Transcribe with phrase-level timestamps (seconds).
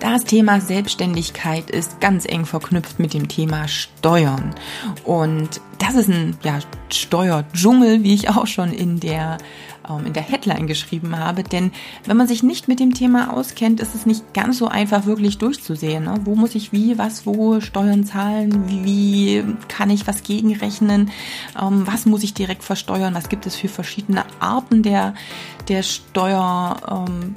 [0.00, 4.54] Das Thema Selbstständigkeit ist ganz eng verknüpft mit dem Thema Steuern.
[5.04, 9.38] Und das ist ein ja, Steuerdschungel, wie ich auch schon in der,
[9.88, 11.42] ähm, in der Headline geschrieben habe.
[11.42, 11.72] Denn
[12.04, 15.38] wenn man sich nicht mit dem Thema auskennt, ist es nicht ganz so einfach wirklich
[15.38, 16.04] durchzusehen.
[16.04, 16.14] Ne?
[16.24, 18.84] Wo muss ich wie, was, wo Steuern zahlen?
[18.84, 21.10] Wie, kann ich was gegenrechnen?
[21.60, 23.14] Ähm, was muss ich direkt versteuern?
[23.16, 25.14] Was gibt es für verschiedene Arten der,
[25.66, 26.76] der Steuer?
[27.08, 27.34] Ähm,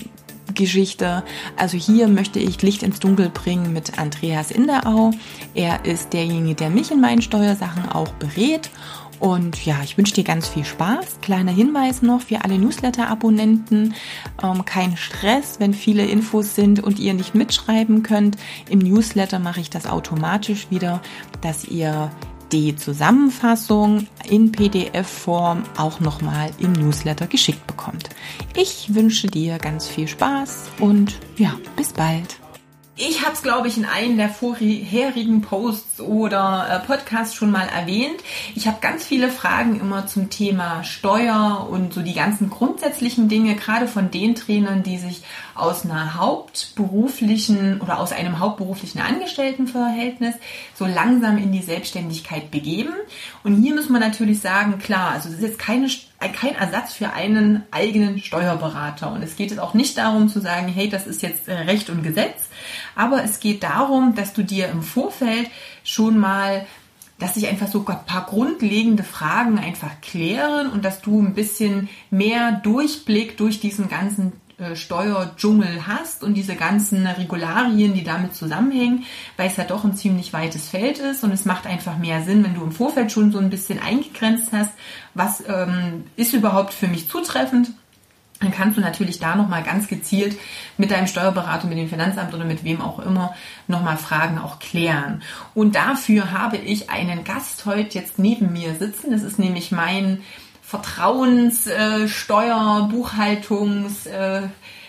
[0.53, 1.23] Geschichte.
[1.57, 5.11] Also hier möchte ich Licht ins Dunkel bringen mit Andreas Inderau.
[5.53, 8.69] Er ist derjenige, der mich in meinen Steuersachen auch berät.
[9.21, 11.21] Und ja, ich wünsche dir ganz viel Spaß.
[11.21, 13.93] Kleiner Hinweis noch für alle Newsletter-Abonnenten.
[14.41, 18.37] Ähm, kein Stress, wenn viele Infos sind und ihr nicht mitschreiben könnt.
[18.67, 21.03] Im Newsletter mache ich das automatisch wieder,
[21.41, 22.09] dass ihr
[22.51, 28.09] die Zusammenfassung in PDF-Form auch nochmal im Newsletter geschickt bekommt.
[28.55, 32.40] Ich wünsche dir ganz viel Spaß und ja, bis bald.
[33.03, 37.67] Ich habe es, glaube ich, in einem der vorherigen Posts oder äh, Podcasts schon mal
[37.67, 38.21] erwähnt.
[38.53, 43.55] Ich habe ganz viele Fragen immer zum Thema Steuer und so die ganzen grundsätzlichen Dinge,
[43.55, 45.23] gerade von den Trainern, die sich
[45.55, 50.35] aus einer hauptberuflichen oder aus einem hauptberuflichen Angestelltenverhältnis
[50.75, 52.93] so langsam in die Selbstständigkeit begeben.
[53.43, 55.89] Und hier muss man natürlich sagen, klar, also es ist jetzt keine
[56.29, 59.11] kein Ersatz für einen eigenen Steuerberater.
[59.11, 61.89] Und es geht jetzt auch nicht darum zu sagen, hey, das ist jetzt äh, Recht
[61.89, 62.49] und Gesetz,
[62.95, 65.49] aber es geht darum, dass du dir im Vorfeld
[65.83, 66.65] schon mal
[67.19, 71.87] dass sich einfach so ein paar grundlegende Fragen einfach klären und dass du ein bisschen
[72.09, 79.05] mehr Durchblick durch diesen ganzen äh, Steuerdschungel hast und diese ganzen Regularien, die damit zusammenhängen,
[79.35, 82.43] weil es ja doch ein ziemlich weites Feld ist und es macht einfach mehr Sinn,
[82.43, 84.71] wenn du im Vorfeld schon so ein bisschen eingegrenzt hast,
[85.13, 87.71] was ähm, ist überhaupt für mich zutreffend
[88.41, 90.37] dann kannst du natürlich da nochmal ganz gezielt
[90.77, 93.33] mit deinem Steuerberater, mit dem Finanzamt oder mit wem auch immer
[93.67, 95.21] nochmal Fragen auch klären.
[95.53, 99.11] Und dafür habe ich einen Gast heute jetzt neben mir sitzen.
[99.11, 100.21] Das ist nämlich mein
[100.61, 104.41] Vertrauenssteuer, äh, Buchhaltungs, äh,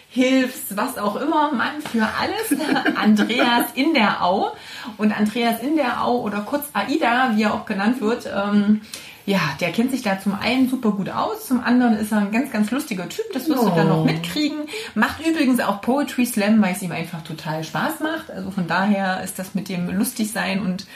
[0.09, 2.55] Hilfs, was auch immer, Mann für alles,
[2.97, 4.53] Andreas in der Au.
[4.99, 8.83] Und Andreas in der Au oder kurz AIDA, wie er auch genannt wird, ähm,
[9.25, 12.33] ja, der kennt sich da zum einen super gut aus, zum anderen ist er ein
[12.33, 13.69] ganz, ganz lustiger Typ, das wirst oh.
[13.69, 14.59] du dann noch mitkriegen.
[14.95, 18.31] Macht übrigens auch Poetry Slam, weil es ihm einfach total Spaß macht.
[18.31, 20.87] Also von daher ist das mit dem lustig sein und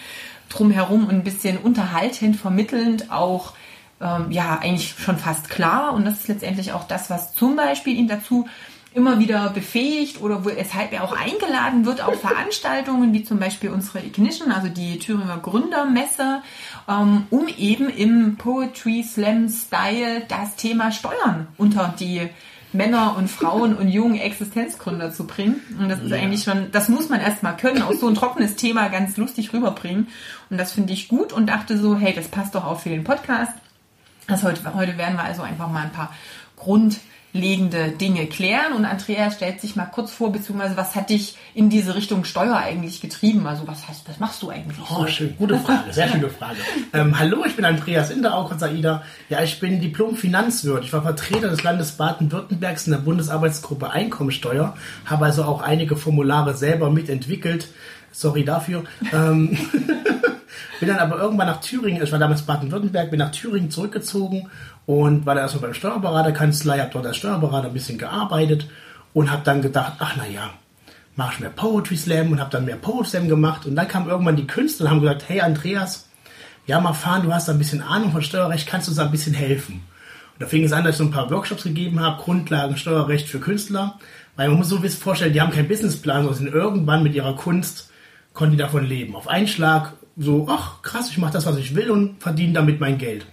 [0.48, 3.54] drumherum und ein bisschen unterhaltend, vermittelnd auch
[4.00, 5.92] ähm, ja eigentlich schon fast klar.
[5.92, 8.46] Und das ist letztendlich auch das, was zum Beispiel ihn dazu
[8.96, 13.98] immer wieder befähigt oder weshalb er auch eingeladen wird auf Veranstaltungen wie zum Beispiel unsere
[13.98, 16.40] Ignition, also die Thüringer Gründermesse,
[16.86, 22.28] um eben im Poetry Slam Style das Thema Steuern unter die
[22.72, 25.60] Männer und Frauen und jungen Existenzgründer zu bringen.
[25.80, 26.16] Und das ist ja.
[26.16, 30.08] eigentlich schon, das muss man erstmal können, auch so ein trockenes Thema ganz lustig rüberbringen.
[30.50, 33.04] Und das finde ich gut und dachte so, hey, das passt doch auch für den
[33.04, 33.52] Podcast.
[34.28, 36.12] Also heute, heute werden wir also einfach mal ein paar
[37.36, 38.72] grundlegende Dinge klären.
[38.74, 42.56] Und Andrea stellt sich mal kurz vor, beziehungsweise was hat dich in diese Richtung Steuer
[42.56, 43.46] eigentlich getrieben?
[43.46, 44.78] Also was heißt, was machst du eigentlich?
[44.90, 45.06] Oh, so?
[45.06, 46.56] schön, gute Frage, sehr schöne Frage.
[46.92, 49.02] ähm, hallo, ich bin Andreas Inderau von Saida.
[49.28, 50.84] Ja, ich bin Diplom-Finanzwirt.
[50.84, 56.54] Ich war Vertreter des Landes Baden-Württembergs in der Bundesarbeitsgruppe Einkommensteuer, habe also auch einige Formulare
[56.54, 57.68] selber mitentwickelt.
[58.16, 58.84] Sorry dafür.
[59.12, 59.58] Ähm,
[60.80, 64.50] Bin dann aber irgendwann nach Thüringen, ich war damals Baden-Württemberg, bin nach Thüringen zurückgezogen
[64.84, 68.68] und war da erstmal beim Steuerberaterkanzlei, habe dort als Steuerberater ein bisschen gearbeitet
[69.12, 70.50] und habe dann gedacht, ach naja,
[71.14, 74.08] mache ich mehr Poetry Slam und habe dann mehr Poetry Slam gemacht und dann kamen
[74.08, 76.08] irgendwann die Künstler und haben gesagt, hey Andreas,
[76.66, 79.10] ja mal fahren, du hast da ein bisschen Ahnung von Steuerrecht, kannst du uns ein
[79.10, 79.82] bisschen helfen?
[80.34, 83.28] Und da fing es an, dass ich so ein paar Workshops gegeben habe, Grundlagen Steuerrecht
[83.28, 83.98] für Künstler,
[84.36, 87.90] weil man muss so vorstellen, die haben keinen Businessplan, sondern sind irgendwann mit ihrer Kunst,
[88.36, 89.16] konnten die davon leben.
[89.16, 92.80] Auf einen Schlag so, ach krass, ich mache das, was ich will und verdiene damit
[92.80, 93.26] mein Geld.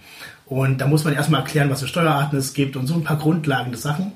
[0.46, 3.18] Und da muss man erstmal erklären, was für Steuerarten es gibt und so ein paar
[3.18, 4.12] grundlegende Sachen.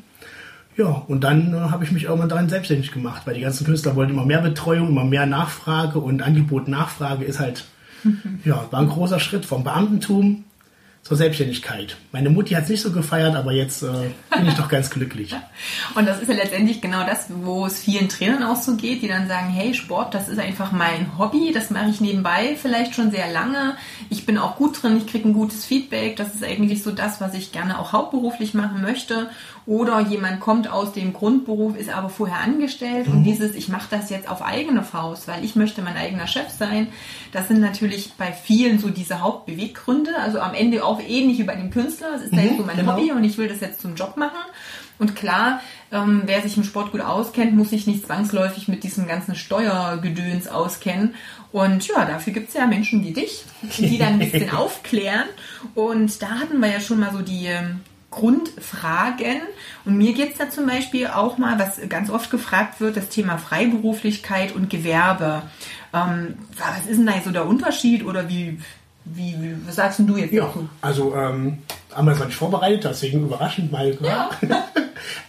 [0.77, 3.97] Ja, und dann äh, habe ich mich irgendwann daran selbstständig gemacht, weil die ganzen Künstler
[3.97, 7.65] wollten immer mehr Betreuung, immer mehr Nachfrage und Angebot Nachfrage ist halt,
[8.45, 10.45] ja, war ein großer Schritt vom Beamtentum
[11.09, 11.97] zur Selbstständigkeit.
[12.13, 15.35] Meine Mutti hat es nicht so gefeiert, aber jetzt äh, bin ich doch ganz glücklich.
[15.95, 19.09] Und das ist ja letztendlich genau das, wo es vielen Trainern auch so geht, die
[19.09, 23.11] dann sagen, hey, Sport, das ist einfach mein Hobby, das mache ich nebenbei vielleicht schon
[23.11, 23.75] sehr lange.
[24.11, 27.23] Ich bin auch gut drin, ich kriege ein gutes Feedback, das ist eigentlich so das,
[27.23, 29.31] was ich gerne auch hauptberuflich machen möchte.
[29.69, 33.13] Oder jemand kommt aus dem Grundberuf, ist aber vorher angestellt mhm.
[33.13, 36.49] und dieses, ich mache das jetzt auf eigene Faust, weil ich möchte mein eigener Chef
[36.49, 36.89] sein.
[37.33, 40.17] Das sind natürlich bei vielen so diese Hauptbeweggründe.
[40.17, 42.15] Also am Ende auch ähnlich wie bei dem Künstler.
[42.17, 42.95] Es ist mhm, halt so mein genau.
[42.95, 44.39] Hobby und ich will das jetzt zum Job machen.
[44.99, 45.61] Und klar,
[45.93, 50.49] ähm, wer sich im Sport gut auskennt, muss sich nicht zwangsläufig mit diesem ganzen Steuergedöns
[50.49, 51.15] auskennen.
[51.53, 53.45] Und ja, dafür gibt es ja Menschen wie dich,
[53.77, 55.29] die dann ein bisschen aufklären.
[55.75, 59.43] Und da hatten wir ja schon mal so die ähm, Grundfragen.
[59.85, 63.09] Und mir geht es da zum Beispiel auch mal, was ganz oft gefragt wird, das
[63.09, 65.43] Thema Freiberuflichkeit und Gewerbe.
[65.93, 68.61] Ähm, was ist denn da so der Unterschied oder wie,
[69.05, 70.69] wie, wie was sagst du jetzt ja, dazu?
[70.81, 71.59] Also ähm,
[71.95, 73.97] haben wir das nicht vorbereitet, deswegen überraschend mal.
[74.01, 74.31] Ja.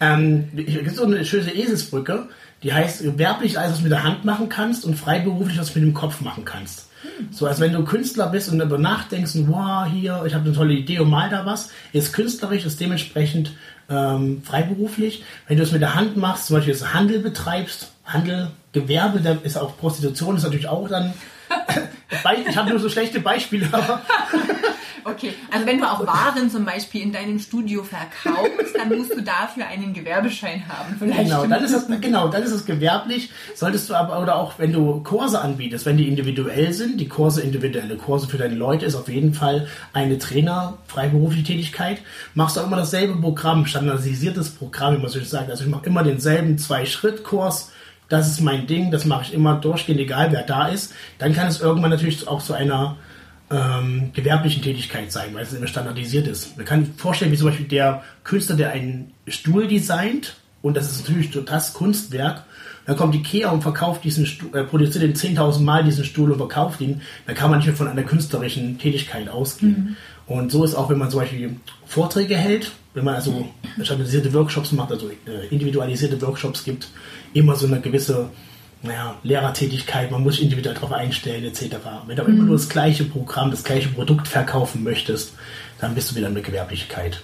[0.01, 2.29] ähm, es gibt so eine schöne Eselsbrücke,
[2.63, 5.79] die heißt gewerblich alles, was du mit der Hand machen kannst und freiberuflich, was du
[5.79, 6.88] mit dem Kopf machen kannst.
[7.31, 10.73] So, als wenn du Künstler bist und darüber nachdenkst, wow, hier, ich habe eine tolle
[10.73, 13.51] Idee und mal da was, ist künstlerisch, ist dementsprechend
[13.89, 15.23] ähm, freiberuflich.
[15.47, 19.37] Wenn du es mit der Hand machst, zum Beispiel das Handel betreibst, Handel, Gewerbe, da
[19.43, 21.13] ist auch Prostitution, ist natürlich auch dann.
[22.47, 24.01] ich habe nur so schlechte Beispiele, aber
[25.03, 29.21] Okay, also wenn du auch Waren zum Beispiel in deinem Studio verkaufst, dann musst du
[29.21, 30.95] dafür einen Gewerbeschein haben.
[30.97, 31.23] Vielleicht.
[31.23, 33.29] Genau, dann ist es genau, dann ist es gewerblich.
[33.55, 37.41] Solltest du aber oder auch wenn du Kurse anbietest, wenn die individuell sind, die Kurse
[37.41, 41.99] individuelle Kurse für deine Leute ist auf jeden Fall eine Trainer freiberufliche Tätigkeit.
[42.33, 45.49] Machst du auch immer dasselbe Programm, standardisiertes Programm, man so sagt.
[45.49, 47.71] Also ich mache immer denselben zwei Schritt Kurs
[48.09, 51.47] das ist mein Ding, das mache ich immer durchgehend, egal wer da ist, dann kann
[51.47, 52.97] es irgendwann natürlich auch zu einer
[53.51, 56.57] ähm, gewerblichen Tätigkeit sein, weil es immer standardisiert ist.
[56.57, 60.91] Man kann sich vorstellen, wie zum Beispiel der Künstler, der einen Stuhl designt, und das
[60.91, 62.43] ist natürlich das Kunstwerk,
[62.85, 66.37] dann kommt Ikea und verkauft diesen Stuhl, äh, produziert den 10.000 Mal diesen Stuhl und
[66.37, 69.95] verkauft ihn, dann kann man nicht mehr von einer künstlerischen Tätigkeit ausgehen.
[70.27, 70.35] Mhm.
[70.35, 71.55] Und so ist auch, wenn man zum Beispiel
[71.85, 73.47] Vorträge hält, wenn man also
[73.81, 76.89] standardisierte Workshops macht, also äh, individualisierte Workshops gibt,
[77.33, 78.29] immer so eine gewisse
[78.81, 81.77] naja, Lehrertätigkeit, man muss sich individuell darauf einstellen, etc.
[82.07, 82.29] Wenn du mhm.
[82.29, 85.33] immer nur das gleiche Programm, das gleiche Produkt verkaufen möchtest,
[85.79, 87.21] dann bist du wieder in der Gewerblichkeit.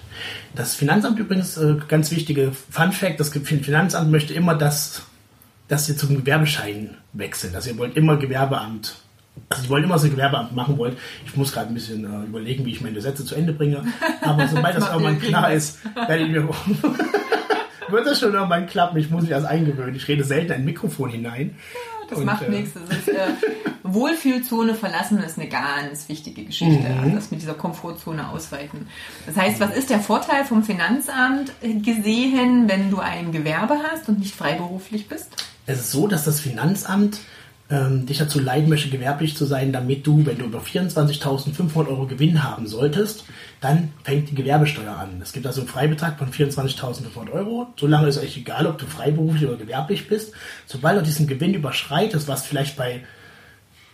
[0.54, 5.02] Das Finanzamt übrigens, äh, ganz wichtige Fun Fact, das Finanzamt möchte immer, dass,
[5.68, 7.54] dass ihr zum Gewerbeschein wechselt.
[7.54, 8.96] Also ihr wollt immer Gewerbeamt
[9.48, 10.96] also ich wollte immer so ein Gewerbeamt machen wollen.
[11.24, 13.84] Ich muss gerade ein bisschen äh, überlegen, wie ich meine Sätze zu Ende bringe.
[14.22, 16.48] Aber sobald das irgendwann klar ist, werde ich mir
[17.88, 18.98] wird das schon irgendwann klappen.
[18.98, 19.94] Ich muss mich erst eingewöhnen.
[19.94, 21.56] Ich rede selten ein Mikrofon hinein.
[21.72, 22.72] Ja, das und, macht äh, nichts.
[22.74, 23.28] Das ist, äh,
[23.82, 26.88] Wohlfühlzone verlassen ist eine ganz wichtige Geschichte.
[26.88, 27.14] Mhm.
[27.14, 28.88] Das mit dieser Komfortzone ausweiten.
[29.26, 34.18] Das heißt, was ist der Vorteil vom Finanzamt gesehen, wenn du ein Gewerbe hast und
[34.18, 35.28] nicht freiberuflich bist?
[35.66, 37.18] Es ist so, dass das Finanzamt
[37.68, 42.06] ähm, dich dazu leiden möchte, gewerblich zu sein, damit du, wenn du über 24.500 Euro
[42.06, 43.24] Gewinn haben solltest,
[43.60, 45.20] dann fängt die Gewerbesteuer an.
[45.20, 47.68] Es gibt also einen Freibetrag von 24.500 Euro.
[47.76, 50.32] Solange ist euch egal, ob du freiberuflich oder gewerblich bist.
[50.66, 53.02] Sobald du diesen Gewinn überschreitest, was vielleicht bei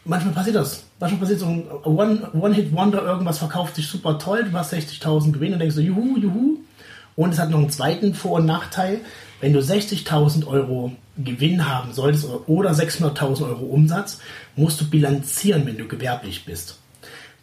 [0.04, 0.84] manchmal passiert das.
[1.00, 5.58] Manchmal passiert so ein One-Hit-Wonder, irgendwas verkauft sich super toll, du hast 60.000 Gewinn und
[5.58, 6.58] denkst so, juhu, juhu.
[7.14, 9.00] Und es hat noch einen zweiten Vor- und Nachteil.
[9.40, 14.20] Wenn du 60.000 Euro Gewinn haben solltest oder 600.000 Euro Umsatz,
[14.56, 16.78] musst du bilanzieren, wenn du gewerblich bist.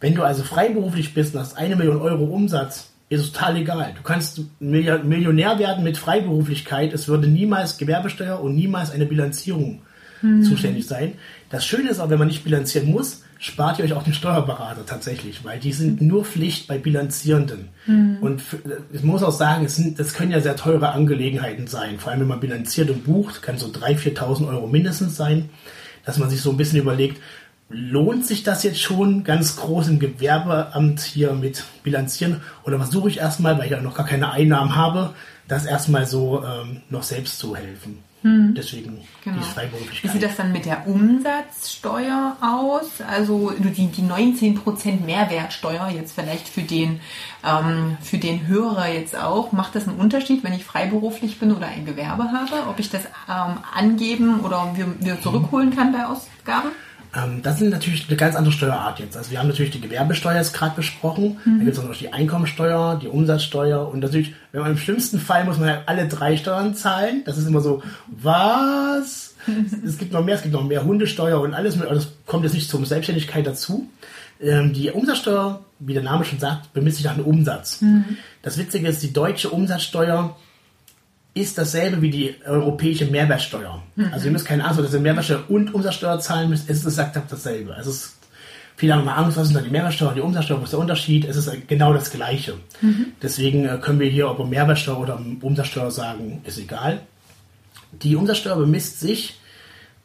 [0.00, 3.92] Wenn du also freiberuflich bist und hast eine Million Euro Umsatz, ist es total egal.
[3.96, 6.92] Du kannst Millionär werden mit Freiberuflichkeit.
[6.92, 9.82] Es würde niemals Gewerbesteuer und niemals eine Bilanzierung
[10.20, 10.42] hm.
[10.44, 11.14] zuständig sein.
[11.50, 14.84] Das Schöne ist auch, wenn man nicht bilanzieren muss, spart ihr euch auch den Steuerberater
[14.84, 17.70] tatsächlich, weil die sind nur Pflicht bei Bilanzierenden.
[17.86, 18.18] Mhm.
[18.20, 18.42] Und
[18.92, 21.98] ich muss auch sagen, es sind, das können ja sehr teure Angelegenheiten sein.
[21.98, 25.48] Vor allem, wenn man bilanziert und bucht, kann so 3.000, 4.000 Euro mindestens sein,
[26.04, 27.18] dass man sich so ein bisschen überlegt,
[27.70, 33.18] lohnt sich das jetzt schon ganz groß im Gewerbeamt hier mit bilanzieren oder versuche ich
[33.18, 35.14] erstmal, weil ich ja noch gar keine Einnahmen habe,
[35.48, 38.00] das erstmal so ähm, noch selbst zu helfen.
[38.22, 38.54] Hm.
[38.54, 39.38] Deswegen genau.
[39.38, 40.02] die Freiberuflichkeit.
[40.02, 43.00] Wie sieht das dann mit der Umsatzsteuer aus?
[43.00, 47.00] Also die, die 19% Mehrwertsteuer jetzt vielleicht für den,
[47.42, 49.52] ähm, für den Hörer jetzt auch.
[49.52, 52.68] Macht das einen Unterschied, wenn ich freiberuflich bin oder ein Gewerbe habe?
[52.68, 56.70] Ob ich das ähm, angeben oder wir, wir zurückholen kann bei Ausgaben?
[57.14, 59.16] Ähm, das sind natürlich eine ganz andere Steuerart jetzt.
[59.16, 61.38] Also wir haben natürlich die Gewerbesteuer jetzt gerade besprochen.
[61.44, 61.58] Mhm.
[61.58, 65.18] Da gibt es auch noch die Einkommensteuer, die Umsatzsteuer und natürlich, wenn man im schlimmsten
[65.18, 67.22] Fall muss man halt alle drei Steuern zahlen.
[67.24, 69.34] Das ist immer so, was?
[69.84, 72.54] es gibt noch mehr, es gibt noch mehr Hundesteuer und alles, aber das kommt jetzt
[72.54, 73.88] nicht zur Selbstständigkeit dazu.
[74.40, 77.80] Ähm, die Umsatzsteuer, wie der Name schon sagt, bemisst sich nach dem Umsatz.
[77.80, 78.16] Mhm.
[78.42, 80.36] Das Witzige ist, die deutsche Umsatzsteuer
[81.40, 83.82] ist dasselbe wie die europäische Mehrwertsteuer.
[83.96, 84.08] Mhm.
[84.12, 86.68] Also ihr müsst keine Angst haben, dass ihr Mehrwertsteuer und Umsatzsteuer zahlen müsst.
[86.68, 87.74] Es ist exakt dasselbe.
[87.74, 88.18] Also es ist,
[88.76, 90.80] viele haben mal Angst, was ist da die Mehrwertsteuer und die Umsatzsteuer, wo ist der
[90.80, 91.24] Unterschied?
[91.24, 92.54] Es ist genau das Gleiche.
[92.80, 93.06] Mhm.
[93.22, 97.00] Deswegen äh, können wir hier, ob wir Mehrwertsteuer oder Umsatzsteuer sagen, ist egal.
[98.02, 99.38] Die Umsatzsteuer bemisst sich,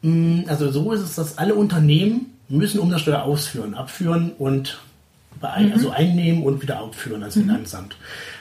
[0.02, 4.78] mh, also so ist es, dass alle Unternehmen müssen Umsatzsteuer ausführen, abführen und
[5.40, 5.72] bei, mhm.
[5.72, 7.42] also einnehmen und wieder abführen als mhm.
[7.42, 7.96] Finanzamt.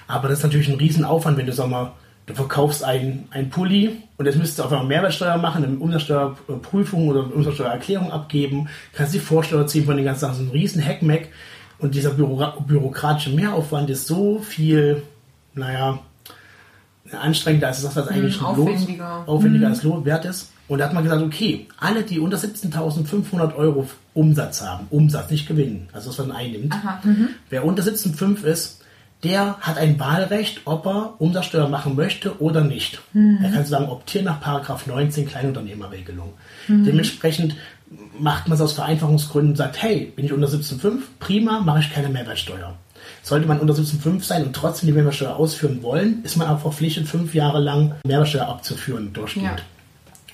[0.07, 1.91] Aber das ist natürlich ein Riesenaufwand, wenn du sag mal,
[2.25, 7.07] du verkaufst ein, ein Pulli und jetzt müsstest du auf einmal Mehrwertsteuer machen, eine Umsatzsteuerprüfung
[7.07, 10.51] oder eine Umsatzsteuererklärung abgeben, kannst die Vorsteuer ziehen von den ganzen Sachen, das ist ein
[10.51, 11.29] riesen Hackmack
[11.79, 15.03] und dieser Büro bürokratische Mehraufwand ist so viel,
[15.53, 15.99] naja,
[17.11, 19.73] anstrengender als das, was eigentlich mhm, aufwendiger, los, aufwendiger mhm.
[19.73, 20.51] als Lohn wert ist.
[20.67, 25.47] Und da hat man gesagt, okay, alle, die unter 17.500 Euro Umsatz haben, Umsatz, nicht
[25.47, 27.29] Gewinn, also was man einnimmt, Aha, mhm.
[27.51, 28.81] wer unter 17,5 ist,
[29.23, 33.01] der hat ein Wahlrecht, ob er Umsatzsteuer machen möchte oder nicht.
[33.13, 33.39] Mhm.
[33.43, 36.33] Er kann sagen, optieren nach Paragraph 19 Kleinunternehmerregelung.
[36.67, 36.85] Mhm.
[36.85, 37.55] Dementsprechend
[38.19, 41.93] macht man es aus Vereinfachungsgründen und sagt, hey, bin ich unter 17,5, prima, mache ich
[41.93, 42.75] keine Mehrwertsteuer.
[43.21, 47.07] Sollte man unter 17,5 sein und trotzdem die Mehrwertsteuer ausführen wollen, ist man auch verpflichtet,
[47.07, 49.59] fünf Jahre lang Mehrwertsteuer abzuführen durchgehend.
[49.59, 49.74] Ja.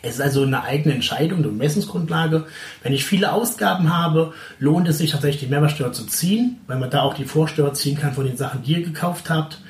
[0.04, 2.46] Es ist also eine eigene Entscheidung, eine Messungsgrundlage.
[2.84, 6.90] Wenn ich viele Ausgaben habe, lohnt es sich tatsächlich die Mehrwertsteuer zu ziehen, weil man
[6.90, 9.62] da auch die Vorsteuer ziehen kann von den Sachen, die ihr gekauft habt.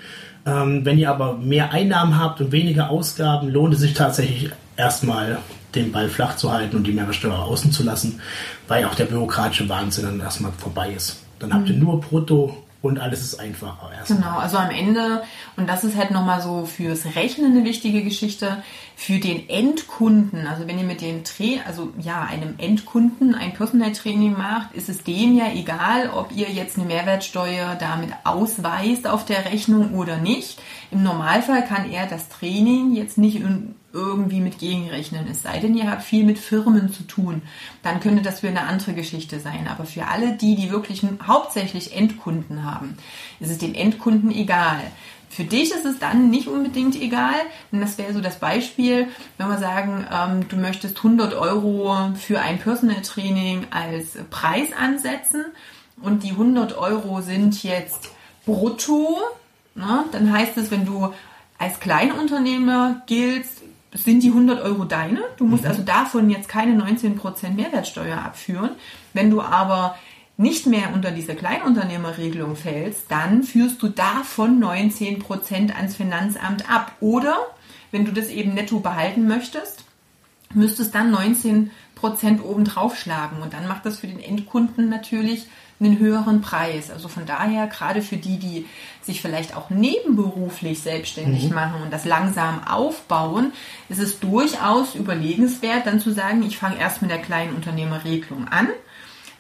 [0.46, 5.40] Ähm, wenn ihr aber mehr Einnahmen habt und weniger Ausgaben, lohnt es sich tatsächlich erstmal
[5.76, 8.20] den Ball flach zu halten und die Mehrwertsteuer außen zu lassen,
[8.68, 11.24] weil auch der bürokratische Wahnsinn dann erstmal vorbei ist.
[11.40, 11.84] Dann habt ihr mhm.
[11.84, 13.92] nur brutto und alles ist einfacher.
[13.96, 14.20] Erstmal.
[14.20, 15.24] Genau, also am Ende,
[15.56, 18.58] und das ist halt nochmal so fürs Rechnen eine wichtige Geschichte,
[19.02, 23.94] für den Endkunden, also wenn ihr mit dem Tra also ja, einem Endkunden ein Personal
[23.94, 29.26] Training macht, ist es dem ja egal, ob ihr jetzt eine Mehrwertsteuer damit ausweist auf
[29.26, 30.62] der Rechnung oder nicht.
[30.92, 33.42] Im Normalfall kann er das Training jetzt nicht
[33.92, 35.26] irgendwie mit gegenrechnen.
[35.30, 37.42] Es sei denn, ihr habt viel mit Firmen zu tun.
[37.82, 39.68] Dann könnte das für eine andere Geschichte sein.
[39.68, 42.98] Aber für alle die, die wirklich hauptsächlich Endkunden haben,
[43.40, 44.82] ist es den Endkunden egal.
[45.32, 47.36] Für dich ist es dann nicht unbedingt egal,
[47.72, 49.08] denn das wäre so das Beispiel,
[49.38, 55.46] wenn wir sagen, ähm, du möchtest 100 Euro für ein Personal Training als Preis ansetzen
[56.02, 58.10] und die 100 Euro sind jetzt
[58.46, 59.20] brutto,
[59.74, 61.14] ne, dann heißt es, wenn du
[61.58, 63.62] als Kleinunternehmer giltst,
[63.94, 65.22] sind die 100 Euro deine.
[65.38, 65.70] Du musst mhm.
[65.70, 68.72] also davon jetzt keine 19% Mehrwertsteuer abführen.
[69.14, 69.96] Wenn du aber
[70.42, 76.94] nicht mehr unter diese Kleinunternehmerregelung fällst, dann führst du davon 19% ans Finanzamt ab.
[77.00, 77.38] Oder
[77.92, 79.86] wenn du das eben netto behalten möchtest,
[80.54, 81.70] müsstest dann 19%
[82.44, 83.42] obendrauf schlagen.
[83.42, 85.48] Und dann macht das für den Endkunden natürlich
[85.80, 86.92] einen höheren Preis.
[86.92, 88.66] Also von daher, gerade für die, die
[89.02, 91.56] sich vielleicht auch nebenberuflich selbstständig mhm.
[91.56, 93.52] machen und das langsam aufbauen,
[93.90, 98.68] ist es durchaus überlegenswert, dann zu sagen, ich fange erst mit der kleinen Unternehmerregelung an.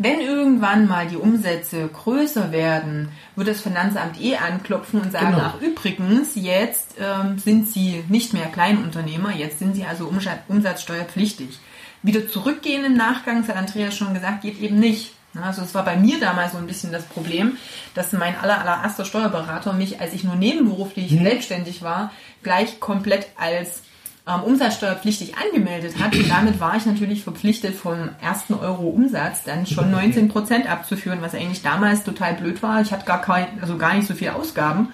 [0.03, 5.43] Wenn irgendwann mal die Umsätze größer werden, wird das Finanzamt eh anklopfen und sagen, genau.
[5.43, 10.12] ach übrigens, jetzt ähm, sind Sie nicht mehr Kleinunternehmer, jetzt sind Sie also
[10.48, 11.60] umsatzsteuerpflichtig.
[12.01, 15.13] Wieder zurückgehen im Nachgang, das hat Andreas schon gesagt, geht eben nicht.
[15.39, 17.58] Also es war bei mir damals so ein bisschen das Problem,
[17.93, 21.24] dass mein aller, allererster Steuerberater mich, als ich nur nebenberuflich mhm.
[21.24, 23.84] selbstständig war, gleich komplett als
[24.28, 26.16] ähm, umsatzsteuerpflichtig angemeldet hat.
[26.16, 31.20] Und damit war ich natürlich verpflichtet, vom ersten Euro Umsatz dann schon 19 Prozent abzuführen,
[31.22, 32.82] was eigentlich damals total blöd war.
[32.82, 34.90] Ich hatte gar kein, also gar nicht so viel Ausgaben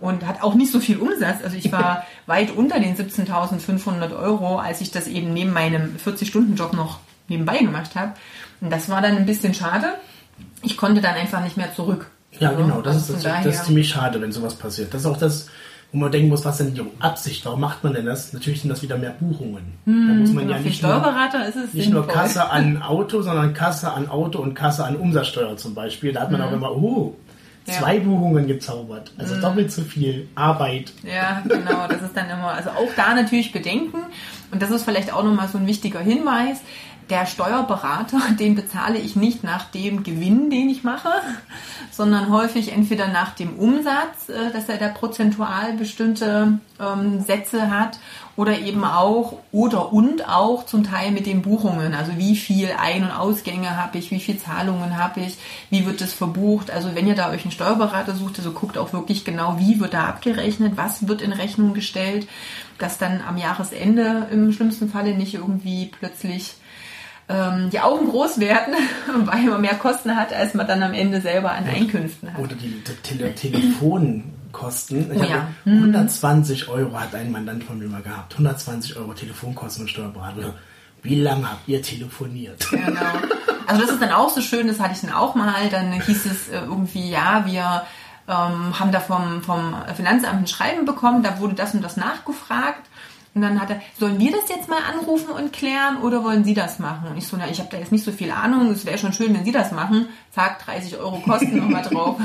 [0.00, 1.42] und hat auch nicht so viel Umsatz.
[1.44, 6.72] Also ich war weit unter den 17.500 Euro, als ich das eben neben meinem 40-Stunden-Job
[6.72, 8.12] noch nebenbei gemacht habe.
[8.60, 9.94] Und das war dann ein bisschen schade.
[10.62, 12.10] Ich konnte dann einfach nicht mehr zurück.
[12.38, 14.92] Ja, also, genau, das, also ist, das, das ist ziemlich schade, wenn sowas passiert.
[14.92, 15.48] Das ist auch das,
[15.94, 17.46] wo man denken muss, was denn die Absicht?
[17.46, 18.32] Warum macht man denn das?
[18.32, 19.62] Natürlich sind das wieder mehr Buchungen.
[19.84, 23.22] Hm, da muss man ja nicht, Steuerberater nur, ist es nicht nur Kasse an Auto,
[23.22, 26.12] sondern Kasse an Auto und Kasse an Umsatzsteuer zum Beispiel.
[26.12, 26.48] Da hat man hm.
[26.48, 27.14] auch immer, oh,
[27.64, 28.02] zwei ja.
[28.02, 29.12] Buchungen gezaubert.
[29.18, 29.40] Also hm.
[29.40, 30.92] doppelt so viel Arbeit.
[31.04, 31.86] Ja, genau.
[31.88, 33.98] Das ist dann immer, also auch da natürlich bedenken.
[34.50, 36.60] Und das ist vielleicht auch nochmal so ein wichtiger Hinweis
[37.10, 41.10] der Steuerberater, den bezahle ich nicht nach dem Gewinn, den ich mache,
[41.90, 47.98] sondern häufig entweder nach dem Umsatz, äh, dass er da prozentual bestimmte ähm, Sätze hat
[48.36, 51.94] oder eben auch oder und auch zum Teil mit den Buchungen.
[51.94, 55.38] Also wie viel Ein- und Ausgänge habe ich, wie viel Zahlungen habe ich,
[55.70, 56.70] wie wird das verbucht.
[56.70, 59.94] Also wenn ihr da euch einen Steuerberater sucht, also guckt auch wirklich genau, wie wird
[59.94, 62.26] da abgerechnet, was wird in Rechnung gestellt,
[62.78, 66.56] dass dann am Jahresende im schlimmsten Falle nicht irgendwie plötzlich
[67.28, 68.74] ähm, die Augen groß werden,
[69.24, 72.40] weil man mehr Kosten hat, als man dann am Ende selber an Einkünften hat.
[72.40, 75.12] Oder die, Tele Telefonkosten.
[75.12, 75.48] Ich Oh ja.
[75.64, 78.34] 120 Euro hat ein Mandant von mir mal gehabt.
[78.34, 80.54] 120 Euro Telefonkosten und Steuerberater.
[81.02, 82.66] Wie lange habt ihr telefoniert?
[82.70, 83.00] Genau.
[83.66, 85.68] Also das ist dann auch so schön, das hatte ich dann auch mal.
[85.70, 87.84] Dann hieß es äh, irgendwie, ja, wir
[88.28, 92.86] ähm, haben da vom, vom Finanzamt ein Schreiben bekommen, da wurde das und das nachgefragt.
[93.34, 96.54] Und dann hat er, sollen wir das jetzt mal anrufen und klären oder wollen Sie
[96.54, 97.08] das machen?
[97.08, 99.12] Und ich so, na, ich habe da jetzt nicht so viel Ahnung, es wäre schon
[99.12, 100.08] schön, wenn Sie das machen.
[100.30, 102.16] Zack, 30 Euro Kosten nochmal drauf.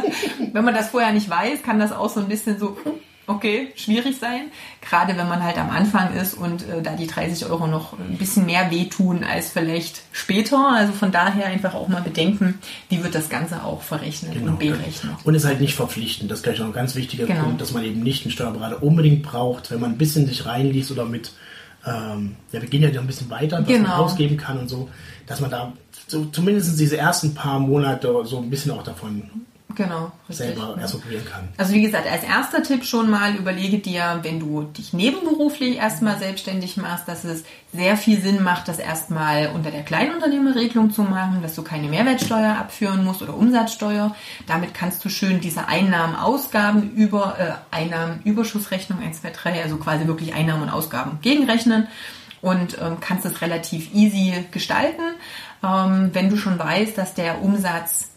[0.52, 2.78] wenn man das vorher nicht weiß, kann das auch so ein bisschen so,
[3.26, 4.50] okay, schwierig sein.
[4.80, 8.18] Gerade wenn man halt am Anfang ist und äh, da die 30 Euro noch ein
[8.18, 10.68] bisschen mehr wehtun als vielleicht später.
[10.72, 15.12] Also von daher einfach auch mal bedenken, wie wird das Ganze auch verrechnet und berechnet.
[15.24, 16.30] Und ist halt nicht verpflichtend.
[16.30, 17.44] Das ist gleich noch ein ganz wichtiger Genau.
[17.44, 20.90] Punkt, dass man eben nicht einen Steuerberater unbedingt braucht, wenn man ein bisschen sich reinliest
[20.90, 21.32] oder mit,
[21.86, 24.04] ähm, ja, wir gehen ja noch ein bisschen weiter, was man Genau.
[24.04, 24.88] ausgeben kann und so,
[25.26, 25.72] dass man da
[26.06, 29.22] so zumindest diese ersten paar Monate so ein bisschen auch davon
[29.74, 30.46] Genau, richtig.
[30.46, 31.48] selber erst kann.
[31.56, 36.18] Also wie gesagt, als erster Tipp schon mal überlege dir, wenn du dich nebenberuflich erstmal
[36.18, 41.42] selbstständig machst, dass es sehr viel Sinn macht, das erstmal unter der Kleinunternehmerregelung zu machen,
[41.42, 44.14] dass du keine Mehrwertsteuer abführen musst oder Umsatzsteuer.
[44.46, 49.76] Damit kannst du schön diese Einnahmen, Ausgaben über äh, Einnahmen, Überschussrechnung 1, 2, 3, also
[49.76, 51.88] quasi wirklich Einnahmen und Ausgaben gegenrechnen
[52.44, 55.02] und ähm, kannst es relativ easy gestalten.
[55.62, 58.10] Ähm, wenn du schon weißt, dass der Umsatz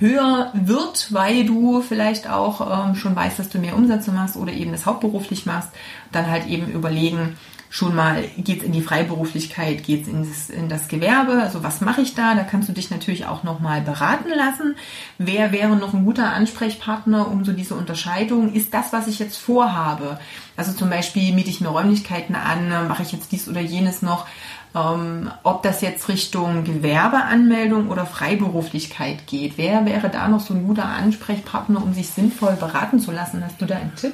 [0.00, 4.52] höher wird, weil du vielleicht auch ähm, schon weißt, dass du mehr Umsätze machst oder
[4.52, 5.68] eben das hauptberuflich machst,
[6.10, 7.36] dann halt eben überlegen,
[7.72, 12.00] schon mal, geht's in die Freiberuflichkeit, geht's in das, in das Gewerbe, also was mache
[12.00, 12.34] ich da?
[12.34, 14.74] Da kannst du dich natürlich auch nochmal beraten lassen.
[15.18, 19.36] Wer wäre noch ein guter Ansprechpartner, um so diese Unterscheidung, ist das, was ich jetzt
[19.36, 20.18] vorhabe?
[20.56, 24.26] Also zum Beispiel miete ich mir Räumlichkeiten an, mache ich jetzt dies oder jenes noch,
[24.74, 29.54] ähm, ob das jetzt Richtung Gewerbeanmeldung oder Freiberuflichkeit geht.
[29.56, 33.42] Wer wäre da noch so ein guter Ansprechpartner, um sich sinnvoll beraten zu lassen?
[33.44, 34.12] Hast du da einen Tipp?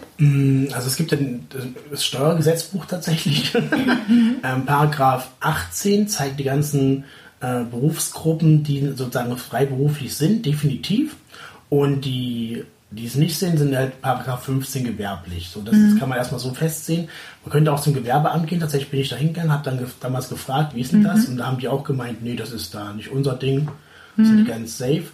[0.74, 1.46] Also es gibt ja ein-
[1.90, 3.54] das Steuergesetzbuch tatsächlich.
[4.42, 7.04] ähm, Paragraph 18 zeigt die ganzen
[7.40, 11.16] äh, Berufsgruppen, die sozusagen freiberuflich sind, definitiv.
[11.68, 12.64] Und die,
[12.96, 15.48] die es nicht sind, sind halt Paragraph 15 gewerblich.
[15.52, 17.08] So, das kann man erstmal so festsehen.
[17.44, 18.60] Man könnte auch zum Gewerbeamt gehen.
[18.60, 21.26] Tatsächlich bin ich da hingegangen, habe dann gef- damals gefragt, wie ist denn das?
[21.26, 23.68] Und da haben die auch gemeint, nee, das ist da nicht unser Ding.
[24.16, 25.04] Sind ganz safe.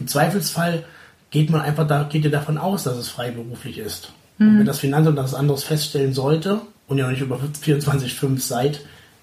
[0.00, 0.84] Im Zweifelsfall
[1.30, 4.12] geht man einfach da, geht ihr davon aus, dass es freiberuflich ist.
[4.40, 8.80] Und wenn das Finanzamt das anderes feststellen sollte und ihr noch nicht über 24,5 seid,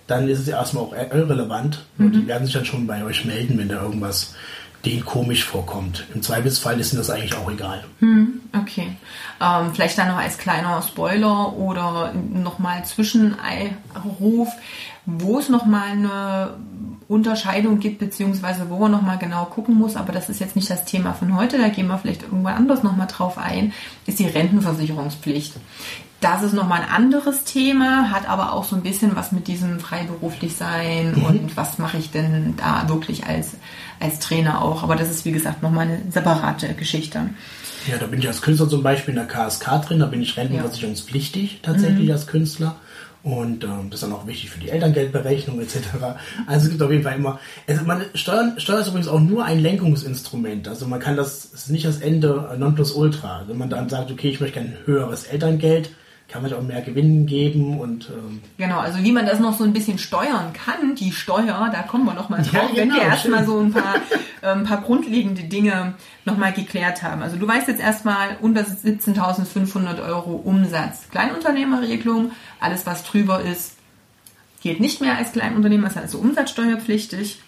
[0.08, 1.84] dann ist es ja erstmal auch irrelevant.
[1.98, 4.36] Und die werden sich dann schon bei euch melden, wenn da irgendwas
[4.86, 6.06] denen komisch vorkommt.
[6.14, 7.84] Im Zweifelsfall ist ihnen das eigentlich auch egal.
[8.62, 8.96] Okay.
[9.42, 14.50] Ähm, vielleicht dann noch als kleiner Spoiler oder nochmal Zwischenruf,
[15.06, 16.54] wo es nochmal eine
[17.08, 20.86] Unterscheidung gibt, beziehungsweise wo man nochmal genau gucken muss, aber das ist jetzt nicht das
[20.86, 23.74] Thema von heute, da gehen wir vielleicht irgendwann anders nochmal drauf ein,
[24.08, 25.54] ist die Rentenversicherungspflicht.
[26.22, 29.80] Das ist nochmal ein anderes Thema, hat aber auch so ein bisschen was mit diesem
[29.80, 33.52] freiberuflich sein und was mache ich denn da wirklich als,
[34.00, 34.82] als Trainer auch.
[34.82, 37.30] Aber das ist, wie gesagt, nochmal eine separate Geschichte.
[37.88, 40.36] Ja, da bin ich als Künstler zum Beispiel in der KSK drin, da bin ich
[40.36, 42.78] rentenversicherungspflichtig tatsächlich als Künstler.
[43.26, 45.78] Und ähm, das ist dann auch wichtig für die Elterngeldberechnung etc.
[46.46, 47.40] Also es gibt auf jeden Fall immer.
[47.68, 50.68] Also man, Steuern, Steuer ist übrigens auch nur ein Lenkungsinstrument.
[50.68, 53.46] Also man kann das, es ist nicht das Ende äh, Nonplusultra.
[53.48, 55.90] Wenn man dann sagt, okay, ich möchte ein höheres Elterngeld,
[56.28, 59.64] kann man auch mehr Gewinn geben und ähm, Genau, also wie man das noch so
[59.64, 63.10] ein bisschen steuern kann, die Steuer, da kommen wir nochmal drauf, Ja, wenn wir genau,
[63.10, 63.96] erstmal so ein paar,
[64.42, 65.94] äh, ein paar grundlegende Dinge
[66.26, 67.22] nochmal geklärt haben.
[67.22, 73.76] Also du weißt jetzt erstmal unter 17.500 Euro Umsatz Kleinunternehmerregelung, alles was drüber ist,
[74.62, 77.40] gilt nicht mehr als Kleinunternehmer, ist also umsatzsteuerpflichtig.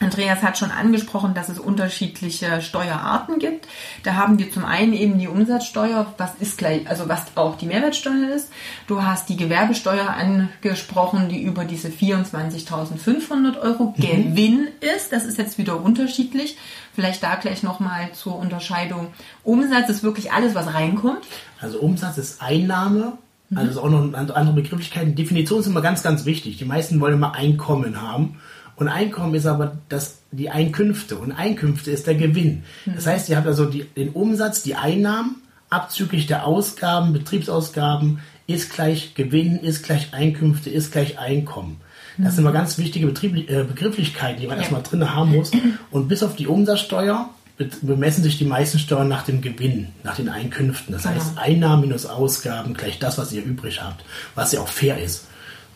[0.00, 3.68] Andreas hat schon angesprochen, dass es unterschiedliche Steuerarten gibt.
[4.02, 7.66] Da haben wir zum einen eben die Umsatzsteuer, was ist gleich, also was auch die
[7.66, 8.50] Mehrwertsteuer ist.
[8.88, 15.12] Du hast die Gewerbesteuer angesprochen, die über diese 24.500 Euro Gewinn ist.
[15.12, 16.56] Das ist jetzt wieder unterschiedlich.
[16.92, 19.08] Vielleicht da gleich nochmal zur Unterscheidung.
[19.44, 21.24] Umsatz ist wirklich alles, was reinkommt.
[21.60, 23.18] Also Umsatz ist Einnahme,
[23.54, 25.14] also ist auch noch eine andere Begrifflichkeiten.
[25.14, 26.58] Definition ist immer ganz, ganz wichtig.
[26.58, 28.40] Die meisten wollen immer Einkommen haben.
[28.76, 31.16] Und Einkommen ist aber das, die Einkünfte.
[31.16, 32.64] Und Einkünfte ist der Gewinn.
[32.86, 35.36] Das heißt, ihr habt also die, den Umsatz, die Einnahmen,
[35.70, 41.80] abzüglich der Ausgaben, Betriebsausgaben, ist gleich Gewinn, ist gleich Einkünfte, ist gleich Einkommen.
[42.18, 44.62] Das sind immer ganz wichtige Betriebli äh, Begrifflichkeiten, die man Ja.
[44.62, 45.50] erstmal drin haben muss.
[45.90, 50.14] Und bis auf die Umsatzsteuer be- bemessen sich die meisten Steuern nach dem Gewinn, nach
[50.14, 50.92] den Einkünften.
[50.92, 51.40] Das heißt, Genau.
[51.42, 54.04] Einnahmen minus Ausgaben gleich das, was ihr übrig habt,
[54.36, 55.26] was ja auch fair ist.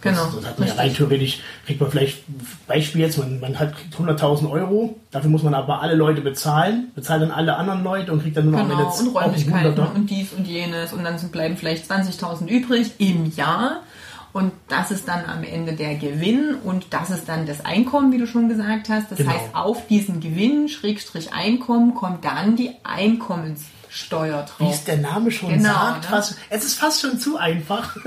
[0.00, 0.24] Genau.
[0.26, 2.22] Das, das hat man ja rein theoretisch, kriegt man vielleicht,
[2.68, 7.22] Beispiel jetzt, man, man hat 100.000 Euro, dafür muss man aber alle Leute bezahlen, bezahlt
[7.22, 9.94] dann alle anderen Leute und kriegt dann nur noch Genau, am und Ende Räumlichkeiten auch
[9.94, 13.80] und dies und jenes und dann sind- bleiben vielleicht 20.000 übrig im Jahr
[14.32, 18.18] und das ist dann am Ende der Gewinn und das ist dann das Einkommen, wie
[18.18, 19.10] du schon gesagt hast.
[19.10, 19.32] Das Genau.
[19.32, 23.66] heißt, auf diesen Gewinn, Schrägstrich Einkommen, kommt dann die Einkommenssteuer
[24.58, 24.74] Wie drauf.
[24.74, 26.08] es der Name schon Genau, sagt, ne?
[26.08, 27.96] fast, es ist fast schon zu einfach.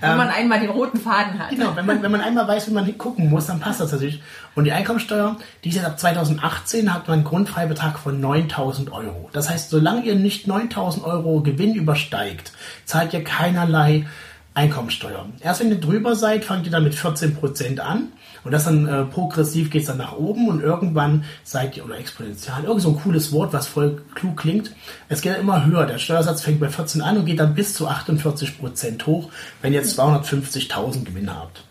[0.00, 1.50] Wenn man einmal den roten Faden hat.
[1.50, 4.20] Genau, wenn man, wenn man einmal weiß, wie man gucken muss, dann passt das natürlich.
[4.56, 9.30] Und die Einkommensteuer, die ist jetzt ab 2018, hat man einen Grundfreibetrag von 9000 Euro.
[9.32, 12.52] Das heißt, solange ihr nicht 9000 Euro Gewinn übersteigt,
[12.84, 14.06] zahlt ihr keinerlei
[14.54, 15.26] Einkommensteuer.
[15.40, 18.08] Erst wenn ihr drüber seid, fangt ihr dann mit 14% an.
[18.44, 21.98] Und das dann äh, progressiv geht es dann nach oben und irgendwann seid ihr, oder
[21.98, 24.72] exponentiell, irgend so ein cooles Wort, was voll klug klingt.
[25.08, 25.86] Es geht immer höher.
[25.86, 29.84] Der Steuersatz fängt bei 14 an und geht dann bis zu 48% hoch, wenn ihr
[29.84, 31.64] 250.000 Gewinn habt.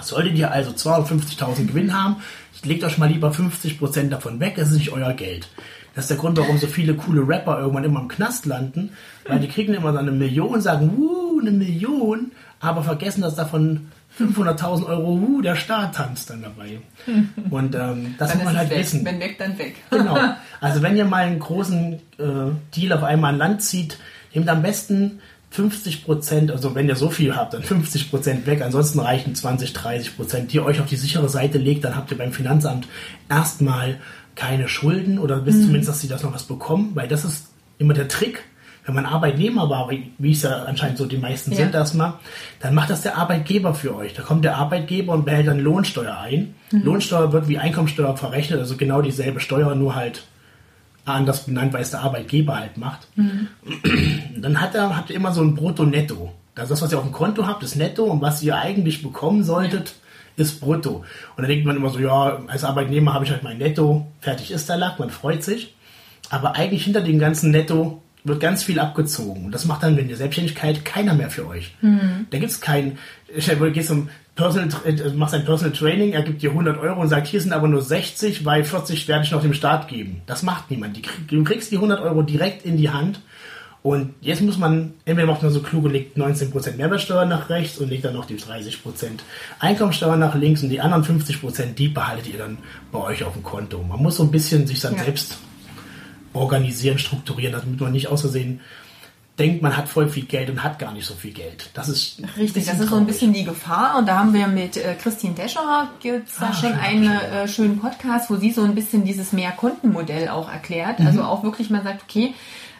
[0.00, 2.16] Solltet ihr also 250.000 Gewinn haben,
[2.64, 5.48] legt euch mal lieber 50% davon weg, es ist nicht euer Geld.
[5.94, 8.92] Das ist der Grund, warum so viele coole Rapper irgendwann immer im Knast landen,
[9.26, 13.88] weil die kriegen immer dann eine Million sagen, wuh, eine Million, aber vergessen, dass davon
[14.20, 16.80] 500.000 Euro, wuh, der Staat tanzt dann dabei.
[17.50, 18.78] Und ähm, das Dann muss man halt weg.
[18.78, 19.04] wissen.
[19.04, 19.76] Wenn weg, dann weg.
[19.90, 20.16] Genau.
[20.62, 23.96] Also wenn ihr mal einen großen äh, Deal auf einmal an Land zieht,
[24.34, 25.20] nehmt am besten
[25.52, 28.60] 50 Prozent, also wenn ihr so viel habt, dann 50 Prozent weg.
[28.60, 31.84] Ansonsten reichen 20, 30 Prozent, die ihr euch auf die sichere Seite legt.
[31.84, 32.88] Dann habt ihr beim Finanzamt
[33.30, 33.98] erstmal
[34.36, 37.46] keine Schulden oder wisst zumindest, dass sie das noch was bekommen, weil das ist
[37.78, 38.44] immer der Trick.
[38.86, 41.58] Wenn man Arbeitnehmer war, wie es ja anscheinend so die meisten Ja.
[41.58, 42.14] sind erstmal,
[42.60, 44.14] dann macht das der Arbeitgeber für euch.
[44.14, 46.54] Da kommt der Arbeitgeber und behält dann Lohnsteuer ein.
[46.70, 50.24] Lohnsteuer wird wie Einkommensteuer verrechnet, also genau dieselbe Steuer, nur halt
[51.04, 53.06] anders benannt, weil es der Arbeitgeber halt macht.
[54.36, 56.32] Dann hat er, habt ihr immer so ein Brutto-Netto.
[56.54, 59.02] Das ist das, was ihr auf dem Konto habt, ist Netto und was ihr eigentlich
[59.02, 59.94] bekommen solltet,
[60.36, 61.04] ist Brutto.
[61.36, 64.50] Und dann denkt man immer so, ja, als Arbeitnehmer habe ich halt mein Netto, fertig
[64.50, 65.74] ist der Lack, man freut sich.
[66.28, 69.46] Aber eigentlich hinter dem ganzen Netto wird ganz viel abgezogen.
[69.46, 71.74] Und das macht dann, wenn ihr Selbstständigkeit, keiner mehr für euch.
[72.30, 76.40] Da gibt es kein, du gehst zum Personal, äh, machst ein Personal Training, er gibt
[76.42, 79.42] dir 100 Euro und sagt, hier sind aber nur 60, weil 40 werde ich noch
[79.42, 80.22] dem Staat geben.
[80.26, 80.98] Das macht niemand.
[81.28, 83.20] Du kriegst die 100 Euro direkt in die Hand.
[83.82, 87.78] Und jetzt muss man, entweder macht man so klug und legt 19% Mehrwertsteuer nach rechts
[87.78, 88.76] und legt dann noch die 30%
[89.58, 92.58] Einkommensteuer nach links und die anderen 50%, die behaltet ihr dann
[92.92, 93.82] bei euch auf dem Konto.
[93.82, 95.04] Man muss so ein bisschen sich dann Ja.
[95.04, 95.38] selbst
[96.32, 98.60] organisieren, strukturieren, damit man nicht aus Versehen
[99.38, 101.70] denkt, man hat voll viel Geld und hat gar nicht so viel Geld.
[101.72, 103.06] Das ist Richtig, das ist so ein traurig.
[103.06, 103.96] bisschen die Gefahr.
[103.96, 107.48] Und da haben wir mit äh, Christine Descher gibt's da Ah, schon schön, einen äh,
[107.48, 111.00] schönen Podcast, wo sie so ein bisschen dieses Mehrkontenmodell auch erklärt.
[111.00, 111.06] Mhm.
[111.06, 112.34] Also auch wirklich mal sagt, okay,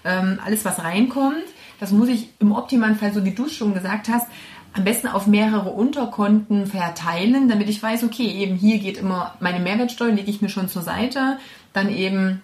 [0.05, 1.37] ähm, alles was reinkommt,
[1.79, 4.27] das muss ich im optimalen Fall, so wie du es schon gesagt hast,
[4.75, 9.61] am besten auf mehrere Unterkonten verteilen, damit ich weiß, okay, eben hier geht immer meine
[9.61, 11.39] Mehrwertsteuer, lege ich mir schon zur Seite,
[11.73, 12.43] dann eben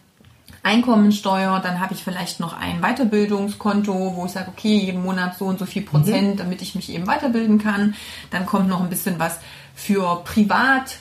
[0.66, 5.44] Einkommensteuer, dann habe ich vielleicht noch ein Weiterbildungskonto, wo ich sage, okay, jeden Monat so
[5.44, 7.94] und so viel Prozent, damit ich mich eben weiterbilden kann.
[8.30, 9.38] Dann kommt noch ein bisschen was
[9.76, 10.98] für privat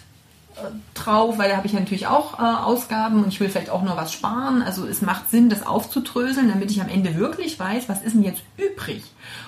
[0.58, 3.82] äh, drauf, weil da habe ich natürlich auch äh, Ausgaben und ich will vielleicht auch
[3.82, 4.62] nur was sparen.
[4.62, 8.22] Also es macht Sinn, das aufzudröseln, damit ich am Ende wirklich weiß, was ist denn
[8.22, 9.04] jetzt übrig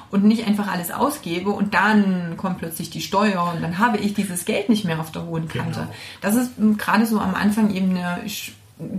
[0.09, 4.15] und nicht einfach alles ausgebe und dann kommt plötzlich die Steuer und dann habe ich
[4.15, 5.81] dieses Geld nicht mehr auf der hohen Kante.
[5.81, 5.93] Genau.
[6.21, 8.23] Das ist gerade so am Anfang eben eine,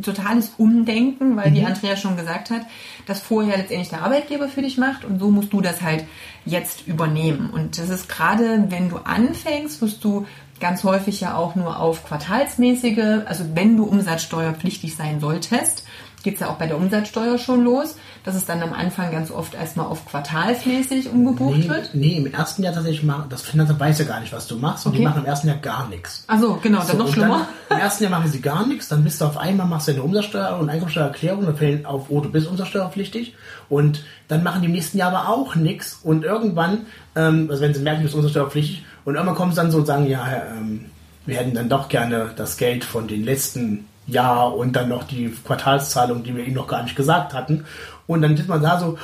[0.03, 2.63] totales Umdenken, weil die Andrea schon gesagt hat,
[3.07, 6.05] dass vorher letztendlich der Arbeitgeber für dich macht und so musst du das halt
[6.45, 7.51] jetzt übernehmen.
[7.51, 10.27] Und das ist gerade, wenn du anfängst, wirst du
[10.61, 15.85] ganz häufig ja auch nur auf quartalsmäßige, also wenn du umsatzsteuerpflichtig sein solltest,
[16.23, 19.55] geht's ja auch bei der Umsatzsteuer schon los, dass es dann am Anfang ganz oft
[19.55, 21.91] erstmal auf quartalsmäßig umgebucht Nee, wird.
[21.95, 24.87] nee, im ersten Jahr tatsächlich machen, das Finanzamt weiß ja gar nicht, was du machst
[24.87, 25.09] und die Okay.
[25.09, 26.25] machen im ersten Jahr gar nichts.
[26.27, 27.49] Also genau, dann So, noch schlimmer.
[27.69, 29.93] Dann, Im ersten Jahr machen sie gar nichts, dann bist du auf einmal, machst du
[29.93, 33.35] eine Umsatzsteuer- und Einkommensteuererklärung, dann fällt auf, oh, du bist umsatzsteuerpflichtig.
[33.69, 36.01] Und dann machen die im nächsten Jahr aber auch nichts.
[36.03, 39.71] Und irgendwann, ähm, also wenn sie merken, du bist umsatzsteuerpflichtig, und irgendwann kommen sie dann
[39.71, 40.27] so und sagen, ja,
[40.57, 40.87] ähm,
[41.27, 45.33] wir hätten dann doch gerne das Geld von den letzten Jahr und dann noch die
[45.45, 47.65] Quartalszahlung, die wir ihnen noch gar nicht gesagt hatten.
[48.07, 48.99] Und dann sitzt man da so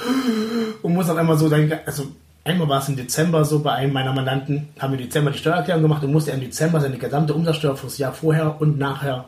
[0.82, 2.06] und muss auf einmal so sein, also
[2.44, 5.38] einmal war es im Dezember so, bei einem meiner Mandanten haben wir im Dezember die
[5.38, 9.26] Steuererklärung gemacht und musste im Dezember seine gesamte Umsatzsteuer fürs Jahr vorher und nachher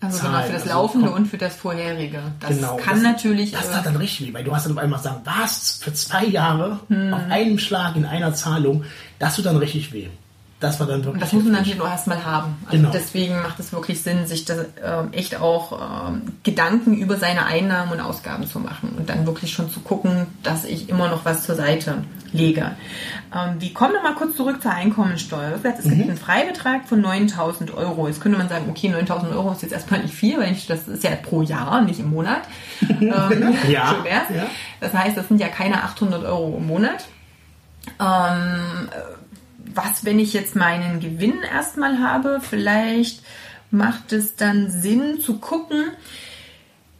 [0.00, 0.46] Also genau, zahlen.
[0.46, 2.20] für das Also Laufende kom- und für das Vorherige.
[2.40, 3.50] Das Genau, kann das, natürlich.
[3.52, 5.92] Das äh, tat dann richtig weh, weil du hast dann auf einmal sagen, was für
[5.92, 7.12] zwei Jahre Hm.
[7.14, 8.84] auf einem Schlag in einer Zahlung,
[9.18, 10.06] das tut dann richtig weh.
[10.66, 11.22] Das war dann wirklich.
[11.22, 12.56] Das muss man natürlich auch erstmal haben.
[12.66, 12.90] Also Genau.
[12.92, 17.92] deswegen macht es wirklich Sinn, sich da ähm, echt auch ähm, Gedanken über seine Einnahmen
[17.92, 21.44] und Ausgaben zu machen und dann wirklich schon zu gucken, dass ich immer noch was
[21.44, 22.72] zur Seite lege.
[23.34, 25.50] Ähm, wir kommen nochmal kurz zurück zur Einkommensteuer.
[25.50, 28.06] Wie gesagt, Es gibt einen Freibetrag von 9000 Euro.
[28.08, 30.86] Jetzt könnte man sagen, okay, 9000 Euro ist jetzt erstmal nicht viel, weil ich, das
[30.88, 32.42] ist ja pro Jahr, nicht im Monat.
[32.80, 34.46] ähm, Ja, ja.
[34.80, 37.06] Das heißt, das sind ja keine 800 Euro im Monat.
[38.00, 38.88] Ähm,
[39.76, 42.40] was, wenn ich jetzt meinen Gewinn erstmal habe?
[42.40, 43.22] Vielleicht
[43.70, 45.90] macht es dann Sinn zu gucken,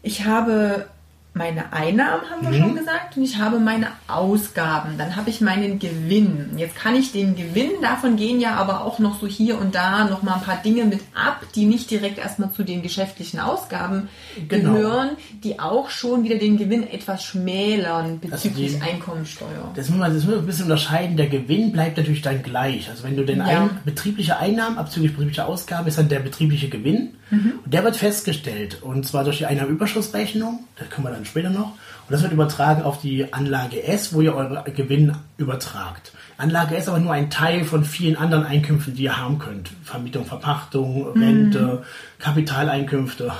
[0.02, 0.88] ich habe
[1.36, 4.96] meine Einnahmen, haben wir schon gesagt, und ich habe meine Ausgaben.
[4.96, 6.52] Dann habe ich meinen Gewinn.
[6.56, 10.04] Jetzt kann ich den Gewinn, davon gehen ja aber auch noch so hier und da
[10.06, 14.08] noch mal ein paar Dinge mit ab, die nicht direkt erstmal zu den geschäftlichen Ausgaben
[14.48, 14.72] Genau.
[14.74, 15.10] gehören,
[15.44, 19.72] die auch schon wieder den Gewinn etwas schmälern bezüglich die- Einkommensteuer.
[19.74, 21.16] Das muss man das muss man ein bisschen unterscheiden.
[21.16, 22.88] Der Gewinn bleibt natürlich dann gleich.
[22.88, 23.44] Also wenn du den Ja.
[23.44, 27.10] ein, betriebliche Einnahmen abzüglich betrieblicher Ausgaben ist dann der betriebliche Gewinn.
[27.30, 28.82] Und der wird festgestellt.
[28.82, 30.60] Und zwar durch die Einnahmenüberschussrechnung.
[30.78, 31.72] Das können wir dann später noch.
[32.08, 36.12] Und das wird übertragen auf die Anlage S, wo ihr eure Gewinn übertragt.
[36.38, 39.70] Anlage S ist aber nur ein Teil von vielen anderen Einkünften, die ihr haben könnt.
[39.82, 41.82] Vermietung, Verpachtung, Rente,
[42.18, 43.32] Kapitaleinkünfte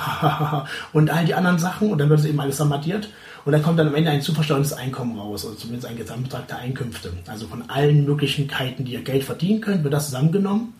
[0.93, 1.91] und all die anderen Sachen.
[1.91, 3.09] Und dann wird es eben alles sammatiert.
[3.45, 6.49] Und dann kommt dann am Ende ein zu versteuerndes Einkommen raus, oder zumindest ein Gesamtbetrag
[6.49, 7.13] der Einkünfte.
[7.29, 10.75] Also von allen Möglichkeiten, die ihr Geld verdienen könnt, wird das zusammengenommen.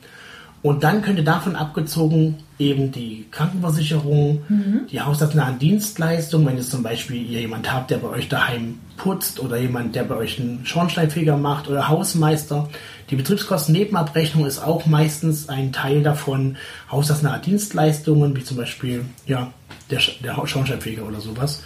[0.67, 4.43] Und dann könnte davon abgezogen eben die Krankenversicherung,
[4.91, 9.39] die haushaltsnahen Dienstleistungen, wenn jetzt zum Beispiel ihr jemand habt, der bei euch daheim putzt
[9.39, 12.69] oder jemand, der bei euch einen Schornsteinfeger macht oder Hausmeister.
[13.11, 16.57] Die Betriebskostennebenabrechnung ist auch meistens ein Teil davon,
[16.91, 19.53] haushaltsnahe Dienstleistungen, wie zum Beispiel ja,
[19.93, 21.63] der, der Schornsteinfeger oder sowas.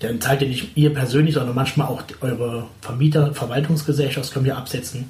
[0.00, 4.58] Dann zahlt ihr nicht ihr persönlich, sondern manchmal auch eure Vermieter, Verwaltungsgesellschaft, das können wir
[4.58, 5.08] absetzen.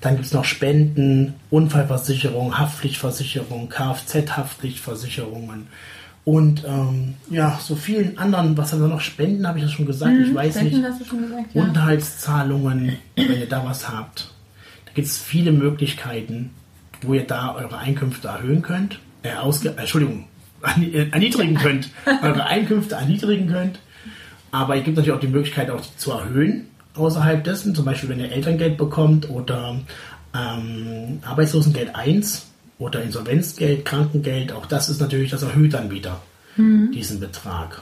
[0.00, 5.66] Dann gibt es noch Spenden, Unfallversicherung, Haftpflichtversicherung, Kfz-Haftpflichtversicherungen
[6.24, 9.00] und ähm, ja, so vielen anderen, was haben wir noch?
[9.00, 10.12] Spenden, habe ich das schon gesagt?
[10.22, 10.88] ich weiß Spenden nicht.
[10.88, 11.62] hast du schon gesagt, ja.
[11.62, 14.30] Unterhaltszahlungen, wenn ihr da was habt.
[14.84, 16.50] Da gibt es viele Möglichkeiten,
[17.02, 19.00] wo ihr da eure Einkünfte erhöhen könnt.
[19.22, 20.26] Äh, ausge äh, Entschuldigung,
[20.80, 21.90] äh, erniedrigen könnt.
[22.22, 23.80] eure Einkünfte erniedrigen könnt.
[24.52, 26.69] Aber es gibt natürlich auch die Möglichkeit, auch die zu erhöhen
[27.00, 27.74] außerhalb dessen.
[27.74, 29.76] Zum Beispiel, wenn ihr Elterngeld bekommt oder
[30.34, 32.46] ähm, Arbeitslosengeld 1
[32.78, 34.52] oder Insolvenzgeld, Krankengeld.
[34.52, 36.20] Auch das ist natürlich, das erhöht dann wieder
[36.56, 37.80] diesen Betrag.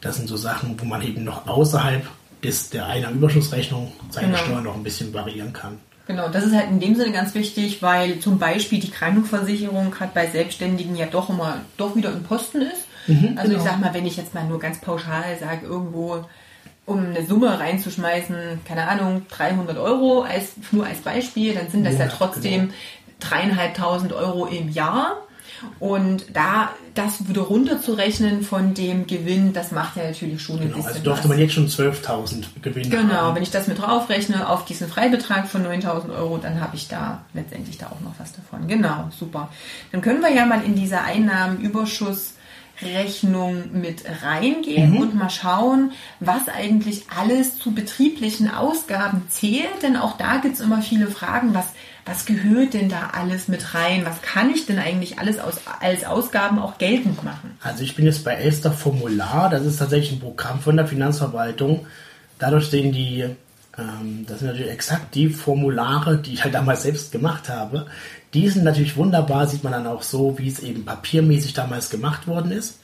[0.00, 2.04] Das sind so Sachen, wo man eben noch außerhalb
[2.42, 4.38] des, der Einnahmenüberschussrechnung seine Genau.
[4.38, 5.78] Steuern noch ein bisschen variieren kann.
[6.08, 10.10] Genau, das ist halt in dem Sinne ganz wichtig, weil zum Beispiel die Krankenversicherung gerade
[10.12, 12.86] bei Selbstständigen ja doch immer doch wieder im Posten ist.
[13.36, 13.62] also genau.
[13.62, 16.24] ich sag mal, wenn ich jetzt mal nur ganz pauschal sage, irgendwo
[16.86, 21.94] um eine Summe reinzuschmeißen, keine Ahnung, 300 Euro als, nur als Beispiel, dann sind das
[21.94, 22.70] ja Monat, trotzdem
[23.20, 25.16] dreieinhalbtausend Euro im Jahr.
[25.78, 30.74] Und da das wieder runterzurechnen von dem Gewinn, das macht ja natürlich schon ein Genau,
[30.74, 31.28] bisschen also durfte was.
[31.28, 32.90] man jetzt schon 12.000 gewinnen.
[32.90, 33.36] Genau, haben.
[33.36, 37.22] wenn ich das mit draufrechne auf diesen Freibetrag von 9000 Euro, dann habe ich da
[37.32, 38.66] letztendlich da auch noch was davon.
[38.66, 39.50] Genau, super.
[39.92, 41.00] Dann können wir ja mal in diese
[42.82, 49.82] Einnahmenüberschussrechnung mit reingehen und mal schauen, was eigentlich alles zu betrieblichen Ausgaben zählt.
[49.82, 51.66] Denn auch da gibt es immer viele Fragen, was,
[52.04, 54.04] was gehört denn da alles mit rein?
[54.04, 57.56] Was kann ich denn eigentlich alles aus, als Ausgaben auch geltend machen?
[57.62, 61.86] Also ich bin jetzt bei Elster Formular, das ist tatsächlich ein Programm von der Finanzverwaltung.
[62.38, 63.24] Dadurch sehen die,
[63.78, 67.86] ähm, das sind natürlich exakt die Formulare, die ich halt damals selbst gemacht habe.
[68.34, 72.26] Die sind natürlich wunderbar, sieht man dann auch so, wie es eben papiermäßig damals gemacht
[72.26, 72.80] worden ist.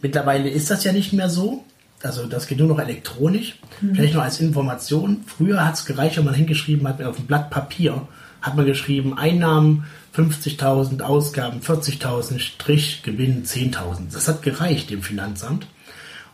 [0.00, 1.64] Mittlerweile ist das ja nicht mehr so.
[2.02, 3.58] Also das geht nur noch elektronisch.
[3.80, 5.24] Vielleicht noch als Information.
[5.26, 8.06] Früher hat es gereicht, wenn man hingeschrieben hat auf ein Blatt Papier,
[8.40, 9.84] hat man geschrieben, Einnahmen
[10.16, 14.12] 50.000, Ausgaben 40.000, Strich, Gewinn 10.000.
[14.12, 15.66] Das hat gereicht dem Finanzamt.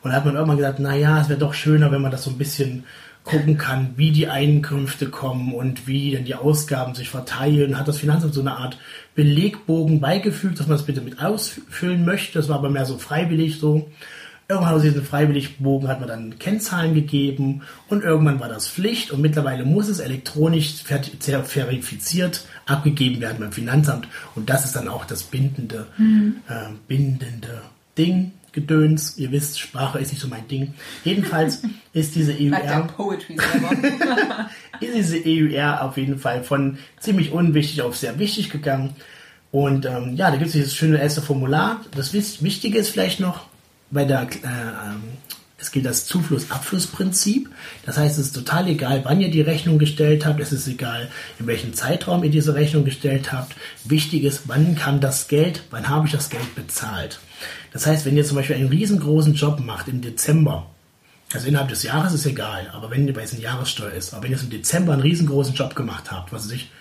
[0.03, 2.25] Und da hat man irgendwann gesagt, na ja, es wäre doch schöner, wenn man das
[2.25, 2.85] so ein bisschen
[3.24, 7.78] gucken kann, wie die Einkünfte kommen und wie denn die Ausgaben sich verteilen.
[7.78, 8.78] Hat das Finanzamt so eine Art
[9.14, 12.38] Belegbogen beigefügt, dass man das bitte mit ausfüllen möchte.
[12.38, 13.88] Das war aber mehr so freiwillig so.
[14.48, 19.20] Irgendwann aus diesem Freiwilligbogen hat man dann Kennzahlen gegeben und irgendwann war das Pflicht und
[19.22, 24.88] mittlerweile muss es elektronisch ver ver- verifiziert abgegeben werden beim Finanzamt und das ist dann
[24.88, 25.87] auch das bindende,
[26.48, 27.62] äh, bindende
[27.96, 29.16] Ding, Gedöns.
[29.18, 30.74] Ihr wisst, Sprache ist nicht so mein Ding.
[31.04, 31.62] Jedenfalls
[31.92, 32.88] ist diese EUR,
[34.80, 38.94] ist diese EUR auf jeden Fall von ziemlich unwichtig auf sehr wichtig gegangen.
[39.50, 41.80] Und ähm, ja, da gibt es dieses schöne erste Formular.
[41.94, 43.46] Das Wichtige ist vielleicht noch,
[43.90, 45.02] bei der äh, ähm,
[45.62, 47.48] Es gilt das Zufluss-Abfluss-Prinzip.
[47.87, 50.40] Das heißt, es ist total egal, wann ihr die Rechnung gestellt habt.
[50.40, 53.55] Es ist egal, in welchem Zeitraum ihr diese Rechnung gestellt habt.
[53.85, 57.20] Wichtig ist, wann kam das Geld, wann habe ich das Geld bezahlt.
[57.72, 60.66] Das heißt, wenn ihr zum Beispiel einen riesengroßen Job macht im Dezember,
[61.33, 64.33] also innerhalb des Jahres ist egal, aber wenn ihr bei eine Jahressteuer ist, aber wenn
[64.33, 66.72] ihr im Dezember einen riesengroßen Job gemacht habt, was weiß ich,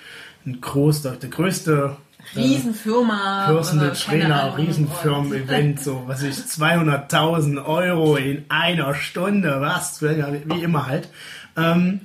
[0.44, 1.98] ein groß, der größte
[2.36, 3.47] Riesenfirma.
[3.47, 11.10] Personal Trainer, Riesenfirmen-Event, so was ich, 200.000 Euro in einer Stunde, was, wie immer halt.
[11.57, 12.01] Ähm,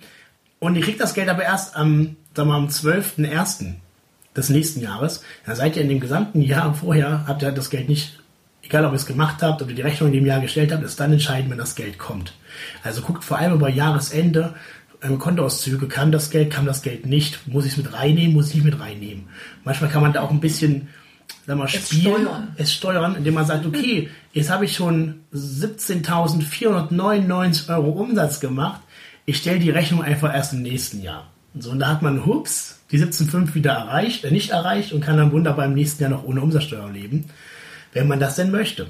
[0.58, 3.74] und ihr kriegt das Geld aber erst am, sagen wir, am 12.01.
[4.36, 5.22] des nächsten Jahres.
[5.44, 8.18] Da seid ihr in dem gesamten Jahr vorher, habt ihr das Geld nicht,
[8.62, 10.82] egal ob ihr es gemacht habt, ob ihr die Rechnung in dem Jahr gestellt habt,
[10.82, 12.34] ist dann entscheidend, wenn das Geld kommt.
[12.82, 14.54] Also guckt vor allem über Jahresende,
[15.02, 18.54] ähm, Kontoauszüge, kam das Geld, kam das Geld nicht, muss ich es mit reinnehmen, muss
[18.54, 19.28] ich mit reinnehmen.
[19.64, 20.88] Manchmal kann man da auch ein bisschen
[21.46, 22.48] sag mal, spielen, es steuern.
[22.56, 28.80] es steuern, indem man sagt, okay, jetzt habe ich schon 17.499 Euro Umsatz gemacht,
[29.24, 31.30] ich stelle die Rechnung einfach erst im nächsten Jahr.
[31.54, 35.00] Und so, und da hat man, hups, die 17,5 wieder erreicht, äh, nicht erreicht und
[35.00, 37.26] kann dann wunderbar im nächsten Jahr noch ohne Umsatzsteuer leben,
[37.92, 38.88] wenn man das denn möchte.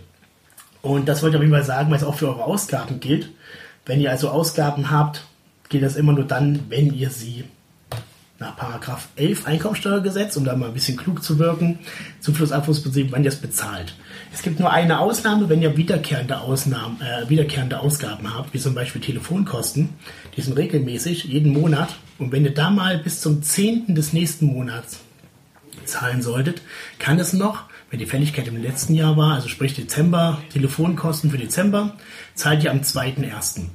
[0.82, 3.30] Und das wollte ich auf jeden Fall sagen, weil es auch für eure Ausgaben gilt.
[3.86, 5.24] Wenn ihr also Ausgaben habt,
[5.68, 7.44] geht das immer nur dann, wenn ihr sie
[8.38, 11.78] nach Paragraph 11 Einkommensteuergesetz, um da mal ein bisschen klug zu wirken,
[12.20, 13.94] Zuflussabflussprinzip, wann ihr es bezahlt.
[14.32, 18.74] Es gibt nur eine Ausnahme, wenn ihr wiederkehrende, Ausnahmen, äh, wiederkehrende Ausgaben habt, wie zum
[18.74, 19.90] Beispiel Telefonkosten.
[20.36, 21.96] Die sind regelmäßig, jeden Monat.
[22.18, 23.94] Und wenn ihr da mal bis zum 10.
[23.94, 25.00] des nächsten Monats
[25.86, 26.60] zahlen solltet,
[26.98, 31.38] kann es noch, wenn die Fälligkeit im letzten Jahr war, also sprich Dezember, Telefonkosten für
[31.38, 31.94] Dezember,
[32.34, 33.66] zahlt ihr am 2.1.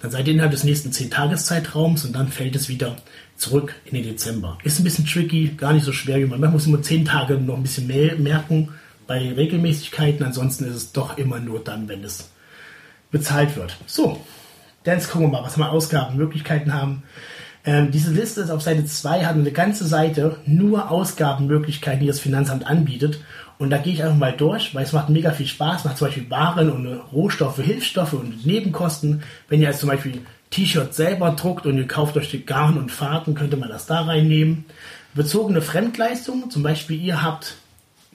[0.00, 2.96] Dann seid ihr innerhalb des nächsten 10 Tageszeitraums und dann fällt es wieder
[3.36, 4.58] zurück in den Dezember.
[4.62, 6.40] Ist ein bisschen tricky, gar nicht so schwer wie man.
[6.52, 8.68] Muss immer 10 Tage noch ein bisschen mehr merken
[9.06, 10.24] bei Regelmäßigkeiten.
[10.24, 12.30] Ansonsten ist es doch immer nur dann, wenn es
[13.10, 13.76] bezahlt wird.
[13.86, 14.24] So,
[14.84, 17.02] jetzt gucken wir mal, was wir Ausgabenmöglichkeiten haben.
[17.68, 22.18] Ähm, diese Liste ist auf Seite 2, hat eine ganze Seite nur Ausgabenmöglichkeiten, die das
[22.18, 23.20] Finanzamt anbietet.
[23.58, 26.06] Und da gehe ich einfach mal durch, weil es macht mega viel Spaß, macht zum
[26.06, 29.22] Beispiel Waren und Rohstoffe, Hilfsstoffe und Nebenkosten.
[29.50, 32.90] Wenn ihr als zum Beispiel T-Shirt selber druckt und ihr kauft euch die Garn und
[32.90, 34.64] Faden, könnte man das da reinnehmen.
[35.12, 37.56] Bezogene Fremdleistungen, zum Beispiel ihr habt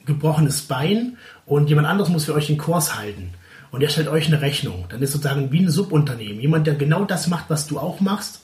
[0.04, 3.30] gebrochenes Bein und jemand anderes muss für euch den Kurs halten.
[3.70, 4.86] Und der stellt euch eine Rechnung.
[4.88, 6.40] Dann ist sozusagen wie ein Subunternehmen.
[6.40, 8.40] Jemand, der genau das macht, was du auch machst,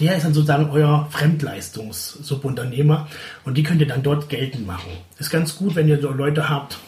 [0.00, 3.08] der ist dann sozusagen euer Fremdleistungsubunternehmer
[3.44, 4.90] und die könnt ihr dann dort geltend machen.
[5.18, 6.78] Ist ganz gut, wenn ihr so Leute habt,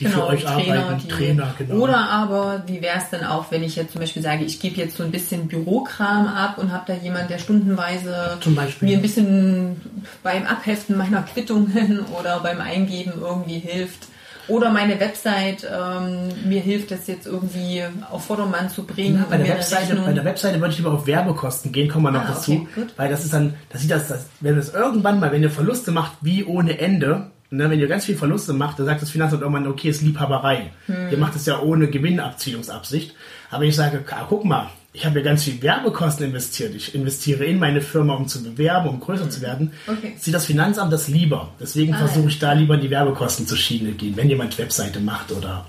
[0.00, 1.74] die genau, für euch Trainer, arbeiten, die, Trainer, genau.
[1.76, 4.76] Oder aber, wie wäre es denn auch, wenn ich jetzt zum Beispiel sage, ich gebe
[4.76, 8.38] jetzt so ein bisschen Bürokram ab und habe da jemand, der stundenweise
[8.80, 9.80] mir ein bisschen
[10.22, 14.08] beim Abheften meiner Quittungen oder beim Eingeben irgendwie hilft.
[14.48, 19.18] Oder meine Website ähm, mir hilft, das jetzt irgendwie auf Vordermann zu bringen.
[19.18, 22.10] Ja, bei, der Webseite, bei der Webseite würde ich lieber auf Werbekosten gehen, kommen wir
[22.10, 22.66] noch ah, dazu.
[22.72, 25.50] Okay, weil das ist dann, das sieht das, das, wenn es irgendwann mal, wenn ihr
[25.50, 29.10] Verluste macht, wie ohne Ende, Ne, wenn ihr ganz viel Verluste macht, dann sagt das
[29.10, 30.70] Finanzamt irgendwann, okay, ist Liebhaberei.
[30.86, 31.10] Hm.
[31.10, 33.14] Ihr macht es ja ohne Gewinnabziehungsabsicht.
[33.50, 36.74] Aber ich sage, guck mal, ich habe ja ganz viel Werbekosten investiert.
[36.74, 39.72] Ich investiere in meine Firma, um zu bewerben, um größer zu werden.
[39.86, 40.14] Okay.
[40.18, 41.52] Sieht das Finanzamt das lieber.
[41.58, 45.00] Deswegen ah, versuche ich da lieber in die Werbekosten zu Schiene gehen, wenn jemand Webseite
[45.00, 45.64] macht oder,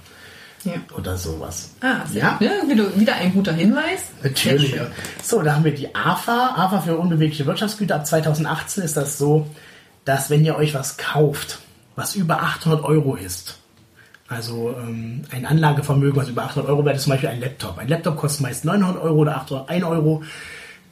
[0.65, 0.73] ja.
[0.97, 1.71] oder sowas.
[1.79, 2.39] Ah, sehr ja?
[2.41, 2.95] ja?
[2.97, 4.11] wieder ein guter Hinweis.
[4.21, 4.75] Natürlich.
[5.23, 6.55] So, da haben wir die AFA.
[6.57, 7.95] AFA für unbewegliche Wirtschaftsgüter.
[7.95, 9.47] Ab 2018 ist das so,
[10.03, 11.59] dass wenn ihr euch was kauft,
[11.95, 13.57] was über 800 Euro ist.
[14.27, 17.77] Also ähm, ein Anlagevermögen, was über 800 Euro wert ist, zum Beispiel ein Laptop.
[17.77, 20.23] Ein Laptop kostet meist 900 Euro oder 801 Euro.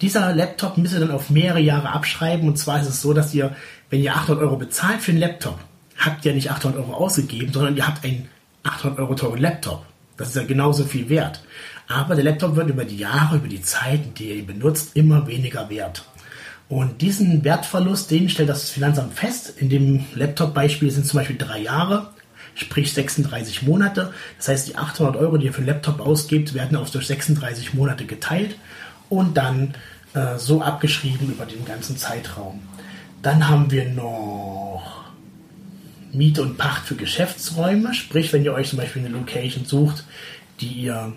[0.01, 2.47] Dieser Laptop müsst ihr dann auf mehrere Jahre abschreiben.
[2.47, 3.55] Und zwar ist es so, dass ihr,
[3.89, 5.59] wenn ihr 800 Euro bezahlt für einen Laptop,
[5.97, 8.27] habt ihr nicht 800 Euro ausgegeben, sondern ihr habt einen
[8.63, 9.85] 800 Euro teuren Laptop.
[10.17, 11.41] Das ist ja genauso viel wert.
[11.87, 15.27] Aber der Laptop wird über die Jahre, über die Zeit, die ihr ihn benutzt, immer
[15.27, 16.03] weniger wert.
[16.69, 19.53] Und diesen Wertverlust, den stellt das Finanzamt fest.
[19.57, 22.09] In dem Laptop-Beispiel sind zum Beispiel drei Jahre,
[22.55, 24.13] sprich 36 Monate.
[24.37, 27.73] Das heißt, die 800 Euro, die ihr für einen Laptop ausgibt, werden auf durch 36
[27.73, 28.55] Monate geteilt
[29.09, 29.75] und dann
[30.13, 32.61] äh, so abgeschrieben über den ganzen Zeitraum.
[33.21, 35.05] Dann haben wir noch
[36.11, 40.03] Miete und Pacht für Geschäftsräume, sprich, wenn ihr euch zum Beispiel eine Location sucht,
[40.59, 41.13] die ihr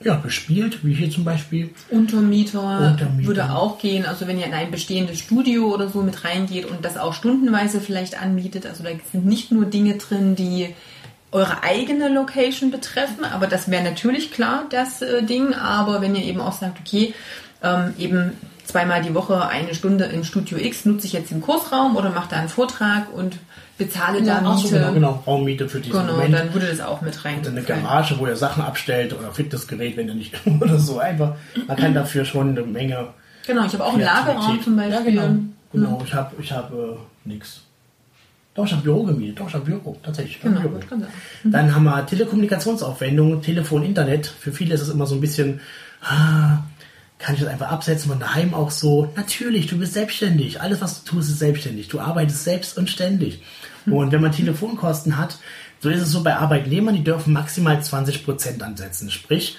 [0.00, 1.70] ja, bespielt, wie hier zum Beispiel.
[1.90, 4.06] Untermieter, Untermieter, würde auch gehen.
[4.06, 7.80] Also wenn ihr in ein bestehendes Studio oder so mit reingeht und das auch stundenweise
[7.80, 8.66] vielleicht anmietet.
[8.66, 10.74] Also da sind nicht nur Dinge drin, die
[11.32, 15.52] eure eigene Location betreffen, aber das wäre natürlich klar, das äh, Ding.
[15.52, 17.12] Aber wenn ihr eben auch sagt, okay,
[17.62, 18.32] ähm, eben
[18.64, 22.30] zweimal die Woche eine Stunde im Studio X, nutze ich jetzt den Kursraum oder mache
[22.30, 23.38] da einen Vortrag und
[23.78, 24.78] bezahle da Ach so, Miete.
[24.78, 26.34] genau, genau, Raummiete für diesen Genau, Moment.
[26.34, 27.38] dann würde das auch mit rein.
[27.38, 30.98] Und eine Garage, wo er Sachen abstellt oder Fitnessgerät, wenn er nicht oder so.
[30.98, 33.08] Einfach, man kann dafür schon eine Menge.
[33.46, 34.02] Genau, ich habe auch einen.
[34.02, 35.14] Lagerraum zum Beispiel.
[35.14, 35.38] Ja, genau.
[35.72, 36.02] genau.
[36.04, 37.62] Ich habe ich hab, äh, nichts.
[38.54, 39.38] Doch, ich habe Büro gemietet.
[39.38, 39.96] Doch, ich habe Büro.
[40.02, 40.40] Tatsächlich.
[40.42, 40.80] Genau, Büro.
[40.90, 41.06] sagen.
[41.44, 44.26] Dann haben wir Telekommunikationsaufwendungen, Telefon, Internet.
[44.26, 45.60] Für viele ist es immer so ein bisschen,
[46.02, 46.58] ah,
[47.18, 49.10] kann ich das einfach absetzen von daheim auch so.
[49.16, 50.60] Natürlich, du bist selbstständig.
[50.60, 51.88] Alles, was du tust, ist selbstständig.
[51.88, 53.42] Du arbeitest selbst und ständig.
[53.86, 55.38] Und wenn man Telefonkosten hat,
[55.80, 59.10] so ist es so bei Arbeitnehmern, die dürfen maximal 20% ansetzen.
[59.10, 59.56] Sprich,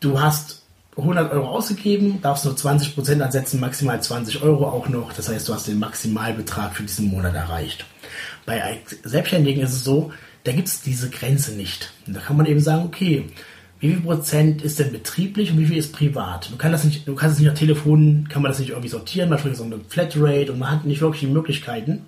[0.00, 0.62] du hast
[0.96, 5.12] 100 Euro ausgegeben, darfst nur 20% ansetzen, maximal 20 Euro auch noch.
[5.12, 7.84] Das heißt, du hast den Maximalbetrag für diesen Monat erreicht.
[8.44, 10.12] Bei Selbstständigen ist es so,
[10.44, 11.92] da gibt es diese Grenze nicht.
[12.06, 13.30] Und da kann man eben sagen, okay,
[13.80, 16.50] wie viel Prozent ist denn betrieblich und wie viel ist privat?
[16.50, 18.90] Du kannst das nicht, du kannst es nicht nach Telefon, kann man das nicht irgendwie
[18.90, 22.06] sortieren, man spricht so eine Flatrate und man hat nicht wirklich die Möglichkeiten.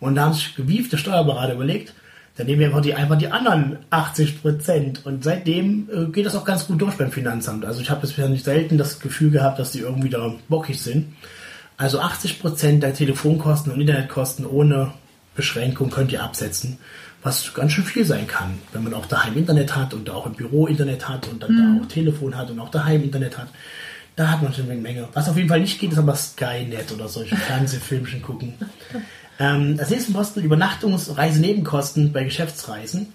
[0.00, 1.94] Und da haben sich gewiefte Steuerberater überlegt,
[2.36, 5.06] dann nehmen wir einfach die, einfach die anderen 80 Prozent.
[5.06, 7.64] Und seitdem äh, geht das auch ganz gut durch beim Finanzamt.
[7.64, 11.14] Also ich habe bisher nicht selten das Gefühl gehabt, dass die irgendwie da bockig sind.
[11.78, 14.92] Also 80 Prozent der Telefonkosten und Internetkosten ohne
[15.34, 16.78] Beschränkung könnt ihr absetzen,
[17.22, 20.34] was ganz schön viel sein kann, wenn man auch daheim Internet hat und auch im
[20.34, 23.48] Büro Internet hat und dann da auch Telefon hat und auch daheim Internet hat.
[24.14, 25.08] Da hat man schon eine Menge.
[25.12, 28.54] Was auf jeden Fall nicht geht, ist aber Skynet oder solche Fernsehfilmchen gucken.
[29.38, 33.08] Ähm, als nächsten Posten Übernachtungs-, Reisenebenkosten bei Geschäftsreisen.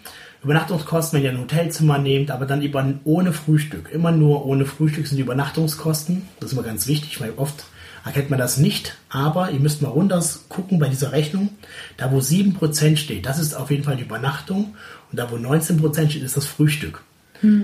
[0.44, 3.90] Übernachtungskosten, wenn ihr ein Hotelzimmer nehmt, aber dann über, ohne Frühstück.
[3.92, 6.24] Immer nur ohne Frühstück sind die Übernachtungskosten.
[6.40, 7.64] Das ist immer ganz wichtig, weil oft
[8.06, 8.98] erkennt man das nicht.
[9.10, 11.50] Aber ihr müsst mal runter gucken bei dieser Rechnung.
[11.98, 14.76] Da wo 7% steht, das ist auf jeden Fall die Übernachtung.
[15.12, 17.04] Und da wo 19% steht, ist das Frühstück.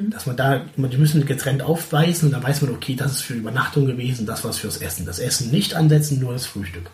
[0.09, 3.35] Dass man da, die müssen getrennt aufweisen und dann weiß man, okay, das ist für
[3.35, 5.05] Übernachtung gewesen, das war's fürs Essen.
[5.05, 6.89] Das Essen nicht ansetzen, nur das Frühstück.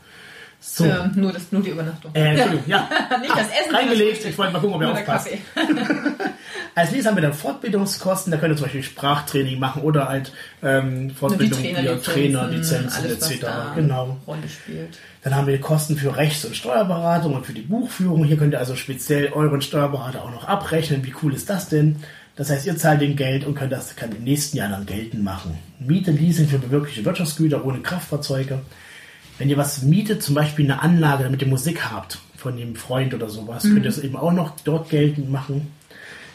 [0.66, 0.86] So.
[0.86, 2.16] Ja, nur, das, nur die Übernachtung.
[2.16, 2.90] Äh, Entschuldigung, ja.
[3.20, 5.28] Nicht das Essen, Reingelegt, ich wollte mal gucken, ob ihr aufpasst.
[6.76, 10.32] Als nächstes haben wir dann Fortbildungskosten, da könnt ihr zum Beispiel Sprachtraining machen oder halt
[10.64, 13.46] ähm, Fortbildung via Trainerlizenzen, etc.
[13.76, 14.18] Genau.
[14.26, 14.98] Rolle spielt.
[15.22, 18.24] Dann haben wir Kosten für Rechts- und Steuerberatung und für die Buchführung.
[18.24, 21.06] Hier könnt ihr also speziell euren Steuerberater auch noch abrechnen.
[21.06, 21.98] Wie cool ist das denn?
[22.36, 25.24] Das heißt, ihr zahlt den Geld und könnt das kann im nächsten Jahr dann geltend
[25.24, 25.60] machen.
[25.80, 28.62] Miete, Leasing für bewirkliche Wirtschaftsgüter ohne Kraftfahrzeuge.
[29.38, 33.14] Wenn ihr was mietet, zum Beispiel eine Anlage, damit ihr Musik habt von dem Freund
[33.14, 35.72] oder sowas, könnt ihr es eben auch noch dort geltend machen.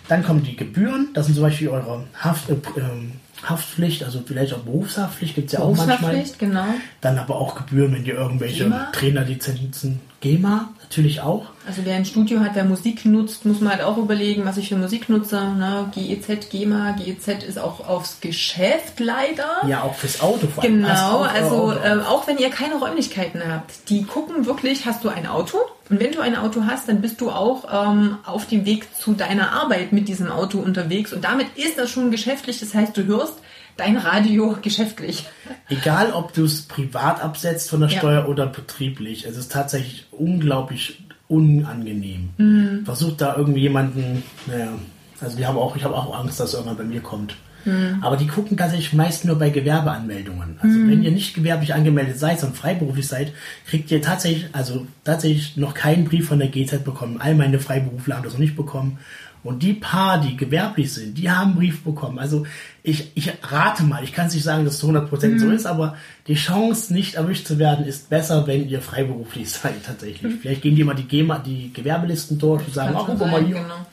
[0.09, 3.13] Dann kommen die Gebühren, das sind zum Beispiel eure Haft, äh, ähm,
[3.45, 5.99] Haftpflicht, also vielleicht auch Berufshaftpflicht gibt es ja auch manchmal.
[5.99, 6.67] Berufshaftpflicht, genau.
[7.01, 8.89] Dann aber auch Gebühren, wenn ihr irgendwelche GEMA?
[8.93, 11.47] Trainerlizenzen, GEMA natürlich auch.
[11.67, 14.71] Also wer ein Studio hat, wer Musik nutzt, muss man halt auch überlegen, was ich
[14.71, 15.37] für Musik nutze.
[15.37, 15.91] Ne?
[15.95, 19.67] GEZ, GEMA, GEZ ist auch aufs Geschäft leider.
[19.67, 20.83] Ja, auch fürs Auto vor allem.
[20.83, 25.27] Genau, also äh, auch wenn ihr keine Räumlichkeiten habt, die gucken wirklich, hast du ein
[25.27, 25.59] Auto?
[25.91, 29.15] Und wenn du ein Auto hast, dann bist du auch ähm, auf dem Weg zu
[29.15, 31.13] deiner Arbeit mit diesem Auto unterwegs.
[31.13, 32.61] Und damit ist das schon geschäftlich.
[32.61, 33.35] Das heißt, du hörst
[33.77, 35.27] dein Radio geschäftlich.
[35.69, 37.99] Egal, ob du es privat absetzt von der Ja.
[37.99, 42.31] Steuer oder betrieblich, es ist tatsächlich unglaublich unangenehm.
[42.37, 42.85] Mhm.
[42.85, 44.73] Versucht da irgendwie jemanden, naja,
[45.21, 47.37] also wir haben auch, ich habe auch Angst, dass irgendwann bei mir kommt.
[47.69, 48.03] Mhm.
[48.03, 50.59] Aber die gucken tatsächlich meist nur bei Gewerbeanmeldungen.
[50.61, 53.33] Also wenn ihr nicht gewerblich angemeldet seid, sondern freiberuflich seid,
[53.67, 57.19] kriegt ihr tatsächlich, also tatsächlich noch keinen Brief von der GZ bekommen.
[57.21, 58.99] All meine Freiberufler haben das noch nicht bekommen.
[59.45, 62.19] Und die paar, die gewerblich sind, die haben einen Brief bekommen.
[62.19, 62.45] Also
[62.83, 65.65] ich, ich rate mal, ich kann es nicht sagen, dass es zu 100% so ist,
[65.65, 65.97] aber
[66.27, 70.35] die Chance, nicht erwischt zu werden, ist besser, wenn ihr freiberuflich seid tatsächlich.
[70.41, 73.57] Vielleicht gehen die mal die, GEMA, die Gewerbelisten durch und sagen, ach, guck mal hier.
[73.57, 73.87] genau.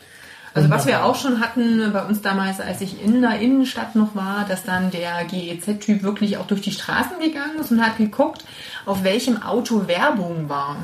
[0.56, 4.16] Also was wir auch schon hatten bei uns damals, als ich in der Innenstadt noch
[4.16, 8.46] war, dass dann der GEZ-Typ wirklich auch durch die Straßen gegangen ist und hat geguckt,
[8.86, 10.78] auf welchem Auto Werbung war.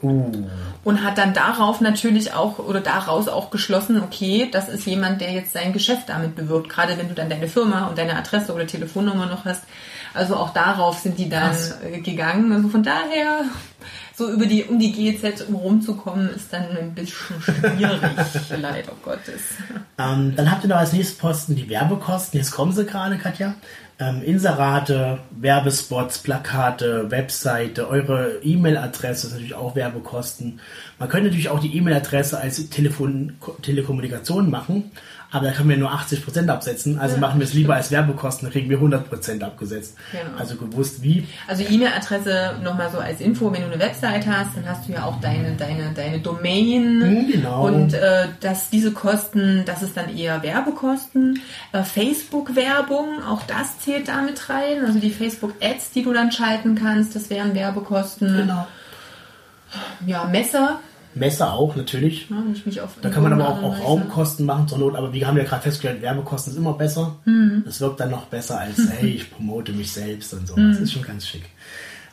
[0.00, 0.30] Uh.
[0.84, 5.32] Und hat dann darauf natürlich auch oder daraus auch geschlossen, okay, das ist jemand, der
[5.32, 6.68] jetzt sein Geschäft damit bewirbt.
[6.68, 9.64] Gerade wenn du dann deine Firma und deine Adresse oder Telefonnummer noch hast.
[10.14, 11.78] Also auch darauf sind die dann Krass.
[11.82, 12.52] äh, gegangen.
[12.52, 13.40] Also von daher,
[14.18, 18.00] so über die, um die GEZ rumzukommen, ist dann ein bisschen schwierig,
[18.60, 19.42] leider Gottes.
[19.96, 22.40] Ähm, dann habt ihr noch als nächstes Posten die Werbekosten.
[22.40, 23.54] Jetzt kommen sie gerade, Katja.
[24.00, 30.58] Ähm, Inserate, Werbespots, Plakate, Webseite, eure E-Mail-Adresse ist natürlich auch Werbekosten.
[30.98, 34.90] Man könnte natürlich auch die E-Mail-Adresse als Telefon Telekommunikation machen,
[35.30, 36.98] aber da können wir nur 80% absetzen.
[36.98, 39.96] Also Ja, machen wir es lieber als Werbekosten, dann kriegen wir 100% abgesetzt.
[40.10, 40.38] Genau.
[40.38, 41.26] Also gewusst wie.
[41.46, 45.04] Also E-Mail-Adresse nochmal so als Info, wenn du eine Website hast, dann hast du ja
[45.04, 47.02] auch deine, deine, deine Domain.
[47.02, 47.66] Hm, genau.
[47.66, 51.40] Und äh, dass diese Kosten, das ist dann eher Werbekosten.
[51.72, 54.84] Äh, Facebook-Werbung, auch das zählt damit rein.
[54.86, 58.34] Also die Facebook-Ads, die du dann schalten kannst, das wären Werbekosten.
[58.34, 58.66] Genau.
[60.06, 60.80] Ja, Messer.
[61.14, 62.28] Messer auch, natürlich.
[62.30, 62.42] Ja,
[63.02, 65.62] Da kann man aber auch, auch Raumkosten machen zur Not, aber wir haben ja gerade
[65.62, 67.16] festgestellt, Werbekosten ist immer besser.
[67.24, 67.62] Mhm.
[67.64, 70.54] Das wirkt dann noch besser als, hey, ich promote mich selbst und so.
[70.56, 71.44] Das ist schon ganz schick.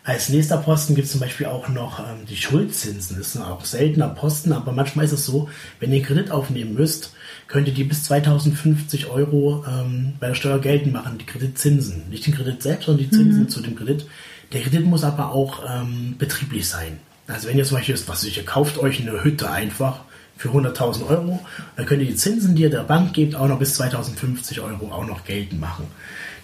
[0.04, 3.18] Als nächster Posten gibt es zum Beispiel auch noch ähm, die Schuldzinsen.
[3.18, 6.76] Das ist auch seltener Posten, aber manchmal ist es so, wenn ihr einen Kredit aufnehmen
[6.76, 7.14] müsst,
[7.48, 12.04] könnt ihr die bis 2050 Euro ähm, bei der Steuer geltend machen, die Kreditzinsen.
[12.12, 14.06] Nicht den Kredit selbst, sondern die Zinsen zu dem Kredit.
[14.54, 17.00] Der Kredit muss aber auch ähm, betrieblich sein.
[17.28, 20.02] Also wenn ihr zum Beispiel, was ich, ihr kauft euch eine Hütte einfach
[20.38, 21.40] für 100.000 Euro,
[21.76, 24.92] dann könnt ihr die Zinsen, die ihr der Bank gebt, auch noch bis 2050 Euro
[24.92, 25.88] auch noch geltend machen.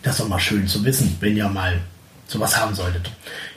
[0.01, 1.79] Das ist doch mal schön zu wissen, wenn ihr mal
[2.27, 3.11] sowas haben solltet.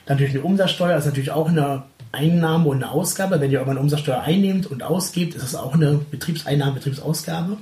[0.07, 3.41] Dann natürlich eine Umsatzsteuer ist natürlich auch eine Einnahme und eine Ausgabe.
[3.41, 7.57] Wenn ihr aber eine Umsatzsteuer einnehmt und ausgebt, ist es auch eine Betriebseinnahme, Betriebsausgabe.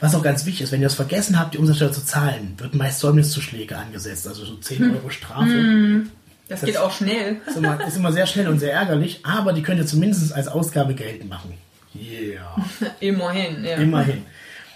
[0.00, 2.74] Was auch ganz wichtig ist, wenn ihr es vergessen habt, die Umsatzsteuer zu zahlen, wird
[2.74, 6.04] meist Säumniszuschläge angesetzt, also so 10 Euro Strafe.
[6.50, 7.36] Das geht auch schnell.
[7.46, 10.48] Ist immer, ist immer sehr schnell und sehr ärgerlich, aber die könnt ihr zumindest als
[10.48, 11.54] Ausgabe geltend machen.
[11.94, 12.56] Yeah.
[13.00, 13.76] Immerhin, ja.
[13.76, 14.24] Immerhin.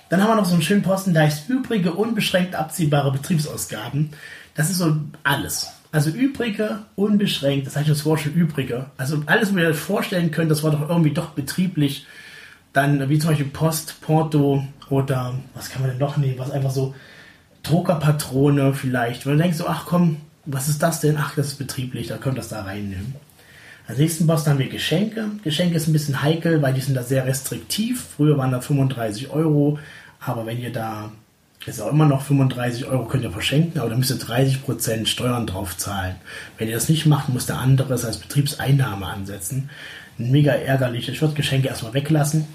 [0.09, 4.11] Dann haben wir noch so einen schönen Posten, da heißt übrige, unbeschränkt abziehbare Betriebsausgaben.
[4.55, 5.69] Das ist so alles.
[5.91, 8.87] Also übrige, unbeschränkt, das heißt das Wort schon übrige.
[8.97, 12.07] Also alles, was ihr euch vorstellen könnt, das war doch irgendwie doch betrieblich.
[12.73, 16.71] Dann wie zum Beispiel Post, Porto oder was kann man denn noch nehmen, was einfach
[16.71, 16.95] so
[17.65, 19.27] Druckerpatrone vielleicht.
[19.27, 21.17] Weil du denkst so, ach komm, was ist das denn?
[21.19, 23.15] Ach, das ist betrieblich, da könnt ihr das da reinnehmen.
[23.87, 25.31] Als nächsten Posten haben wir Geschenke.
[25.43, 28.07] Geschenke ist ein bisschen heikel, weil die sind da sehr restriktiv.
[28.17, 29.79] Früher waren da 35 Euro,
[30.21, 31.13] aber wenn ihr da
[31.67, 35.47] ist auch immer noch 35 Euro könnt ihr verschenken, aber da müsst ihr 30% Steuern
[35.47, 36.17] drauf zahlen.
[36.59, 39.71] Wenn ihr das nicht macht, muss der andere es als Betriebseinnahme ansetzen.
[40.19, 41.09] Mega ärgerlich.
[41.09, 42.47] Ich würde Geschenke erstmal weglassen.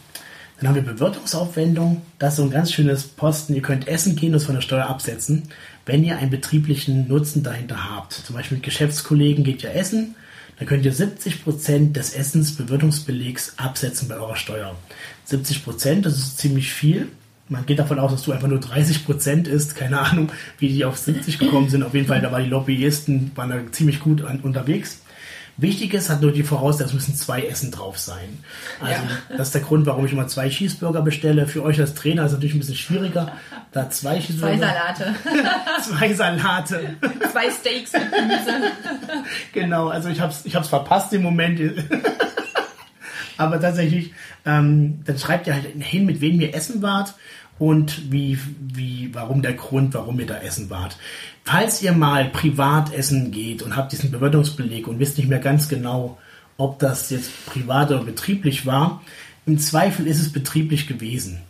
[0.60, 2.02] Dann haben wir Bewirtungsaufwendung.
[2.20, 3.56] Das ist so ein ganz schönes Posten.
[3.56, 5.50] Ihr könnt essen gehen und es von der Steuer absetzen,
[5.90, 8.14] wenn ihr einen betrieblichen Nutzen dahinter habt.
[8.14, 10.14] Zum Beispiel mit Geschäftskollegen geht ihr essen.
[10.60, 14.76] Dann könnt ihr 70% des Essens Bewirtungsbelegs absetzen bei eurer Steuer.
[15.28, 17.08] 70%, das ist ziemlich viel.
[17.48, 19.76] Man geht davon aus, dass du einfach nur 30% isst.
[19.76, 21.82] Keine Ahnung, wie die auf 70 gekommen sind.
[21.82, 25.02] Auf jeden Fall, da waren die Lobbyisten, waren da ziemlich gut an, unterwegs.
[25.62, 28.44] Wichtig ist, hat nur die Voraussetzung, es müssen zwei Essen drauf sein.
[28.80, 29.38] Also, Ja.
[29.38, 31.48] das ist der Grund, warum ich immer zwei Cheeseburger bestelle.
[31.48, 33.34] Für euch als Trainer ist es natürlich ein bisschen schwieriger,
[33.72, 35.16] da zwei Cheeseburger, Zwei Salate,
[35.84, 36.96] zwei Salate.
[37.32, 38.72] zwei Steaks mit Gemüse.
[39.54, 41.60] Genau, also ich hab's, ich hab's verpasst im Moment.
[43.38, 44.14] Aber tatsächlich,
[44.46, 47.14] ähm, dann schreibt ihr halt hin, mit wem ihr essen wart
[47.60, 50.98] und wie, wie, warum der Grund, warum ihr da essen wart.
[51.44, 55.68] Falls ihr mal privat essen geht und habt diesen Bewirtungsbeleg und wisst nicht mehr ganz
[55.68, 56.18] genau,
[56.58, 59.02] ob das jetzt privat oder betrieblich war,
[59.46, 61.42] im Zweifel ist es betrieblich gewesen.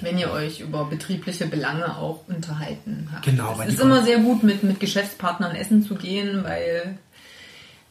[0.00, 3.24] Wenn ihr euch über betriebliche Belange auch unterhalten habt.
[3.24, 6.98] Genau, weil Es ist immer sehr gut, mit, mit Geschäftspartnern essen zu gehen, weil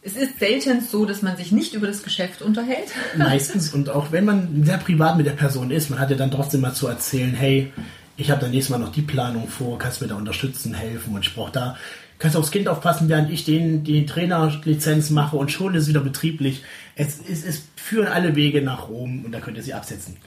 [0.02, 2.88] es ist selten so, dass man sich nicht über das Geschäft unterhält.
[3.18, 6.32] Meistens und auch wenn man sehr privat mit der Person ist, man hat ja dann
[6.32, 7.72] trotzdem mal zu erzählen, hey,
[8.16, 11.26] ich habe dann nächstes Mal noch die Planung vor, kannst mir da unterstützen, helfen und
[11.26, 11.78] ich brauche da,
[12.18, 16.02] kannst aufs Kind aufpassen, während ich den, die Trainerlizenz mache und schon ist es wieder
[16.02, 16.64] betrieblich.
[16.96, 20.18] Es, es, es führen alle Wege nach Rom und da könnt ihr sie absetzen.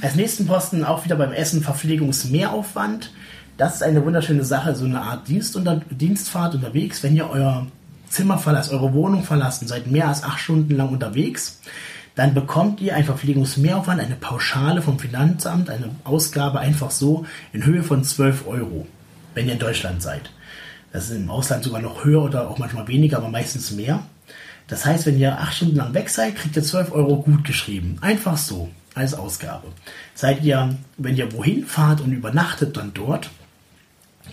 [0.00, 3.12] Als nächsten Posten auch wieder beim Essen Verpflegungsmehraufwand.
[3.58, 7.66] Das ist eine wunderschöne Sache, so eine Art Dienst unter, Dienstfahrt unterwegs, wenn ihr euer
[8.12, 11.60] Zimmer verlasst, eure Wohnung verlassen, seid mehr als acht Stunden lang unterwegs,
[12.14, 17.82] dann bekommt ihr ein Verpflegungsmehraufwand, eine Pauschale vom Finanzamt, eine Ausgabe einfach so in Höhe
[17.82, 18.86] von 12 Euro,
[19.34, 20.30] wenn ihr in Deutschland seid.
[20.92, 24.02] Das ist im Ausland sogar noch höher oder auch manchmal weniger, aber meistens mehr.
[24.68, 27.96] Das heißt, wenn ihr acht Stunden lang weg seid, kriegt ihr 12 Euro gut geschrieben.
[28.02, 29.68] Einfach so, als Ausgabe.
[30.14, 33.30] Seid ihr, wenn ihr wohin fahrt und übernachtet dann dort,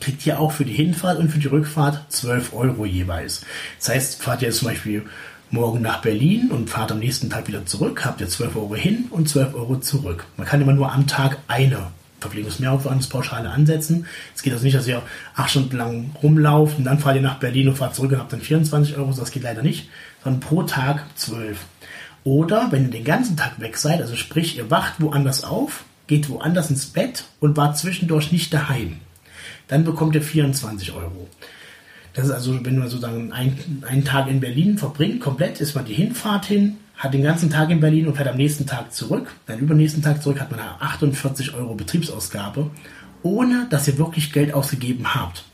[0.01, 3.45] kriegt ihr auch für die Hinfahrt und für die Rückfahrt 12 Euro jeweils.
[3.79, 5.05] Das heißt, fahrt ihr jetzt zum Beispiel
[5.51, 9.05] morgen nach Berlin und fahrt am nächsten Tag wieder zurück, habt ihr 12 Euro hin
[9.09, 10.25] und 12 Euro zurück.
[10.37, 11.87] Man kann immer nur am Tag eine
[12.19, 14.05] Verpflegungsmehraufwandspauschale ansetzen.
[14.35, 15.01] Es geht also nicht, dass ihr
[15.35, 18.33] acht Stunden lang rumlauft und dann fahrt ihr nach Berlin und fahrt zurück und habt
[18.33, 19.11] dann 24 Euro.
[19.11, 19.89] Das geht leider nicht,
[20.23, 21.57] sondern pro Tag 12.
[22.23, 26.29] Oder wenn ihr den ganzen Tag weg seid, also sprich, ihr wacht woanders auf, geht
[26.29, 28.97] woanders ins Bett und wart zwischendurch nicht daheim,
[29.69, 31.27] dann bekommt ihr 24 Euro.
[32.13, 35.85] Das ist also, wenn man sozusagen einen, einen Tag in Berlin verbringt, komplett ist man
[35.85, 39.33] die Hinfahrt hin, hat den ganzen Tag in Berlin und fährt am nächsten Tag zurück.
[39.45, 42.69] Dann übernächsten Tag zurück hat man 48 Euro Betriebsausgabe,
[43.23, 45.45] ohne dass ihr wirklich Geld ausgegeben habt.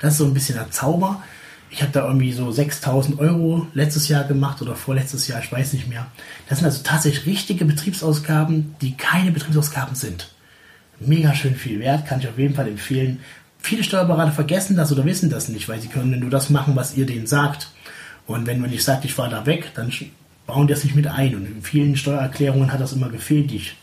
[0.00, 1.22] Das ist so ein bisschen der Zauber.
[1.70, 5.74] Ich habe da irgendwie so 6000 Euro letztes Jahr gemacht oder vorletztes Jahr, ich weiß
[5.74, 6.06] nicht mehr.
[6.48, 10.30] Das sind also tatsächlich richtige Betriebsausgaben, die keine Betriebsausgaben sind.
[10.98, 13.20] Mega schön viel wert, kann ich auf jeden Fall empfehlen.
[13.58, 16.96] Viele Steuerberater vergessen das oder wissen das nicht, weil sie können nur das machen, was
[16.96, 17.70] ihr denen sagt.
[18.26, 19.92] Und wenn man nicht sagt, ich fahre da weg, dann
[20.46, 21.34] bauen die das nicht mit ein.
[21.34, 23.76] Und in vielen Steuererklärungen hat das immer gefehlt, die ich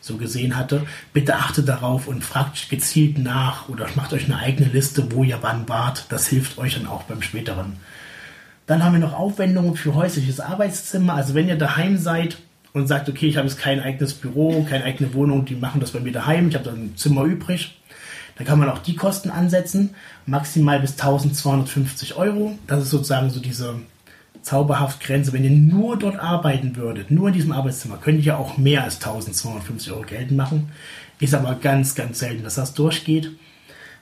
[0.00, 0.86] so gesehen hatte.
[1.12, 5.38] Bitte achtet darauf und fragt gezielt nach oder macht euch eine eigene Liste, wo ihr
[5.42, 6.06] wann wart.
[6.08, 7.76] Das hilft euch dann auch beim späteren.
[8.66, 11.14] Dann haben wir noch Aufwendungen für häusliches Arbeitszimmer.
[11.14, 12.38] Also wenn ihr daheim seid
[12.72, 15.90] und sagt, okay, ich habe jetzt kein eigenes Büro, keine eigene Wohnung, die machen das
[15.90, 17.79] bei mir daheim, ich habe da ein Zimmer übrig,
[18.40, 19.90] dann kann man auch die Kosten ansetzen,
[20.24, 22.58] maximal bis 1250 Euro.
[22.66, 23.80] Das ist sozusagen so diese
[24.40, 25.34] zauberhaft Grenze.
[25.34, 28.94] Wenn ihr nur dort arbeiten würdet, nur in diesem Arbeitszimmer, könnt ihr auch mehr als
[28.94, 30.72] 1250 Euro geltend machen.
[31.18, 33.30] Ist aber ganz, ganz selten, dass das durchgeht.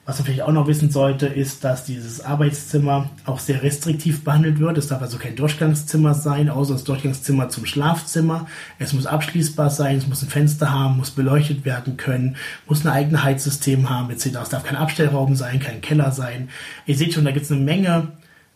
[0.09, 4.59] Was man vielleicht auch noch wissen sollte, ist, dass dieses Arbeitszimmer auch sehr restriktiv behandelt
[4.59, 4.79] wird.
[4.79, 8.47] Es darf also kein Durchgangszimmer sein, außer das Durchgangszimmer zum Schlafzimmer.
[8.79, 12.37] Es muss abschließbar sein, es muss ein Fenster haben, muss beleuchtet werden können,
[12.67, 14.29] muss ein eigenes Heizsystem haben, etc.
[14.45, 16.49] Es darf kein Abstellraum sein, kein Keller sein.
[16.87, 18.09] Ihr seht schon, da gibt es eine Menge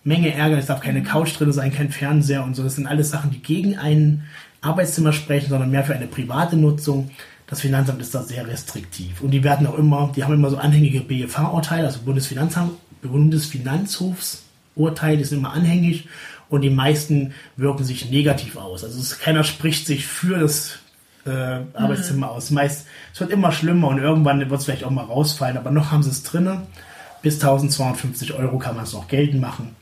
[0.05, 2.63] Menge Ärger, es darf keine Couch drin sein, kein Fernseher und so.
[2.63, 4.25] Das sind alles Sachen, die gegen ein
[4.63, 7.11] Arbeitszimmer sprechen, sondern mehr für eine private Nutzung.
[7.53, 9.21] Das Finanzamt ist da sehr restriktiv.
[9.21, 15.41] Und die werden auch immer, die haben immer so anhängige BFH-Urteile, also Bundesfinanzamt, Bundesfinanzhofsurteile sind
[15.41, 16.09] immer anhängig
[16.49, 18.85] und die meisten wirken sich negativ aus.
[18.85, 20.79] Also es, keiner spricht sich für das
[21.27, 22.33] äh, Arbeitszimmer mhm.
[22.33, 22.51] aus.
[22.51, 25.93] Meist, es wird immer schlimmer und irgendwann wird es vielleicht auch mal rausfallen, aber noch
[25.93, 26.63] haben sie es drinne.
[27.21, 29.77] Bis 1250 Euro kann man es noch geltend machen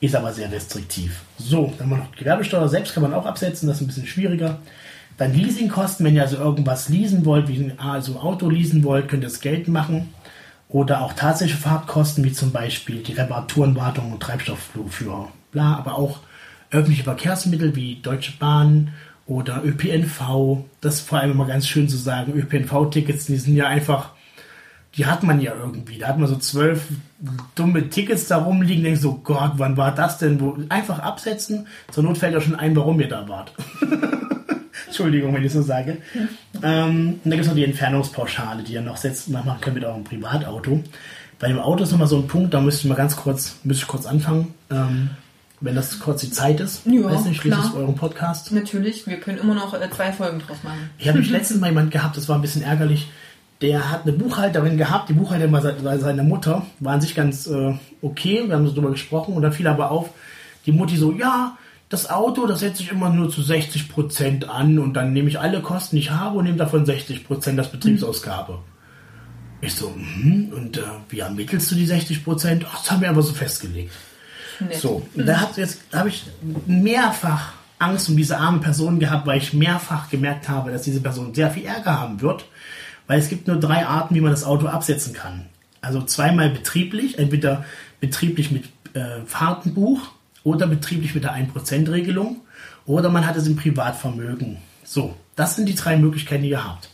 [0.00, 1.22] ist aber sehr restriktiv.
[1.38, 4.06] So, dann haben wir noch Gewerbesteuer selbst kann man auch absetzen, das ist ein bisschen
[4.06, 4.58] schwieriger.
[5.16, 9.22] Dann Leasingkosten, wenn ihr also irgendwas leasen wollt, wie ein also Auto leasen wollt, könnt
[9.22, 10.12] ihr das Geld machen.
[10.68, 15.28] Oder auch tatsächliche Fahrtkosten, wie zum Beispiel die Reparaturen, Wartung und Treibstoffführer.
[15.52, 16.18] Bla, aber auch
[16.70, 18.92] öffentliche Verkehrsmittel wie Deutsche Bahn
[19.26, 20.64] oder ÖPNV.
[20.80, 22.32] Das ist vor allem immer ganz schön zu sagen.
[22.34, 24.10] ÖPNV-Tickets, die sind ja einfach
[24.96, 25.98] die hat man ja irgendwie.
[25.98, 26.86] Da hat man so zwölf
[27.54, 30.66] dumme Tickets da rumliegen, denkst so, Gott, wann war das denn?
[30.70, 33.52] Einfach absetzen, zur Not fällt ja schon ein, warum ihr da wart.
[34.86, 35.98] Entschuldigung, wenn ich so sage.
[36.62, 39.84] Ähm, und da gibt es noch die Entfernungspauschale, die ihr noch setzt, machen könnt mit
[39.84, 40.82] eurem Privatauto.
[41.38, 43.82] Bei dem Auto ist nochmal so ein Punkt, da müsste ich mal ganz kurz, müsste
[43.84, 44.54] ich kurz anfangen.
[44.70, 45.10] Ähm,
[45.60, 46.82] wenn das kurz die Zeit ist.
[46.84, 48.52] Ja, weiß nicht, schließt euren Podcast.
[48.52, 50.90] Natürlich, wir können immer noch äh, zwei Folgen draus machen.
[50.98, 53.08] Ich habe mich letztens mal jemand gehabt, das war ein bisschen ärgerlich
[53.62, 57.74] der hat eine Buchhalterin gehabt, die Buchhalterin war seine Mutter, war an sich ganz äh,
[58.02, 60.10] okay, wir haben so drüber gesprochen und dann fiel aber auf,
[60.66, 61.56] die Mutti so, ja,
[61.88, 65.38] das Auto, das setze ich immer nur zu 60 Prozent an und dann nehme ich
[65.38, 68.54] alle Kosten, die ich habe und nehme davon 60 Prozent als Betriebsausgabe.
[68.54, 68.58] Mhm.
[69.60, 72.24] Ich so, mhm, und äh, wie ermittelst du die 60%?
[72.24, 72.66] Prozent?
[72.68, 73.92] Ach, das haben wir aber so festgelegt.
[74.60, 74.76] Nett.
[74.76, 75.50] So, und da
[75.92, 76.24] habe ich
[76.66, 81.34] mehrfach Angst um diese arme Person gehabt, weil ich mehrfach gemerkt habe, dass diese Person
[81.34, 82.46] sehr viel Ärger haben wird
[83.06, 85.46] weil es gibt nur drei Arten, wie man das Auto absetzen kann.
[85.80, 87.64] Also zweimal betrieblich, entweder
[88.00, 88.64] betrieblich mit
[88.94, 90.00] äh, Fahrtenbuch
[90.46, 92.42] oder betrieblich mit der 1%-Regelung
[92.86, 94.58] oder man hat es im Privatvermögen.
[94.84, 96.88] So, das sind die drei Möglichkeiten, die ihr habt.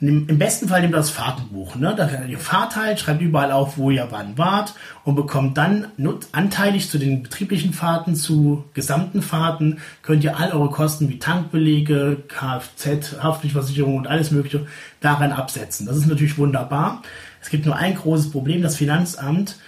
[0.00, 1.76] Im besten Fall nehmt ihr das Fahrtenbuch.
[1.76, 1.94] Ne?
[1.94, 4.74] Da ihr Fahrt halt, schreibt überall auf, wo ihr wann wart
[5.04, 5.88] und bekommt dann
[6.32, 12.24] anteilig zu den betrieblichen Fahrten, zu gesamten Fahrten, könnt ihr all eure Kosten wie Tankbelege,
[12.26, 14.66] Kfz, Haftpflichtversicherung und alles mögliche
[15.00, 15.86] daran absetzen.
[15.86, 17.02] Das ist natürlich wunderbar.
[17.42, 18.62] Es gibt nur ein großes Problem.
[18.62, 19.58] Das Finanzamt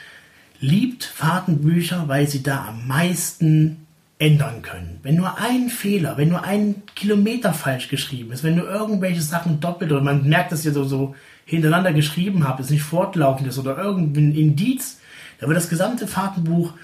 [0.63, 3.85] liebt Fahrtenbücher, weil sie da am meisten
[4.19, 5.01] ändern können.
[5.03, 9.59] Wenn nur ein Fehler, wenn nur ein Kilometer falsch geschrieben ist, wenn nur irgendwelche Sachen
[9.59, 13.59] doppelt oder man merkt, dass ihr so, so hintereinander geschrieben habt, es nicht fortlaufend ist
[13.59, 15.01] oder irgendein Indiz,
[15.41, 16.75] dann wird das gesamte Fahrtenbuch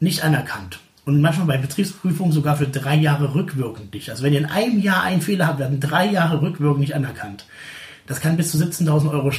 [0.00, 0.80] nicht anerkannt.
[1.04, 4.10] Und manchmal bei Betriebsprüfungen sogar für drei Jahre rückwirkend nicht.
[4.10, 7.46] Also wenn ihr in einem Jahr einen Fehler habt, werden drei Jahre rückwirkend nicht anerkannt.
[8.08, 9.30] Das kann bis zu 17.000 Euro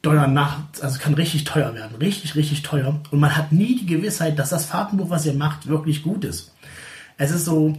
[0.00, 1.96] Steuern nach, also kann richtig teuer werden.
[1.96, 3.00] Richtig, richtig teuer.
[3.10, 6.52] Und man hat nie die Gewissheit, dass das Fahrtenbuch, was ihr macht, wirklich gut ist
[7.18, 7.74] es ist so,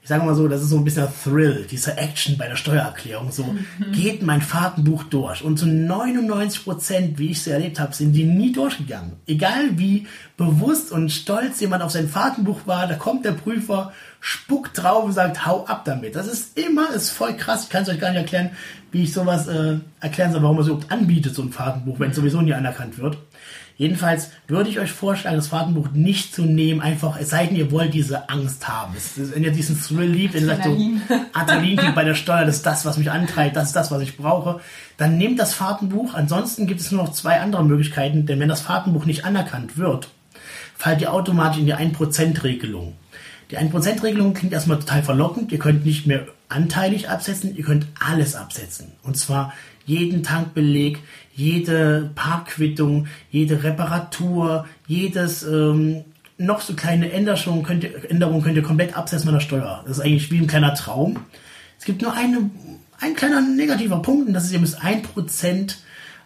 [0.00, 3.32] ich sage mal so, das ist so ein bisschen Thrill, diese Action bei der Steuererklärung.
[3.32, 3.92] So mhm.
[3.92, 5.42] geht mein Fahrtenbuch durch.
[5.42, 9.14] Und zu 99 Prozent, wie ich es erlebt habe, sind die nie durchgegangen.
[9.26, 10.06] Egal wie
[10.36, 15.12] bewusst und stolz jemand auf sein Fahrtenbuch war, da kommt der Prüfer, spuckt drauf und
[15.12, 16.14] sagt, hau ab damit.
[16.16, 17.64] Das ist immer, ist voll krass.
[17.64, 18.50] Ich kann es euch gar nicht erklären,
[18.94, 22.10] wie ich sowas äh, erklären soll, warum man es überhaupt anbietet, so ein Fahrtenbuch, wenn
[22.10, 23.18] es sowieso nie anerkannt wird.
[23.76, 27.72] Jedenfalls würde ich euch vorschlagen, das Fahrtenbuch nicht zu nehmen, einfach, es sei denn, ihr
[27.72, 28.94] wollt diese Angst haben.
[29.16, 30.78] Wenn ihr diesen Thrill liebt, wenn ihr sagt so,
[31.32, 34.16] Adrenalin bei der Steuer, das ist das, was mich antreibt, das ist das, was ich
[34.16, 34.60] brauche,
[34.96, 36.14] dann nehmt das Fahrtenbuch.
[36.14, 40.08] Ansonsten gibt es nur noch zwei andere Möglichkeiten, denn wenn das Fahrtenbuch nicht anerkannt wird,
[40.76, 42.94] fallt ihr automatisch in die 1%-Regelung.
[43.54, 45.52] Die 1%-Regelung klingt erstmal total verlockend.
[45.52, 48.88] Ihr könnt nicht mehr anteilig absetzen, ihr könnt alles absetzen.
[49.04, 49.52] Und zwar
[49.86, 50.98] jeden Tankbeleg,
[51.36, 56.02] jede Parkquittung, jede Reparatur, jedes ähm,
[56.36, 59.84] noch so kleine Änderung könnt, ihr, Änderung könnt ihr komplett absetzen mit der Steuer.
[59.86, 61.20] Das ist eigentlich wie ein kleiner Traum.
[61.78, 62.50] Es gibt nur eine,
[62.98, 65.76] ein kleiner negativer Punkt und das ist, ihr müsst 1%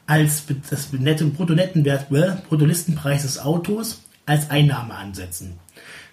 [0.06, 2.08] als das nette Brutto-Nettenwert,
[2.48, 5.58] Bruttolistenpreis des Autos als Einnahme ansetzen.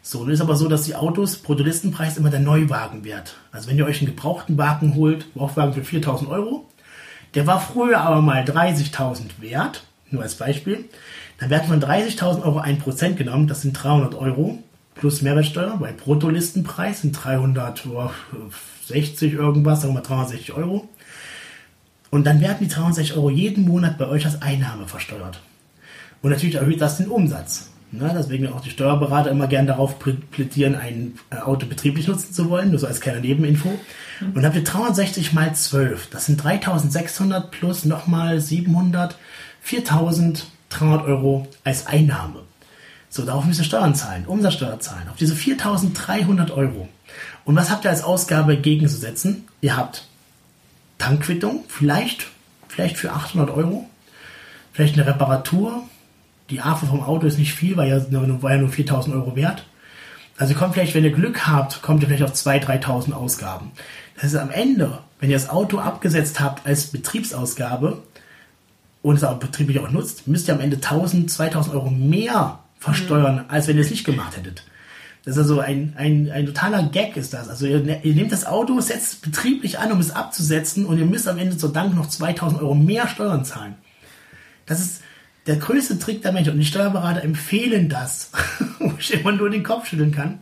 [0.08, 3.38] So, nun ist aber so, dass die Autos Bruttolistenpreis immer der Neuwagenwert.
[3.52, 6.70] Also wenn ihr euch einen gebrauchten Wagen holt, Gebrauchtwagen für 4000 Euro,
[7.34, 10.86] der war früher aber mal 30.000 wert, nur als Beispiel.
[11.40, 14.60] Dann werden von 30.000 Euro 1% genommen, das sind 300 Euro
[14.94, 20.88] plus Mehrwertsteuer, weil Bruttolistenpreis sind 360 irgendwas, sagen wir mal 360 Euro.
[22.12, 25.42] Und dann werden die 360 Euro jeden Monat bei euch als Einnahme versteuert.
[26.22, 27.72] Und natürlich erhöht das den Umsatz.
[27.98, 28.14] Ne?
[28.18, 32.72] Deswegen auch die Steuerberater immer gern darauf plädieren, ein äh, Auto betrieblich nutzen zu wollen,
[32.72, 33.70] nur so als kleine Nebeninfo.
[34.20, 34.34] Mhm.
[34.34, 39.18] Und habt ihr 360 mal 12, das sind 3600 plus nochmal 700,
[39.62, 42.42] 4300 Euro als Einnahme.
[43.10, 46.90] So, darauf müsst ihr Steuern zahlen, Umsatzsteuer zahlen, auf diese 4300 Euro.
[47.46, 49.48] Und was habt ihr als Ausgabe gegenzusetzen?
[49.62, 50.06] Ihr habt
[50.98, 52.28] Tankquittung, vielleicht,
[52.68, 53.90] vielleicht für 800 Euro,
[54.74, 55.84] vielleicht eine Reparatur,
[56.50, 59.66] die AFO vom Auto ist nicht viel, weil ja, war ja nur 4000 Euro wert.
[60.38, 63.72] Also kommt vielleicht, wenn ihr Glück habt, kommt ihr vielleicht auf 2.000, 3.000 Ausgaben.
[64.16, 68.02] Das ist am Ende, wenn ihr das Auto abgesetzt habt als Betriebsausgabe
[69.02, 73.36] und es auch betrieblich auch nutzt, müsst ihr am Ende 1.000, 2.000 Euro mehr versteuern,
[73.36, 73.44] mhm.
[73.48, 74.64] als wenn ihr es nicht gemacht hättet.
[75.24, 77.50] Das ist also ein, ein, ein totaler Gag ist das.
[77.50, 81.06] Also ihr, ihr nehmt das Auto, setzt es betrieblich an, um es abzusetzen und ihr
[81.06, 83.76] müsst am Ende zur Dank noch 2000 Euro mehr Steuern zahlen.
[84.68, 85.02] Das ist,
[85.48, 88.32] der größte Trick der Menschheit, und die Steuerberater empfehlen das,
[88.80, 90.40] wo ich immer nur den Kopf schütteln kann.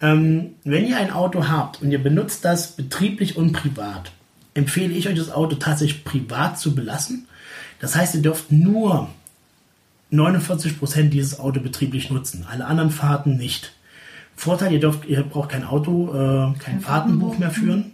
[0.00, 4.12] Ähm, wenn ihr ein Auto habt und ihr benutzt das betrieblich und privat,
[4.54, 7.26] empfehle ich euch das Auto tatsächlich privat zu belassen.
[7.80, 9.08] Das heißt, ihr dürft nur
[10.12, 13.72] 49% dieses Auto betrieblich nutzen, alle anderen Fahrten nicht.
[14.36, 17.92] Vorteil, ihr, dürft, ihr braucht kein Auto, äh, kein, kein Fahrtenbuch mehr führen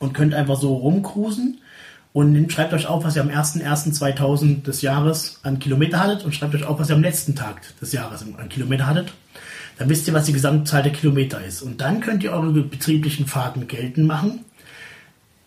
[0.00, 1.60] und könnt einfach so rumcruisen
[2.14, 6.54] und schreibt euch auf, was ihr am 01.01.2000 des Jahres an Kilometer hattet und schreibt
[6.54, 9.12] euch auf, was ihr am letzten Tag des Jahres an Kilometer hattet.
[9.78, 11.60] Dann wisst ihr, was die Gesamtzahl der Kilometer ist.
[11.60, 14.44] Und dann könnt ihr eure betrieblichen Fahrten geltend machen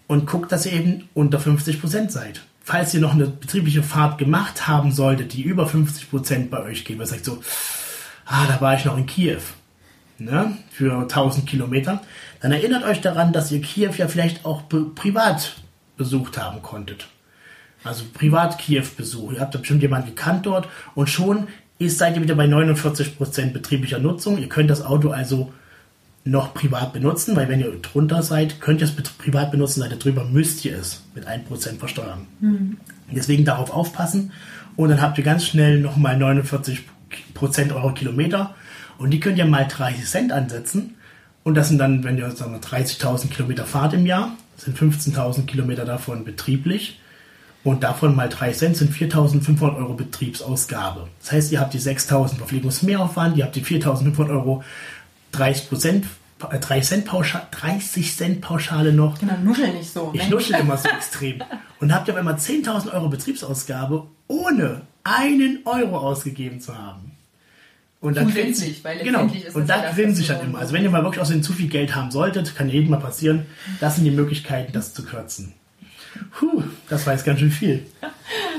[0.08, 2.42] und guckt, dass ihr eben unter 50% seid.
[2.66, 7.00] Falls ihr noch eine betriebliche Fahrt gemacht haben solltet, die über 50% bei euch geht,
[7.00, 7.42] was sagt so,
[8.26, 9.40] ah, da war ich noch in Kiew,
[10.18, 12.02] ne, für 1000 Kilometer,
[12.42, 15.56] dann erinnert euch daran, dass ihr Kiew ja vielleicht auch privat
[15.98, 17.08] besucht haben konntet.
[17.84, 19.34] Also privat Kiew-Besuch.
[19.34, 21.48] Ihr habt da bestimmt jemanden gekannt dort und schon
[21.80, 24.38] ist, seid ihr wieder bei 49% betrieblicher Nutzung.
[24.40, 25.54] Ihr könnt das Auto also
[26.24, 30.00] noch privat benutzen, weil wenn ihr drunter seid, könnt ihr es privat benutzen, seid ihr
[30.00, 32.28] drüber, müsst ihr es mit 1% versteuern.
[32.40, 32.78] Mhm.
[33.12, 34.34] Deswegen darauf aufpassen
[34.76, 36.82] und dann habt ihr ganz schnell nochmal 49%
[37.74, 38.56] eurer Kilometer
[38.98, 40.96] und die könnt ihr mal 30 Cent ansetzen
[41.44, 46.26] und das sind dann, wenn ihr 30.000 Kilometer fahrt im Jahr, sind 15.000 Kilometer davon
[46.26, 47.00] betrieblich.
[47.64, 51.08] Und davon mal 3 Cent sind 4.500 Euro Betriebsausgabe.
[51.20, 54.64] Das heißt, ihr habt die 6.000 Verpflegungsmehraufwand, ihr habt die 4.500 Euro
[55.34, 56.06] 30 Prozent
[56.40, 59.20] 3 äh, Cent Pauschale, 30 Cent Pauschale noch.
[59.20, 60.12] Genau, nuschel nicht so.
[60.14, 60.30] Ich ne?
[60.30, 61.44] nuschel immer so extrem.
[61.80, 67.07] Und habt ihr auf einmal 10.000 Euro Betriebsausgabe, ohne einen Euro ausgegeben zu haben.
[68.00, 69.26] Und dann Zusätzlich, weil genau.
[69.26, 70.60] ist Und da grinse ich halt immer.
[70.60, 73.48] Also wenn ihr mal wirklich außerdem zu viel Geld haben solltet, kann jedem mal passieren,
[73.80, 75.54] das sind die Möglichkeiten, das zu kürzen.
[76.32, 77.86] Puh, das war jetzt ganz schön viel.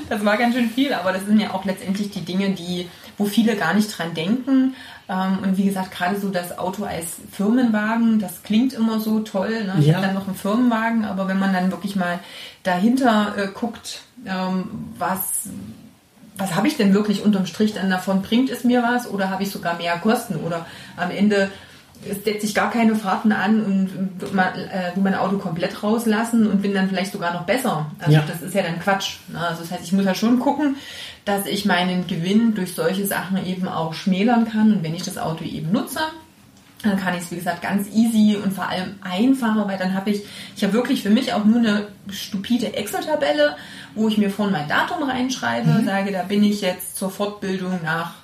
[0.08, 3.26] Das war ganz schön viel, aber das sind ja auch letztendlich die Dinge, die, wo
[3.26, 4.74] viele gar nicht dran denken.
[5.06, 9.64] Ähm, und wie gesagt, gerade so das Auto als Firmenwagen, das klingt immer so toll.
[9.64, 9.74] Ne?
[9.80, 9.96] Ich ja.
[9.96, 12.20] habe dann noch einen Firmenwagen, aber wenn man dann wirklich mal
[12.62, 14.64] dahinter äh, guckt, ähm,
[14.96, 15.50] was
[16.38, 18.22] was habe ich denn wirklich unterm Strich dann davon?
[18.22, 20.36] Bringt es mir was oder habe ich sogar mehr Kosten?
[20.36, 20.66] Oder
[20.96, 21.50] am Ende
[22.24, 26.72] setze ich gar keine Fahrten an und man, äh, mein Auto komplett rauslassen und bin
[26.72, 27.90] dann vielleicht sogar noch besser.
[27.98, 28.24] Also ja.
[28.26, 29.16] das ist ja dann Quatsch.
[29.26, 29.40] Ne?
[29.40, 30.76] Also das heißt, ich muss ja schon gucken,
[31.24, 34.72] dass ich meinen Gewinn durch solche Sachen eben auch schmälern kann.
[34.72, 36.00] Und wenn ich das Auto eben nutze,
[36.82, 40.10] Dann kann ich es, wie gesagt, ganz easy und vor allem einfacher, weil dann habe
[40.10, 40.22] ich,
[40.56, 43.56] ich habe wirklich für mich auch nur eine stupide Excel-Tabelle,
[43.98, 45.84] wo ich mir vorne mein Datum reinschreibe, mhm.
[45.84, 48.14] sage, da bin ich jetzt zur Fortbildung nach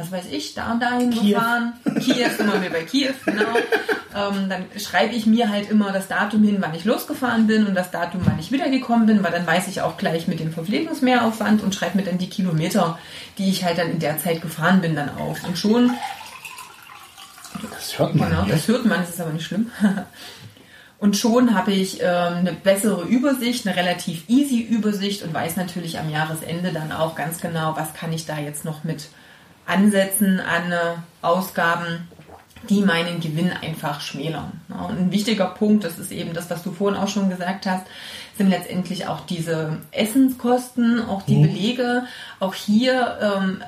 [0.00, 1.34] was weiß ich, da und dahin Kiew.
[1.34, 1.74] gefahren.
[2.00, 3.44] Kiew sind wir bei Kiew, genau.
[4.16, 7.74] ähm, dann schreibe ich mir halt immer das Datum hin, wann ich losgefahren bin und
[7.74, 11.62] das Datum, wann ich wiedergekommen bin, weil dann weiß ich auch gleich mit dem Verpflegungsmehraufwand
[11.62, 12.98] und schreibe mir dann die Kilometer,
[13.38, 15.44] die ich halt dann in der Zeit gefahren bin, dann auf.
[15.44, 15.90] Und schon.
[17.70, 18.30] Das hört man.
[18.30, 19.70] Genau, das hört man, das ist aber nicht schlimm.
[21.00, 25.98] Und schon habe ich äh, eine bessere Übersicht, eine relativ easy Übersicht und weiß natürlich
[25.98, 29.08] am Jahresende dann auch ganz genau, was kann ich da jetzt noch mit
[29.66, 30.72] ansetzen an
[31.22, 32.08] Ausgaben,
[32.68, 34.60] die meinen Gewinn einfach schmälern.
[34.68, 37.86] Und ein wichtiger Punkt, das ist eben das, was du vorhin auch schon gesagt hast,
[38.36, 41.42] sind letztendlich auch diese Essenskosten, auch die mhm.
[41.42, 42.02] Belege.
[42.40, 43.62] Auch hier, ähm,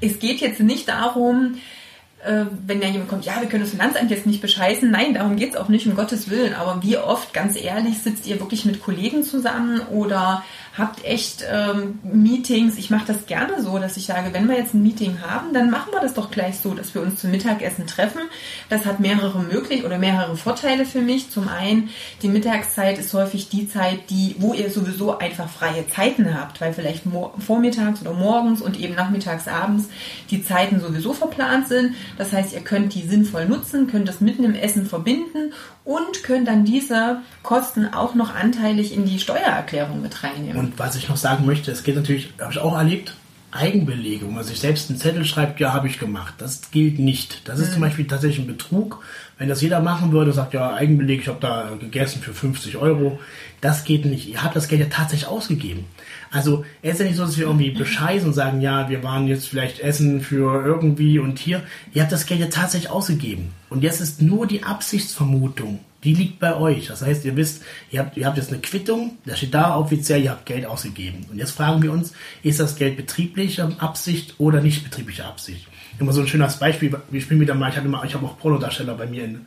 [0.00, 1.77] es geht jetzt nicht darum, äh,
[2.24, 4.90] wenn da jemand kommt, ja, wir können das Finanzamt jetzt nicht bescheißen.
[4.90, 6.52] Nein, darum geht es auch nicht, um Gottes Willen.
[6.52, 10.44] Aber wie oft, ganz ehrlich, sitzt ihr wirklich mit Kollegen zusammen oder
[10.78, 12.78] habt echt ähm, Meetings.
[12.78, 15.70] Ich mache das gerne so, dass ich sage, wenn wir jetzt ein Meeting haben, dann
[15.70, 18.20] machen wir das doch gleich so, dass wir uns zum Mittagessen treffen.
[18.68, 21.30] Das hat mehrere möglich oder mehrere Vorteile für mich.
[21.30, 21.90] Zum einen,
[22.22, 26.72] die Mittagszeit ist häufig die Zeit, die, wo ihr sowieso einfach freie Zeiten habt, weil
[26.72, 27.04] vielleicht
[27.38, 29.88] vormittags oder morgens und eben nachmittags, abends
[30.30, 31.94] die Zeiten sowieso verplant sind.
[32.16, 35.52] Das heißt, ihr könnt die sinnvoll nutzen, könnt das mitten im Essen verbinden
[35.84, 40.58] und können dann diese Kosten auch noch anteilig in die Steuererklärung mit reinnehmen.
[40.58, 43.14] Und was ich noch sagen möchte, es geht natürlich, habe ich auch erlebt,
[43.50, 46.34] Eigenbelege, wo man sich selbst einen Zettel schreibt, ja, habe ich gemacht.
[46.36, 47.48] Das gilt nicht.
[47.48, 47.72] Das ist mhm.
[47.72, 49.02] zum Beispiel tatsächlich ein Betrug.
[49.38, 53.18] Wenn das jeder machen würde, sagt ja, Eigenbeleg, ich habe da gegessen für 50 Euro.
[53.62, 54.28] Das geht nicht.
[54.28, 55.86] Ihr habt das Geld ja tatsächlich ausgegeben.
[56.30, 59.26] Also es ist ja nicht so, dass wir irgendwie bescheißen und sagen, ja, wir waren
[59.26, 61.62] jetzt vielleicht essen für irgendwie und hier.
[61.94, 63.52] Ihr habt das Geld ja tatsächlich ausgegeben.
[63.70, 66.86] Und jetzt ist nur die Absichtsvermutung, die liegt bei euch.
[66.86, 70.22] Das heißt, ihr wisst, ihr habt, ihr habt jetzt eine Quittung, da steht da offiziell,
[70.22, 71.26] ihr habt Geld ausgegeben.
[71.30, 75.66] Und jetzt fragen wir uns, ist das Geld betriebliche Absicht oder nicht betriebliche Absicht?
[75.98, 78.38] Immer so ein schönes Beispiel, wir spielen wieder mal, ich hatte mal, ich habe auch
[78.38, 79.46] Pornodarsteller bei mir in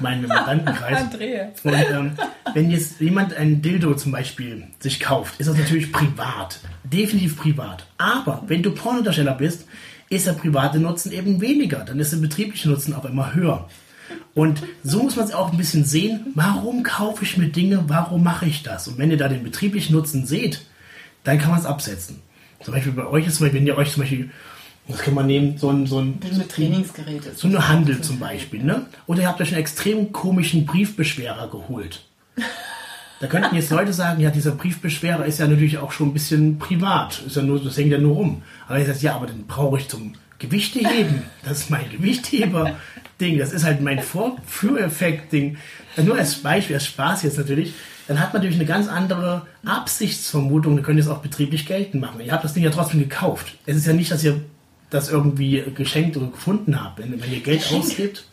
[0.00, 1.04] meinem Mandantenkreis.
[1.62, 2.12] Und ähm,
[2.54, 6.60] wenn jetzt jemand ein Dildo zum Beispiel sich kauft, ist das natürlich privat.
[6.84, 7.86] Definitiv privat.
[7.96, 9.66] Aber wenn du Pornodarsteller bist,
[10.10, 11.80] ist der private Nutzen eben weniger.
[11.80, 13.68] Dann ist der betriebliche Nutzen auch immer höher.
[14.38, 18.22] Und so muss man es auch ein bisschen sehen, warum kaufe ich mir Dinge, warum
[18.22, 18.86] mache ich das?
[18.86, 20.64] Und wenn ihr da den betrieblichen Nutzen seht,
[21.24, 22.20] dann kann man es absetzen.
[22.62, 24.30] Zum Beispiel bei euch ist, wenn ihr euch zum Beispiel
[24.86, 27.32] das kann man nehmen, so ein, so ein mit Trainingsgeräte.
[27.34, 28.86] So eine Handel zum Beispiel, ne?
[29.08, 32.06] Oder ihr habt euch einen extrem komischen Briefbeschwerer geholt.
[33.20, 36.60] Da könnten jetzt Leute sagen, ja, dieser Briefbeschwerer ist ja natürlich auch schon ein bisschen
[36.60, 37.24] privat.
[37.26, 38.42] Ist ja nur, das hängt ja nur rum.
[38.68, 41.24] Aber ihr sagt, ja, aber den brauche ich zum Gewichte heben.
[41.44, 43.38] Das ist mein Gewichtheber-Ding.
[43.38, 45.58] Das ist halt mein Vorführeffekt-Ding.
[45.96, 47.74] Nur als Beispiel, als Spaß jetzt natürlich.
[48.06, 50.76] Dann hat man natürlich eine ganz andere Absichtsvermutung.
[50.76, 52.20] Dann könnt ihr es auch betrieblich geltend machen.
[52.20, 53.56] Ihr habt das Ding ja trotzdem gekauft.
[53.66, 54.40] Es ist ja nicht, dass ihr
[54.90, 56.98] das irgendwie geschenkt oder gefunden habt.
[56.98, 58.24] Wenn, wenn ihr Geld ausgibt,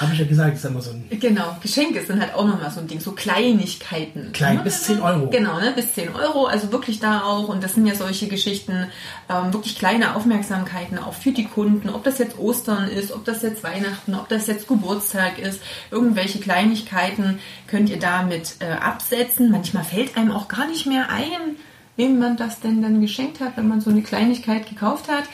[0.00, 1.06] habe ich ja gesagt, ist immer so ein.
[1.10, 4.32] Genau, Geschenke sind halt auch nochmal so ein Ding, so Kleinigkeiten.
[4.32, 4.62] Klein, ne?
[4.62, 5.28] bis 10 Euro.
[5.28, 8.86] Genau, ne, bis 10 Euro, also wirklich da auch, und das sind ja solche Geschichten,
[9.28, 13.42] ähm, wirklich kleine Aufmerksamkeiten auch für die Kunden, ob das jetzt Ostern ist, ob das
[13.42, 19.50] jetzt Weihnachten, ob das jetzt Geburtstag ist, irgendwelche Kleinigkeiten könnt ihr damit äh, absetzen.
[19.50, 21.56] Manchmal fällt einem auch gar nicht mehr ein,
[21.96, 25.24] wem man das denn dann geschenkt hat, wenn man so eine Kleinigkeit gekauft hat.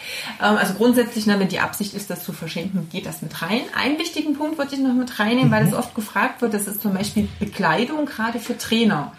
[0.43, 3.63] Ähm, also grundsätzlich, wenn die Absicht ist, das zu verschenken, geht das mit rein.
[3.75, 5.53] Einen wichtigen Punkt wollte ich noch mit reinnehmen, mhm.
[5.53, 9.13] weil es oft gefragt wird, das ist zum Beispiel Bekleidung, gerade für Trainer.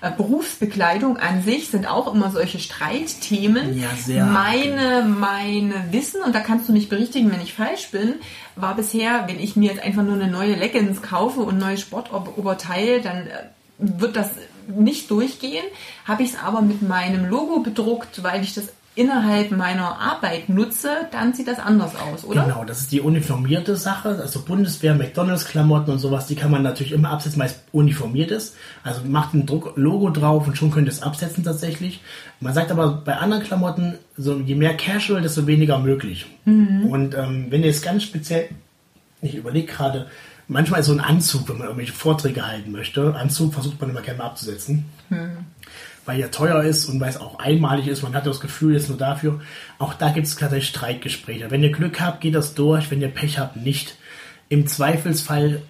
[0.00, 3.80] Äh, Berufsbekleidung an sich sind auch immer solche Streitthemen.
[3.80, 4.26] Ja, sehr.
[4.26, 8.14] Meine, meine Wissen, und da kannst du mich berichtigen, wenn ich falsch bin,
[8.56, 11.80] war bisher, wenn ich mir jetzt einfach nur eine neue Leggings kaufe und ein neues
[11.80, 13.30] Sportoberteil, dann äh,
[13.78, 14.30] wird das
[14.68, 15.64] nicht durchgehen,
[16.04, 20.88] habe ich es aber mit meinem Logo bedruckt, weil ich das innerhalb meiner Arbeit nutze,
[21.12, 22.44] dann sieht das anders aus, oder?
[22.44, 24.18] Genau, das ist die uniformierte Sache.
[24.20, 28.56] Also Bundeswehr, McDonalds-Klamotten und sowas, die kann man natürlich immer absetzen, weil es uniformiert ist.
[28.82, 32.00] Also macht ein Druck Logo drauf und schon könnt ihr es absetzen tatsächlich.
[32.40, 36.26] Man sagt aber bei anderen Klamotten, so je mehr Casual, desto weniger möglich.
[36.46, 36.86] Mhm.
[36.86, 38.48] Und ähm, wenn ihr es ganz speziell,
[39.20, 40.06] ich überlege gerade,
[40.48, 43.14] manchmal ist so ein Anzug, wenn man irgendwelche Vorträge halten möchte.
[43.14, 44.86] Anzug versucht man immer gerne mal abzusetzen.
[45.08, 45.38] Hm.
[46.04, 48.02] Weil er teuer ist und weil es auch einmalig ist.
[48.02, 49.40] Man hat das Gefühl, jetzt nur dafür.
[49.78, 51.50] Auch da gibt es tatsächlich Streitgespräche.
[51.50, 52.90] Wenn ihr Glück habt, geht das durch.
[52.90, 53.96] Wenn ihr Pech habt, nicht.
[54.48, 55.62] Im Zweifelsfall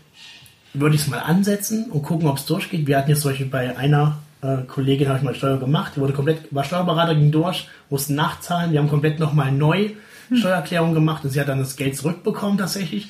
[0.75, 2.87] würde ich es mal ansetzen und gucken, ob es durchgeht.
[2.87, 5.93] Wir hatten jetzt solche bei einer äh, Kollegin, habe ich mal Steuer gemacht.
[5.97, 8.73] Die wurde komplett, war Steuerberater, ging durch, mussten nachzahlen.
[8.73, 9.91] Wir haben komplett nochmal neu
[10.35, 13.09] Steuererklärung gemacht und sie hat dann das Geld zurückbekommen tatsächlich.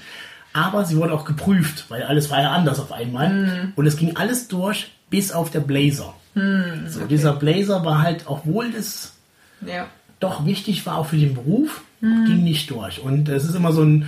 [0.57, 3.29] Aber sie wurde auch geprüft, weil alles war ja anders auf einmal.
[3.29, 3.73] Hm.
[3.77, 6.15] Und es ging alles durch, bis auf der Blazer.
[6.35, 9.13] Hm, so, Dieser Blazer war halt, obwohl es
[9.67, 9.87] Ja.
[10.19, 12.25] doch wichtig war auch für den Beruf, Hm.
[12.27, 13.01] ging nicht durch.
[13.01, 14.07] Und es ist immer so ein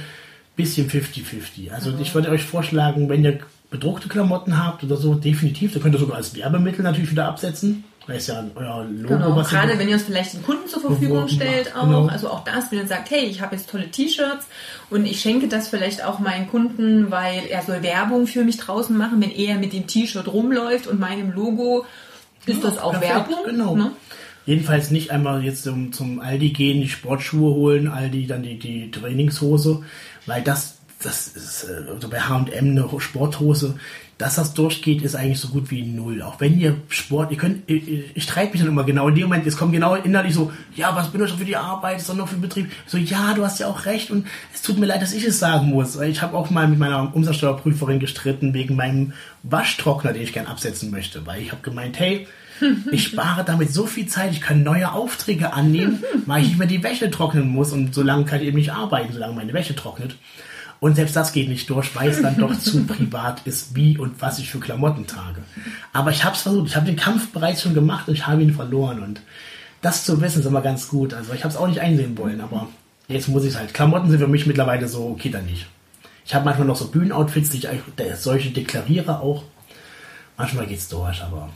[0.56, 1.70] bisschen 50-50.
[1.72, 3.38] Also ich würde euch vorschlagen, wenn ihr
[3.70, 7.84] bedruckte Klamotten habt oder so, definitiv, da könnt ihr sogar als Werbemittel natürlich wieder absetzen.
[8.08, 10.66] Da ist ja euer Logo, Genau, was ihr gerade wenn ihr es vielleicht den Kunden
[10.66, 11.84] zur Verfügung stellt auch.
[11.84, 12.06] genau.
[12.06, 14.46] Also auch das, wenn ihr sagt, hey, ich habe jetzt tolle T-Shirts
[14.88, 18.96] und ich schenke das vielleicht auch meinen Kunden, weil er soll Werbung für mich draußen
[18.96, 21.84] machen, wenn er mit dem T-Shirt rumläuft und meinem Logo,
[22.46, 23.44] ist das auch perfekt, Werbung.
[23.44, 23.76] Genau.
[23.76, 23.90] Ne?
[24.46, 28.90] Jedenfalls nicht einmal jetzt zum, zum Aldi gehen, die Sportschuhe holen, Aldi dann die, die
[28.90, 29.82] Trainingshose,
[30.24, 33.78] weil das, das ist äh, also bei H&M eine Sporthose,
[34.18, 36.22] dass das durchgeht, ist eigentlich so gut wie null.
[36.22, 39.28] Auch wenn ihr Sport, ihr könnt, ich, ich streite mich dann immer genau in dem
[39.28, 42.34] Moment, es kommt genau innerlich so, ja, was bin ich für die Arbeit, nur für
[42.34, 42.72] den Betrieb.
[42.86, 45.38] So, ja, du hast ja auch recht und es tut mir leid, dass ich es
[45.38, 46.00] sagen muss.
[46.00, 49.12] Ich habe auch mal mit meiner Umsatzsteuerprüferin gestritten wegen meinem
[49.44, 52.26] Waschtrockner, den ich gern absetzen möchte, weil ich habe gemeint, hey,
[52.90, 56.66] ich spare damit so viel Zeit, ich kann neue Aufträge annehmen, weil ich nicht mehr
[56.66, 59.76] die Wäsche trocknen muss und so lange kann ich eben nicht arbeiten, solange meine Wäsche
[59.76, 60.16] trocknet.
[60.80, 64.20] Und selbst das geht nicht durch, weil es dann doch zu privat ist, wie und
[64.20, 65.42] was ich für Klamotten trage.
[65.92, 68.42] Aber ich habe es versucht, ich habe den Kampf bereits schon gemacht und ich habe
[68.42, 69.02] ihn verloren.
[69.02, 69.20] Und
[69.82, 71.14] das zu wissen ist immer ganz gut.
[71.14, 72.68] Also ich habe es auch nicht einsehen wollen, aber
[73.08, 73.74] jetzt muss ich es halt.
[73.74, 75.66] Klamotten sind für mich mittlerweile so, okay, dann nicht.
[76.24, 77.68] Ich habe manchmal noch so Bühnenoutfits, die ich
[78.16, 79.44] solche deklariere auch.
[80.38, 81.48] Manchmal geht's durch, aber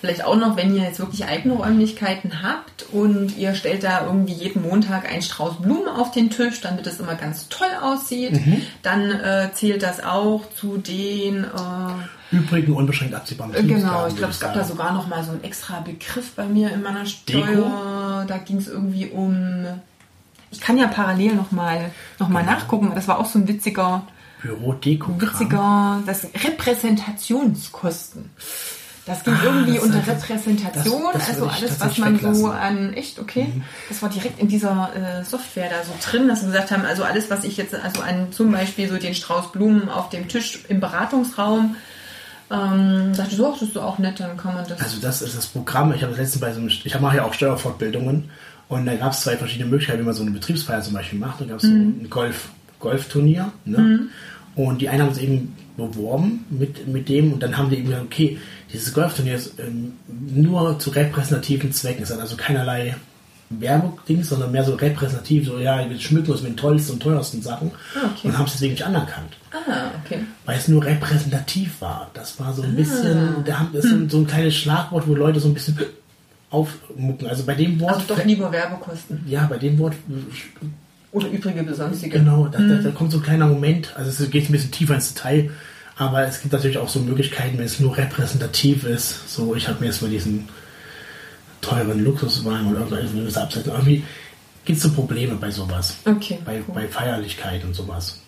[0.00, 4.32] Vielleicht auch noch, wenn ihr jetzt wirklich eigene Räumlichkeiten habt und ihr stellt da irgendwie
[4.32, 8.62] jeden Montag einen Strauß Blumen auf den Tisch, damit es immer ganz toll aussieht, Mhm.
[8.82, 11.44] dann äh, zählt das auch zu den...
[11.44, 15.32] Äh, übrigen unbeschränkt absehbaren Genau, Betriebstagen, ich glaube, es gab da sogar noch mal so
[15.32, 18.24] einen extra Begriff bei mir in meiner Steuer.
[18.26, 19.66] Da ging es irgendwie um.
[20.52, 22.92] Ich kann ja parallel noch mal, noch mal nachgucken.
[22.94, 24.02] Das war auch so ein witziger,
[24.42, 25.20] Büro-Deko-Kram.
[25.20, 28.30] witziger, das Repräsentationskosten.
[29.06, 32.22] Das ging Ah, irgendwie das- unter Repräsentation, das- das also ich alles, was man so
[32.22, 32.42] weglassen.
[32.44, 32.50] Mhm.
[32.50, 33.46] an, echt, okay,
[33.88, 37.02] das war direkt in dieser äh, Software da so drin, dass wir gesagt haben, also
[37.02, 40.60] alles, was ich jetzt, also an zum Beispiel so den Strauß Blumen auf dem Tisch
[40.68, 41.76] im Beratungsraum,
[42.50, 44.80] ähm, ich so, das ist auch nett, dann kann man das.
[44.80, 45.92] Also das ist das Programm.
[45.94, 48.30] Ich habe das letzte bei so einem, ich mache ja auch Steuerfortbildungen
[48.68, 51.40] und da gab es zwei verschiedene Möglichkeiten, wie man so eine Betriebsfeier zum Beispiel macht.
[51.40, 52.48] Da gab es so ein Golf,
[52.80, 53.52] Golfturnier.
[53.64, 54.08] Ne?
[54.56, 57.86] Und die einen haben es eben beworben mit, mit dem und dann haben die eben
[57.88, 58.38] gesagt, okay,
[58.72, 62.02] dieses Golfturnier ist ähm, nur zu repräsentativen Zwecken.
[62.02, 62.96] Es hat also keinerlei
[63.50, 67.42] Werbedings, sondern mehr so repräsentativ, so ja, wir schmücken uns mit den tollsten und teuersten
[67.42, 68.28] Sachen Ah, okay.
[68.28, 70.20] und haben es deswegen nicht anerkannt ah, okay.
[70.44, 72.10] weil es nur repräsentativ war.
[72.14, 75.14] Das war so ein bisschen, da haben das ist so, so ein kleines Schlagwort, wo
[75.14, 75.76] Leute so ein bisschen
[76.50, 77.26] aufmucken.
[77.28, 79.94] Also bei dem Wort, Also doch lieber Werbekosten ja, bei dem Wort,
[81.12, 82.18] oder übrige besonstige.
[82.18, 84.94] genau, da, da, da kommt so ein kleiner Moment, also es geht ein bisschen tiefer
[84.94, 85.50] ins Detail,
[85.96, 89.34] aber es gibt natürlich auch so Möglichkeiten, wenn es nur repräsentativ ist.
[89.34, 90.48] So, ich habe mir jetzt mal diesen
[91.60, 93.72] teuren Luxuswagen oder irgendwas absetzen.
[93.72, 94.04] Irgendwie
[94.64, 95.96] gibt es so Probleme bei sowas.
[96.06, 96.38] Okay.
[96.44, 96.74] Bei, cool.
[96.74, 98.18] bei Feierlichkeit und sowas.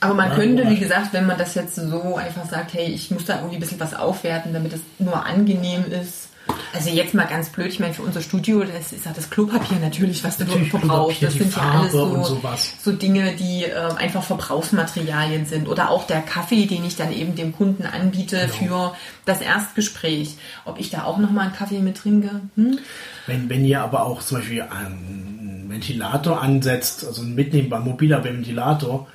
[0.00, 3.24] Aber man könnte, wie gesagt, wenn man das jetzt so einfach sagt, hey, ich muss
[3.24, 6.28] da irgendwie ein bisschen was aufwerten, damit es nur angenehm ist.
[6.74, 9.78] Also jetzt mal ganz blöd, ich meine, für unser Studio, das ist ja das Klopapier
[9.78, 11.22] natürlich, was du Natürlich, verbrauchst.
[11.22, 12.34] Das sind ja alles so,
[12.82, 15.68] so Dinge, die ähm, einfach Verbrauchsmaterialien sind.
[15.68, 18.88] Oder auch der Kaffee, den ich dann eben dem Kunden anbiete Genau.
[18.90, 20.34] für das Erstgespräch.
[20.64, 22.40] Ob ich da auch nochmal einen Kaffee mit trinke?
[22.56, 22.80] Hm?
[23.28, 29.06] Wenn, wenn ihr aber auch zum Beispiel einen Ventilator ansetzt, also einen mitnehmbar mobiler Ventilator,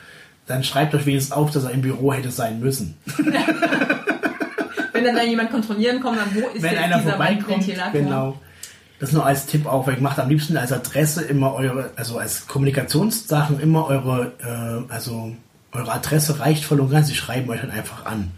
[0.46, 2.96] dann schreibt euch wenigstens auf, dass er im Büro hätte sein müssen.
[5.06, 7.92] Wenn dann da jemand kontrollieren kommt, dann wo ist Wenn jetzt einer dieser vorbeikommt, Ventilator?
[7.92, 8.40] genau.
[9.00, 12.18] Das nur als Tipp auch, weil ich mache am liebsten als Adresse immer eure, also
[12.18, 14.34] als Kommunikationssachen immer eure,
[14.90, 15.36] äh, also
[15.72, 18.32] eure Adresse reicht voll und ganz, sie schreiben euch dann einfach an.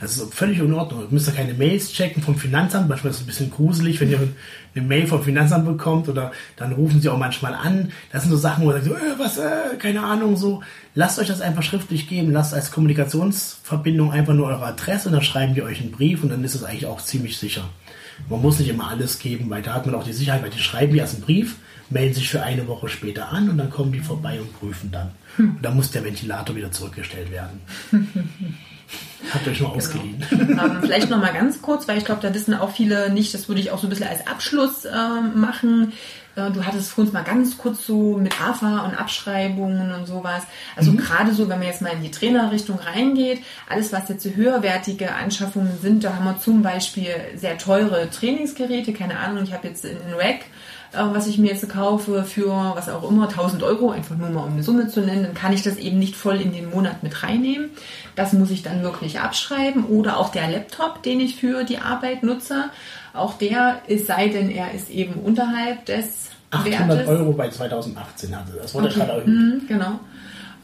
[0.00, 1.02] Das ist völlig in Ordnung.
[1.02, 2.88] Ihr müsst ja keine Mails checken vom Finanzamt.
[2.88, 4.28] Manchmal ist es ein bisschen gruselig, wenn ihr
[4.74, 7.92] eine Mail vom Finanzamt bekommt oder dann rufen sie auch manchmal an.
[8.10, 10.62] Das sind so Sachen, wo ihr sagt, so, äh, was, äh, keine Ahnung, so.
[10.94, 12.32] Lasst euch das einfach schriftlich geben.
[12.32, 16.30] Lasst als Kommunikationsverbindung einfach nur eure Adresse und dann schreiben die euch einen Brief und
[16.30, 17.68] dann ist es eigentlich auch ziemlich sicher.
[18.28, 20.58] Man muss nicht immer alles geben, weil da hat man auch die Sicherheit, weil die
[20.58, 21.56] schreiben die erst einen Brief,
[21.90, 25.10] melden sich für eine Woche später an und dann kommen die vorbei und prüfen dann.
[25.38, 27.60] Und dann muss der Ventilator wieder zurückgestellt werden.
[29.32, 30.24] Habt ihr euch nur ausgeliehen.
[30.32, 33.48] ähm, vielleicht noch mal ganz kurz, weil ich glaube, da wissen auch viele nicht, das
[33.48, 35.92] würde ich auch so ein bisschen als Abschluss ähm, machen.
[36.36, 40.44] Äh, Du hattest vor uns mal ganz kurz so mit AFA und Abschreibungen und sowas.
[40.74, 44.30] Also gerade so, wenn man jetzt mal in die Trainerrichtung reingeht, alles was jetzt so
[44.30, 49.68] höherwertige Anschaffungen sind, da haben wir zum Beispiel sehr teure Trainingsgeräte, keine Ahnung, ich habe
[49.68, 50.46] jetzt einen Rack
[50.92, 54.52] was ich mir jetzt kaufe für was auch immer, 1000 Euro, einfach nur mal um
[54.54, 57.22] eine Summe zu nennen, dann kann ich das eben nicht voll in den Monat mit
[57.22, 57.70] reinnehmen.
[58.16, 59.84] Das muss ich dann wirklich abschreiben.
[59.86, 62.64] Oder auch der Laptop, den ich für die Arbeit nutze,
[63.12, 67.08] auch der, es sei denn, er ist eben unterhalb des 800 Wertes.
[67.08, 68.52] Euro bei 2018 hatte.
[68.60, 68.94] Das wurde Okay.
[68.98, 69.26] gerade erhöht.
[69.28, 70.00] Mhm, genau.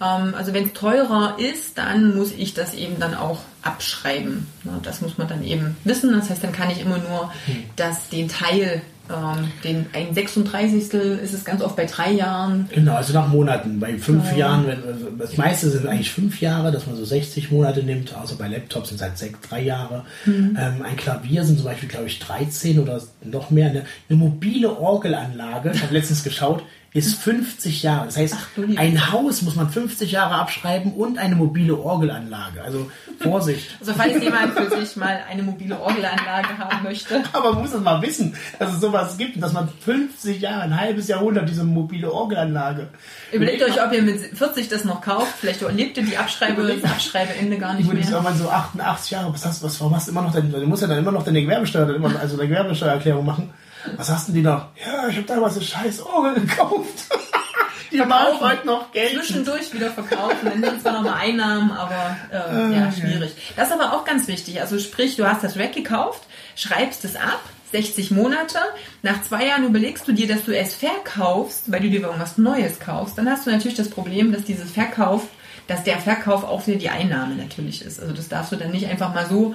[0.02, 4.46] Ähm, also wenn es teurer ist, dann muss ich das eben dann auch abschreiben.
[4.82, 6.12] Das muss man dann eben wissen.
[6.12, 7.64] Das heißt, dann kann ich immer nur Hm.
[7.76, 10.92] das, den Teil, ähm, den ein 36.
[10.94, 12.68] ist es ganz oft bei drei Jahren.
[12.72, 13.78] Genau, also nach Monaten.
[13.80, 14.36] Bei fünf Ja.
[14.36, 18.14] Jahren, wenn, also das meiste sind eigentlich fünf Jahre, dass man so 60 Monate nimmt,
[18.16, 20.04] außer bei Laptops sind es halt sechs, drei Jahre.
[20.24, 20.56] Mhm.
[20.60, 23.70] Ähm, ein Klavier sind zum Beispiel, glaube ich, 13 oder noch mehr.
[23.70, 26.62] Eine, eine mobile Orgelanlage, ich habe letztens geschaut,
[26.96, 28.06] ist 50 Jahre.
[28.06, 32.62] Das heißt, Ach du ein Haus muss man 50 Jahre abschreiben und eine mobile Orgelanlage.
[32.62, 32.90] Also
[33.20, 33.70] Vorsicht.
[33.80, 37.22] Also falls jemand für sich mal eine mobile Orgelanlage haben möchte.
[37.32, 40.80] Aber man muss es mal wissen, dass es sowas gibt, dass man 50 Jahre, ein
[40.80, 42.88] halbes Jahrhundert diese mobile Orgelanlage.
[43.32, 45.34] Überlegt euch, ob ihr mit 40 das noch kauft.
[45.38, 48.10] Vielleicht überlebt ihr die Abschreibe, das Abschreibeende gar Ich nicht mehr.
[48.10, 50.82] irgendwann so 88 Jahre, was hast, was, warum hast du immer noch deine, du musst
[50.82, 51.86] ja dann immer noch deine Gewerbesteuer,
[52.20, 53.50] also deine Gewerbesteuererklärung machen.
[53.96, 54.68] Was hast denn die noch?
[54.84, 57.08] Ja, ich habe damals eine scheiß Orgel gekauft.
[57.92, 59.14] die machen heute noch Geld.
[59.14, 63.34] Zwischendurch wieder verkaufen, dann sind zwar nochmal Einnahmen, aber äh, ja, schwierig.
[63.56, 64.60] Das ist aber auch ganz wichtig.
[64.60, 66.22] Also sprich, du hast das Rack gekauft,
[66.54, 67.40] schreibst es ab,
[67.72, 68.58] 60 Monate.
[69.02, 72.78] Nach zwei Jahren überlegst du dir, dass du es verkaufst, weil du dir irgendwas Neues
[72.80, 73.18] kaufst.
[73.18, 75.22] Dann hast du natürlich das Problem, dass dieses Verkauf,
[75.66, 78.00] dass der Verkauf auch wieder die Einnahme natürlich ist.
[78.00, 79.54] Also das darfst du dann nicht einfach mal so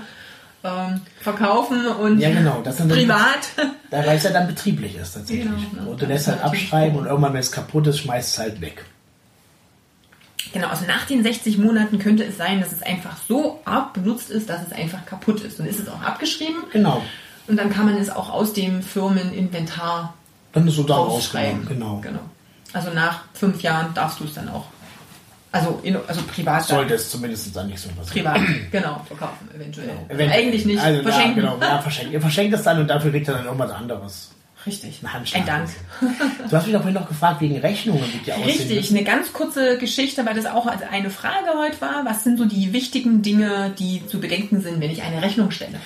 [0.63, 3.39] ähm, verkaufen und Ja, genau, das dann privat.
[3.89, 5.47] Da weil es ja dann betrieblich ist tatsächlich.
[5.71, 8.39] Genau, und du lässt ist halt abschreiben und irgendwann, wenn es kaputt ist, schmeißt es
[8.39, 8.85] halt weg.
[10.53, 14.29] Genau, also nach den 60 Monaten könnte es sein, dass es einfach so arg benutzt
[14.29, 15.59] ist, dass es einfach kaputt ist.
[15.59, 17.01] Dann ist es auch abgeschrieben Genau.
[17.47, 20.13] und dann kann man es auch aus dem Firmeninventar
[20.53, 21.61] Dann ist so da rausschreiben.
[21.61, 22.01] rausgenommen.
[22.01, 22.17] Genau.
[22.19, 22.29] genau.
[22.73, 24.65] Also nach fünf Jahren darfst du es dann auch,
[25.51, 28.33] also, in, also privat, Sollte es zumindest dann nicht so passieren.
[28.33, 29.89] privat, genau, verkaufen eventuell.
[30.07, 30.31] Eventuell.
[30.31, 31.43] Eigentlich nicht, also, verschenken.
[31.43, 32.13] Ja, genau, ja, verschenken.
[32.13, 34.31] Ihr verschenkt es dann und dafür kriegt ihr dann irgendwas anderes.
[34.65, 35.69] Richtig, Ein ein Dank.
[36.49, 38.45] Du hast mich doch vorhin noch gefragt wegen Rechnungen, wie die aussehen.
[38.45, 42.05] Richtig, eine ganz kurze Geschichte, weil das auch eine Frage heute war.
[42.05, 45.79] Was sind so die wichtigen Dinge, die zu bedenken sind, wenn ich eine Rechnung stelle?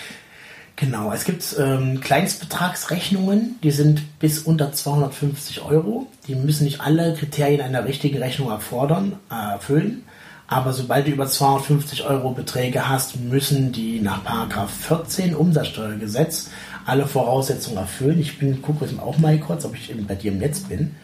[0.77, 6.07] Genau, es gibt ähm, Kleinstbetragsrechnungen, die sind bis unter 250 Euro.
[6.27, 10.03] Die müssen nicht alle Kriterien einer richtigen Rechnung erfordern, äh, erfüllen.
[10.47, 16.49] Aber sobald du über 250 Euro Beträge hast, müssen die nach Paragraph 14 Umsatzsteuergesetz
[16.85, 18.19] alle Voraussetzungen erfüllen.
[18.19, 20.95] Ich bin, gucke jetzt auch mal kurz, ob ich bei dir im Netz bin.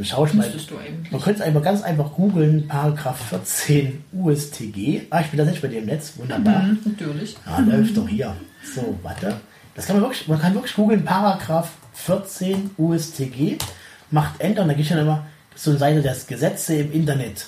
[0.00, 0.46] Ich mal.
[1.10, 5.02] Man könnte es einfach ganz einfach googeln, Paragraph 14 USTG.
[5.10, 6.62] Ah, ich bin da nicht bei dir im Netz, wunderbar.
[6.62, 7.36] Mhm, natürlich.
[7.46, 8.34] Ah, läuft doch hier.
[8.74, 9.40] So, warte.
[9.74, 13.58] Das kann man wirklich, man kann wirklich googeln, Paragraph 14 USTG,
[14.10, 17.46] macht Enter und dann geht dann immer zur Seite des Gesetze im Internet.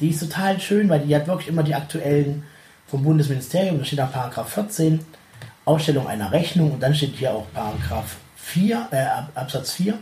[0.00, 2.44] Die ist total schön, weil die hat wirklich immer die aktuellen
[2.86, 5.00] vom Bundesministerium, da steht da Paragraph 14,
[5.64, 9.94] Ausstellung einer Rechnung und dann steht hier auch Paragraph 4, äh, Ab- Absatz 4.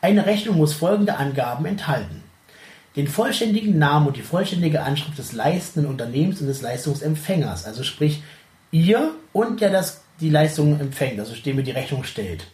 [0.00, 2.22] Eine Rechnung muss folgende Angaben enthalten.
[2.94, 8.22] Den vollständigen Namen und die vollständige Anschrift des leistenden Unternehmens und des Leistungsempfängers, also sprich
[8.70, 12.46] ihr und der das die Leistung empfängt, also dem ihr die Rechnung stellt.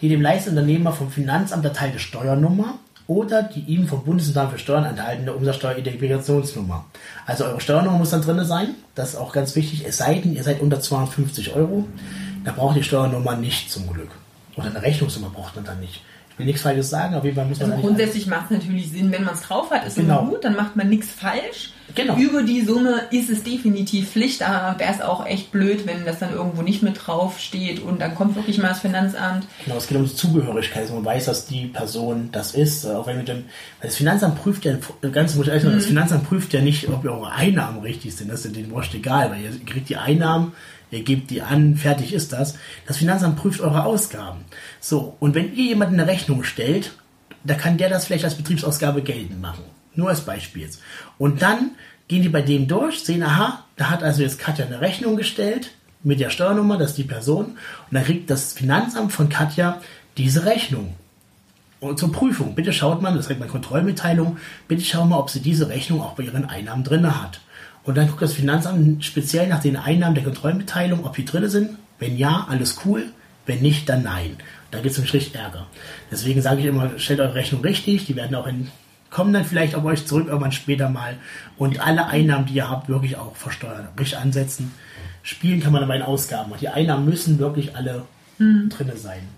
[0.00, 5.32] Die dem Leistungsunternehmer vom Finanzamt erteilte Steuernummer oder die ihm vom Bundesamt für Steuern enthaltene
[5.32, 6.86] Umsatzsteueridentifikationsnummer.
[7.26, 10.34] Also eure Steuernummer muss dann drin sein, das ist auch ganz wichtig, es sei denn,
[10.34, 11.86] ihr seid unter 250 Euro,
[12.44, 14.10] da braucht die Steuernummer nicht zum Glück.
[14.56, 16.02] Oder eine Rechnungsnummer braucht man dann nicht.
[16.32, 18.90] Ich will nichts Falsches sagen, auf jeden Fall muss man Also grundsätzlich macht es natürlich
[18.90, 20.24] Sinn, wenn man es drauf hat, ist Genau.
[20.26, 21.70] gut, dann macht man nichts falsch.
[21.94, 22.16] Genau.
[22.16, 26.20] Über die Summe ist es definitiv Pflicht, da wäre es auch echt blöd, wenn das
[26.20, 29.44] dann irgendwo nicht mit drauf steht und dann kommt wirklich mal das Finanzamt.
[29.64, 32.84] Genau, es geht um die Zugehörigkeit, dass man weiß, dass die Person das ist.
[32.86, 33.44] äh, Auch wenn dann,
[33.80, 34.74] weil das Finanzamt prüft ja,
[35.12, 38.30] ganz muss ich ehrlich sagen, das Finanzamt prüft ja nicht, ob eure Einnahmen richtig sind.
[38.32, 40.52] Das ist denen wurscht egal, weil ihr kriegt die Einnahmen,
[40.90, 42.54] ihr gebt die an, fertig ist das.
[42.86, 44.40] Das Finanzamt prüft eure Ausgaben.
[44.84, 46.92] So, und wenn ihr jemanden eine Rechnung stellt,
[47.44, 49.62] da kann der das vielleicht als Betriebsausgabe geltend machen.
[49.94, 50.68] Nur als Beispiel.
[51.18, 51.70] Und dann
[52.08, 55.70] gehen die bei dem durch, sehen, aha, da hat also jetzt Katja eine Rechnung gestellt
[56.02, 57.44] mit der Steuernummer, das ist die Person.
[57.44, 57.56] Und
[57.92, 59.80] dann kriegt das Finanzamt von Katja
[60.16, 60.94] diese Rechnung.
[61.78, 65.40] Und zur Prüfung, bitte schaut mal, das kriegt man Kontrollmitteilung, bitte schaut mal, ob sie
[65.40, 67.40] diese Rechnung auch bei ihren Einnahmen drin hat.
[67.84, 71.70] Und dann guckt das Finanzamt speziell nach den Einnahmen der Kontrollmitteilung, ob die drin sind.
[72.00, 73.04] Wenn ja, alles cool.
[73.46, 74.36] Wenn nicht, dann nein.
[74.72, 75.66] Da gibt es nämlich richtig Ärger.
[76.10, 78.06] Deswegen sage ich immer, stellt eure Rechnung richtig.
[78.06, 78.68] Die werden auch in,
[79.10, 81.18] kommen dann vielleicht auf euch zurück irgendwann später mal.
[81.56, 84.72] Und alle Einnahmen, die ihr habt, wirklich auch versteuern, richtig ansetzen.
[85.22, 86.50] Spielen kann man aber in Ausgaben.
[86.50, 88.02] Und die Einnahmen müssen wirklich alle
[88.38, 89.28] drinne sein.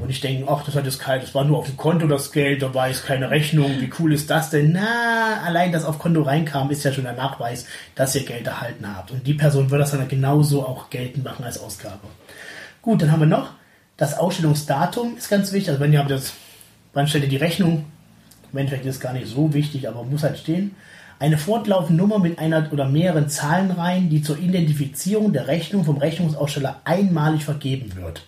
[0.00, 2.32] Und ich denke, ach, das hat jetzt kalt, das war nur auf dem Konto das
[2.32, 4.72] Geld, da war jetzt keine Rechnung, wie cool ist das denn?
[4.72, 8.86] Na, allein das auf Konto reinkam, ist ja schon der Nachweis, dass ihr Geld erhalten
[8.88, 9.10] habt.
[9.10, 12.08] Und die Person wird das dann genauso auch geltend machen als Ausgabe.
[12.80, 13.50] Gut, dann haben wir noch,
[14.00, 15.68] das Ausstellungsdatum ist ganz wichtig.
[15.68, 16.32] Also wenn ihr das,
[16.94, 17.84] wann stellt ihr die Rechnung?
[18.50, 20.74] Im Endeffekt ist es gar nicht so wichtig, aber muss halt stehen.
[21.18, 26.80] Eine fortlaufende Nummer mit einer oder mehreren Zahlenreihen, die zur Identifizierung der Rechnung vom Rechnungsaussteller
[26.84, 28.26] einmalig vergeben wird.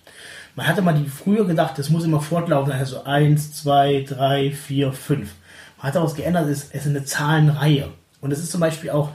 [0.56, 4.92] Man hatte mal die früher gedacht, das muss immer fortlaufen, also 1, 2, 3, 4,
[4.92, 5.30] 5.
[5.78, 7.88] Man hat daraus geändert, es ist eine Zahlenreihe.
[8.20, 9.08] Und es ist zum Beispiel auch,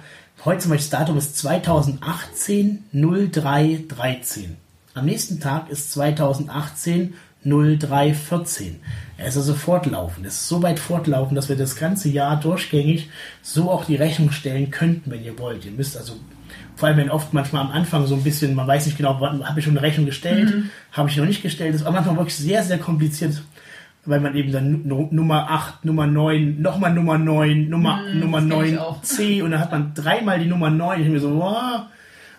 [0.43, 2.85] heute zum Beispiel das Datum ist 2018
[3.31, 4.57] 03 13.
[4.97, 7.13] Am nächsten Tag ist 2018
[7.45, 8.79] 0314.
[9.17, 10.25] Er ist also fortlaufend.
[10.25, 13.09] Es ist so weit fortlaufend, dass wir das ganze Jahr durchgängig
[13.41, 15.65] so auch die Rechnung stellen könnten, wenn ihr wollt.
[15.65, 16.13] Ihr müsst also
[16.75, 19.59] vor allem wenn oft manchmal am Anfang so ein bisschen, man weiß nicht genau, habe
[19.59, 20.69] ich schon eine Rechnung gestellt, mhm.
[20.91, 23.41] habe ich noch nicht gestellt, das ist aber manchmal wirklich sehr, sehr kompliziert,
[24.05, 28.79] weil man eben dann Nummer 8, Nummer 9, nochmal Nummer 9, Nummer, mhm, Nummer 9,
[29.01, 31.01] C und dann hat man dreimal die Nummer 9.
[31.01, 31.87] Ich mir so, wow,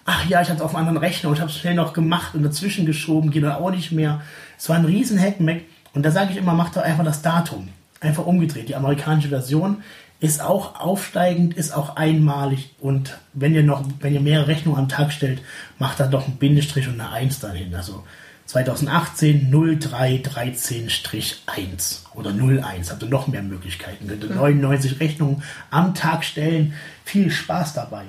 [0.09, 2.35] ach ja, ich hatte auf einem anderen Rechner und ich habe es schnell noch gemacht
[2.35, 4.23] und dazwischen geschoben, geht dann auch nicht mehr.
[4.57, 5.61] Es war ein riesen Hackmack
[5.93, 7.69] und da sage ich immer, macht doch einfach das Datum.
[8.01, 8.71] Einfach umgedreht.
[8.71, 9.83] Die amerikanische Version
[10.21, 14.89] ist auch aufsteigend, ist auch einmalig und wenn ihr noch, wenn ihr mehrere Rechnungen am
[14.89, 15.43] Tag stellt,
[15.79, 17.75] macht da doch ein Bindestrich und eine 1 dahin.
[17.75, 18.03] Also
[18.47, 22.91] 2018 0313-1 oder 01.
[22.91, 24.09] Habt ihr noch mehr Möglichkeiten.
[24.09, 26.73] Könnt ihr 99 Rechnungen am Tag stellen.
[27.05, 28.05] Viel Spaß dabei.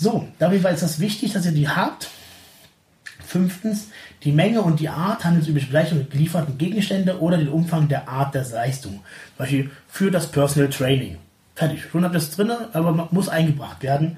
[0.00, 2.08] So, dabei ist das wichtig, dass ihr die habt.
[3.22, 3.88] Fünftens,
[4.24, 8.34] die Menge und die Art handelsübliche Gleichung mit gelieferten Gegenstände oder den Umfang der Art
[8.34, 8.94] der Leistung.
[8.94, 11.18] Zum Beispiel für das Personal Training.
[11.54, 11.82] Fertig.
[11.92, 14.16] Schon habt ihr es drin, aber muss eingebracht werden.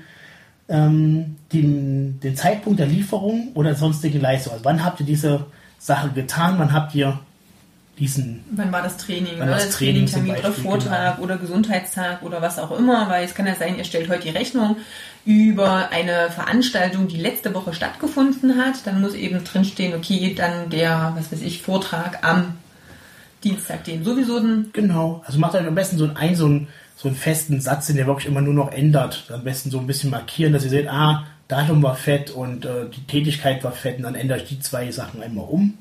[0.69, 4.53] Ähm, den, den Zeitpunkt der Lieferung oder sonstige Leistung.
[4.53, 5.47] Also wann habt ihr diese
[5.81, 6.61] Sache getan?
[6.61, 7.19] Wann habt ihr
[7.99, 8.45] diesen.
[8.51, 9.35] Wann war das Training?
[9.39, 11.25] Wann das Training, Termin oder Vortrag genau.
[11.25, 14.31] oder Gesundheitstag oder was auch immer, weil es kann ja sein, ihr stellt heute die
[14.31, 14.77] Rechnung
[15.25, 18.87] über eine Veranstaltung, die letzte Woche stattgefunden hat.
[18.87, 22.57] Dann muss eben drinstehen, okay, dann der, was weiß ich, Vortrag am
[23.45, 24.41] Dienstag, den sowieso.
[24.73, 25.23] Genau.
[25.27, 26.69] Also macht euch am besten so einen, so einen
[27.03, 29.25] so einen festen Satz, den ihr wirklich immer nur noch ändert.
[29.33, 32.89] Am besten so ein bisschen markieren, dass ihr seht, ah, Datum war fett und äh,
[32.95, 35.77] die Tätigkeit war fett und dann ändere ich die zwei Sachen einmal um.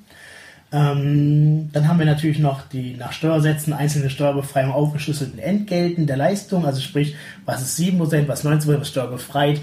[0.73, 6.65] Ähm, dann haben wir natürlich noch die nach Steuersätzen einzelne Steuerbefreiung aufgeschlüsselten Entgelten der Leistung,
[6.65, 7.15] also sprich,
[7.45, 9.61] was ist 7%, was 19%, was steuerbefreit.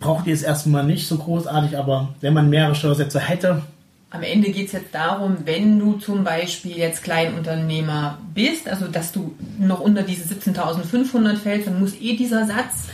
[0.00, 3.62] Braucht ihr es erstmal nicht so großartig, aber wenn man mehrere Steuersätze hätte,
[4.10, 9.12] am Ende geht es jetzt darum, wenn du zum Beispiel jetzt Kleinunternehmer bist, also dass
[9.12, 12.88] du noch unter diese 17.500 fällst, dann muss eh dieser Satz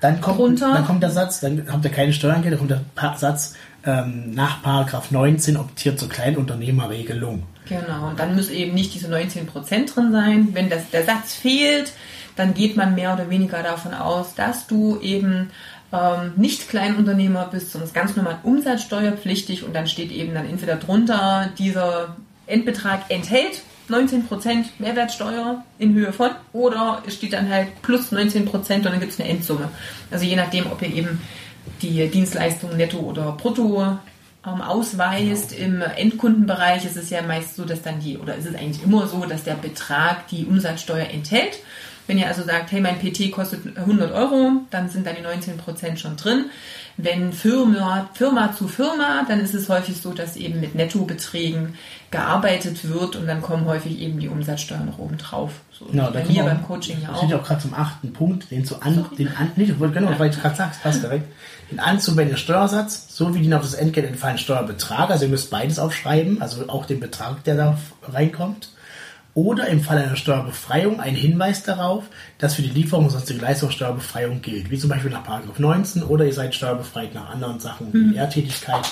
[0.00, 0.72] dann kommt, runter.
[0.72, 2.84] Dann kommt der Satz, dann habt ihr keine Steuern, dann kommt der
[3.16, 3.54] Satz
[3.84, 7.44] ähm, nach Paragraph 19 optiert zur Kleinunternehmerregelung.
[7.68, 10.48] Genau, und dann müssen eben nicht diese 19% drin sein.
[10.52, 11.92] Wenn das, der Satz fehlt,
[12.36, 15.50] dann geht man mehr oder weniger davon aus, dass du eben
[15.92, 21.50] ähm, nicht Kleinunternehmer bist, sondern ganz normal umsatzsteuerpflichtig und dann steht eben dann entweder drunter,
[21.58, 22.16] dieser
[22.46, 28.84] Endbetrag enthält 19% Mehrwertsteuer in Höhe von oder es steht dann halt plus 19% und
[28.84, 29.68] dann gibt es eine Endsumme.
[30.10, 31.20] Also je nachdem, ob ihr eben
[31.82, 33.98] die Dienstleistung netto oder brutto
[34.46, 35.56] ähm, ausweist.
[35.56, 35.84] Genau.
[35.84, 39.06] Im Endkundenbereich ist es ja meist so, dass dann die, oder ist es eigentlich immer
[39.06, 41.58] so, dass der Betrag die Umsatzsteuer enthält.
[42.06, 45.98] Wenn ihr also sagt, hey, mein PT kostet 100 Euro, dann sind da die 19%
[45.98, 46.46] schon drin.
[47.00, 51.74] Wenn Firma, Firma zu Firma, dann ist es häufig so, dass eben mit Nettobeträgen
[52.10, 55.52] gearbeitet wird und dann kommen häufig eben die Umsatzsteuer noch oben drauf.
[55.70, 57.22] So genau, bei mir beim Coaching ja auch.
[57.22, 60.40] Ich auch gerade zum achten Punkt, den zu an, den an, nicht, genau, weil ich
[60.40, 61.32] gerade sagst, passt direkt,
[61.70, 66.42] den anzuwendenden Steuersatz sowie den auf das Entgelt entfallenden Steuerbetrag, also ihr müsst beides aufschreiben,
[66.42, 68.70] also auch den Betrag, der da reinkommt
[69.34, 72.04] oder im Fall einer Steuerbefreiung ein Hinweis darauf,
[72.38, 75.24] dass für die Lieferung sonstige Leistungssteuerbefreiung gilt, wie zum Beispiel nach
[75.58, 78.14] 19 oder ihr seid steuerbefreit nach anderen Sachen wie mhm.
[78.14, 78.88] Lehrtätigkeit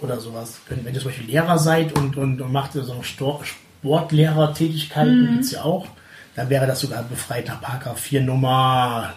[0.00, 0.60] oder sowas.
[0.68, 5.30] Wenn ihr zum Beispiel Lehrer seid und, und, und macht so Sportlehrertätigkeiten, mhm.
[5.32, 5.86] gibt es ja auch,
[6.34, 9.12] dann wäre das sogar befreit nach Paragraph 4 Nummer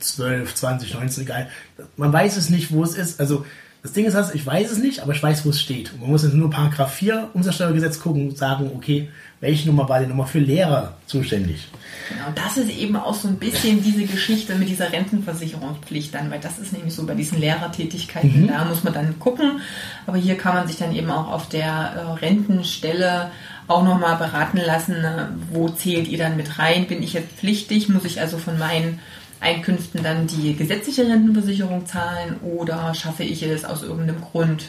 [0.00, 1.48] 12, 20, 19, egal.
[1.96, 3.20] Man weiß es nicht, wo es ist.
[3.20, 3.46] Also
[3.82, 5.92] das Ding ist, ich weiß es nicht, aber ich weiß, wo es steht.
[5.92, 10.00] Und man muss jetzt nur Paragraph 4 Umsatzsteuergesetz gucken und sagen, okay, welche Nummer war
[10.00, 11.68] die Nummer für Lehrer zuständig?
[12.08, 16.40] Genau, das ist eben auch so ein bisschen diese Geschichte mit dieser Rentenversicherungspflicht dann, weil
[16.40, 18.48] das ist nämlich so bei diesen Lehrertätigkeiten, mhm.
[18.48, 19.60] da muss man dann gucken.
[20.06, 23.30] Aber hier kann man sich dann eben auch auf der äh, Rentenstelle
[23.68, 26.86] auch nochmal beraten lassen, äh, wo zählt ihr dann mit rein?
[26.86, 27.88] Bin ich jetzt pflichtig?
[27.88, 29.00] Muss ich also von meinen
[29.40, 34.68] Einkünften dann die gesetzliche Rentenversicherung zahlen oder schaffe ich es aus irgendeinem Grund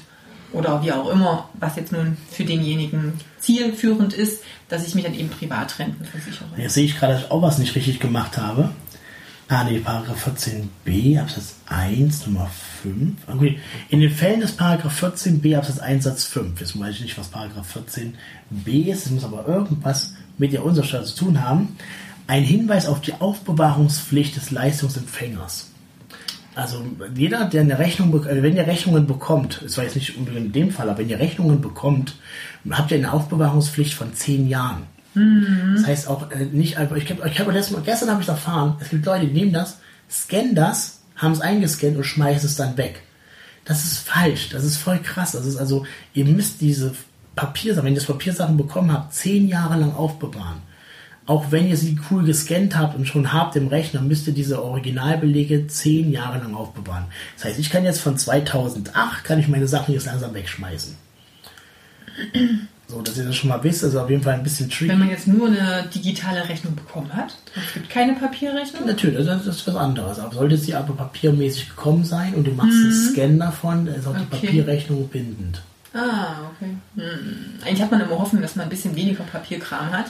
[0.52, 3.14] oder wie auch immer, was jetzt nun für denjenigen
[3.48, 6.50] zielführend ist, dass ich mich dann eben privat rentenversichere.
[6.58, 8.72] Jetzt sehe ich gerade, dass ich auch was nicht richtig gemacht habe.
[9.48, 12.52] Ah, nee, Paragraph 14b, Absatz 1, Nummer
[12.84, 13.16] 5.
[13.28, 13.60] Okay.
[13.88, 17.30] In den Fällen des Paragraph 14b, Absatz 1, Satz 5, jetzt weiß ich nicht, was
[17.30, 21.78] Paragraph 14b ist, es muss aber irgendwas mit der Umsatzsteuer zu tun haben,
[22.28, 25.72] ein Hinweis auf die Aufbewahrungspflicht des Leistungsempfängers.
[26.58, 30.48] Also jeder, der eine Rechnung, äh, wenn ihr Rechnungen bekommt, das war jetzt nicht unbedingt
[30.48, 32.16] in dem Fall, aber wenn ihr Rechnungen bekommt,
[32.72, 34.88] habt ihr eine Aufbewahrungspflicht von 10 Jahren.
[35.14, 35.76] Mhm.
[35.76, 38.28] Das heißt auch äh, nicht einfach, ich habe ich hab letztes Mal, gestern habe ich
[38.28, 39.78] erfahren, es gibt Leute, die nehmen das,
[40.10, 43.04] scannen das, haben es eingescannt und schmeißen es dann weg.
[43.64, 45.34] Das ist falsch, das ist voll krass.
[45.34, 46.96] Das ist also, ihr müsst diese
[47.36, 50.64] Papiersachen, wenn ihr das Papiersachen bekommen habt, zehn Jahre lang aufbewahren.
[51.28, 54.64] Auch wenn ihr sie cool gescannt habt und schon habt im Rechner, müsst ihr diese
[54.64, 57.06] Originalbelege zehn Jahre lang aufbewahren.
[57.36, 60.96] Das heißt, ich kann jetzt von 2008, kann ich meine Sachen jetzt langsam wegschmeißen.
[62.88, 64.88] So, dass ihr das schon mal wisst, also auf jeden Fall ein bisschen tricky.
[64.88, 68.86] Wenn man jetzt nur eine digitale Rechnung bekommen hat, es gibt keine Papierrechnung?
[68.88, 70.20] Natürlich, also das ist was anderes.
[70.20, 72.86] Aber sollte sie aber papiermäßig gekommen sein und du machst mhm.
[72.86, 74.22] einen Scan davon, ist auch okay.
[74.32, 75.62] die Papierrechnung bindend.
[75.94, 76.78] Ah, okay.
[76.96, 77.60] Hm.
[77.66, 80.06] Eigentlich hat man immer Hoffnung, dass man ein bisschen weniger Papierkram hat.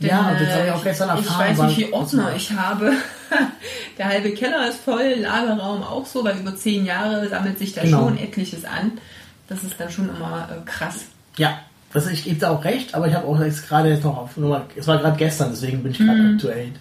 [0.00, 1.52] Denn, ja, das habe ich auch gestern erfahren.
[1.52, 2.92] Ich weiß, wie viele Ordner ich habe.
[3.98, 7.82] Der halbe Keller ist voll, Lagerraum auch so, weil über zehn Jahre sammelt sich da
[7.82, 8.08] genau.
[8.08, 8.92] schon etliches an.
[9.48, 11.04] Das ist dann schon immer äh, krass.
[11.36, 11.60] Ja,
[11.92, 14.30] das, ich gebe da auch recht, aber ich habe auch jetzt gerade jetzt noch auf,
[14.76, 16.34] es war gerade gestern, deswegen bin ich gerade mhm.
[16.34, 16.72] aktuell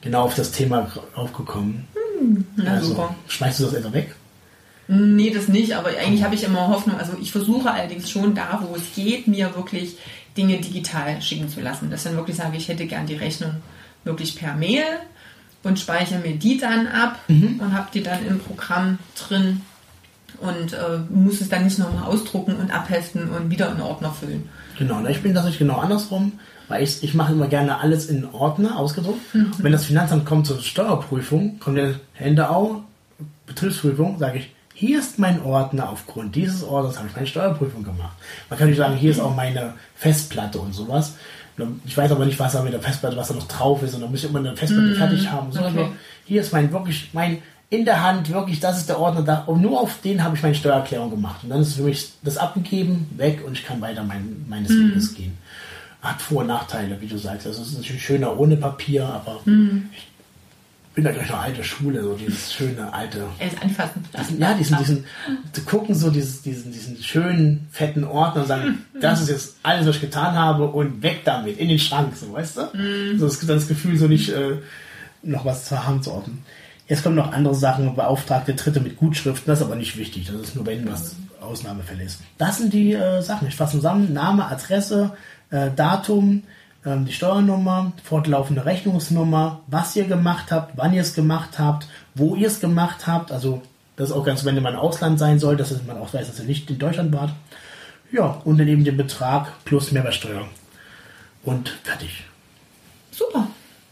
[0.00, 1.86] genau auf das Thema aufgekommen.
[2.20, 2.46] Mhm.
[2.56, 3.14] Na also, super.
[3.28, 4.14] Schmeißt du das etwa weg?
[4.86, 8.62] Nee, das nicht, aber eigentlich habe ich immer Hoffnung, also ich versuche allerdings schon da,
[8.66, 9.96] wo es geht, mir wirklich
[10.36, 11.90] Dinge digital schicken zu lassen.
[11.90, 13.52] Dass ich dann wirklich sage, ich hätte gern die Rechnung
[14.04, 14.84] wirklich per Mail
[15.62, 17.60] und speichere mir die dann ab mhm.
[17.60, 19.62] und habe die dann im Programm drin
[20.40, 24.48] und äh, muss es dann nicht nochmal ausdrucken und abheften und wieder in Ordner füllen.
[24.78, 26.32] Genau, ich bin tatsächlich genau andersrum,
[26.68, 29.34] weil ich, ich mache immer gerne alles in Ordner ausgedruckt.
[29.34, 29.52] Mhm.
[29.58, 32.76] Wenn das Finanzamt kommt zur Steuerprüfung, kommt der Hände auf,
[33.46, 38.16] Betriebsprüfung, sage ich, hier ist mein Ordner, aufgrund dieses Ordners habe ich meine Steuerprüfung gemacht.
[38.50, 41.14] Man kann nicht sagen, hier ist auch meine Festplatte und sowas.
[41.86, 44.00] Ich weiß aber nicht, was da mit der Festplatte, was da noch drauf ist, und
[44.00, 45.52] dann muss ich immer eine Festplatte mm, fertig haben.
[45.52, 45.92] So, okay.
[46.24, 47.40] hier ist mein wirklich, mein
[47.70, 49.44] in der Hand, wirklich, das ist der Ordner da.
[49.46, 51.44] Und nur auf den habe ich meine Steuererklärung gemacht.
[51.44, 54.90] Und dann ist für mich das abgegeben, weg und ich kann weiter mein, meines mm.
[54.90, 55.38] Weges gehen.
[56.02, 57.46] Hat Vor- und Nachteile, wie du sagst.
[57.46, 59.90] Also es ist natürlich schöner ohne Papier, aber mm.
[59.92, 60.08] ich
[60.94, 63.26] bin da gleich noch alte Schule, so dieses schöne alte.
[63.38, 64.04] Es anfassen.
[64.16, 65.04] Diesen, ja, diesen, diesen,
[65.52, 69.86] zu gucken, so dieses, diesen, diesen schönen, fetten Ordner und sagen, das ist jetzt alles,
[69.88, 72.62] was ich getan habe und weg damit, in den Schrank, so, weißt du?
[72.76, 73.18] Mm.
[73.18, 74.58] So, das, das Gefühl, so nicht äh,
[75.22, 76.44] noch was zur Hand zu ordnen.
[76.86, 80.36] Jetzt kommen noch andere Sachen, beauftragte Dritte mit Gutschriften, das ist aber nicht wichtig, das
[80.36, 82.20] ist nur, wenn was Ausnahmefälle ist.
[82.38, 85.12] Das sind die äh, Sachen, ich fasse zusammen, Name, Adresse,
[85.50, 86.44] äh, Datum,
[86.84, 92.46] die Steuernummer, fortlaufende Rechnungsnummer, was ihr gemacht habt, wann ihr es gemacht habt, wo ihr
[92.46, 93.62] es gemacht habt, also
[93.96, 96.40] das ist auch ganz, wenn man im Ausland sein soll, dass man auch weiß, dass
[96.40, 97.30] ihr nicht in Deutschland wart.
[98.12, 100.46] Ja, und dann eben den Betrag plus Mehrwertsteuer.
[101.44, 102.24] Und fertig.
[103.10, 103.46] Super.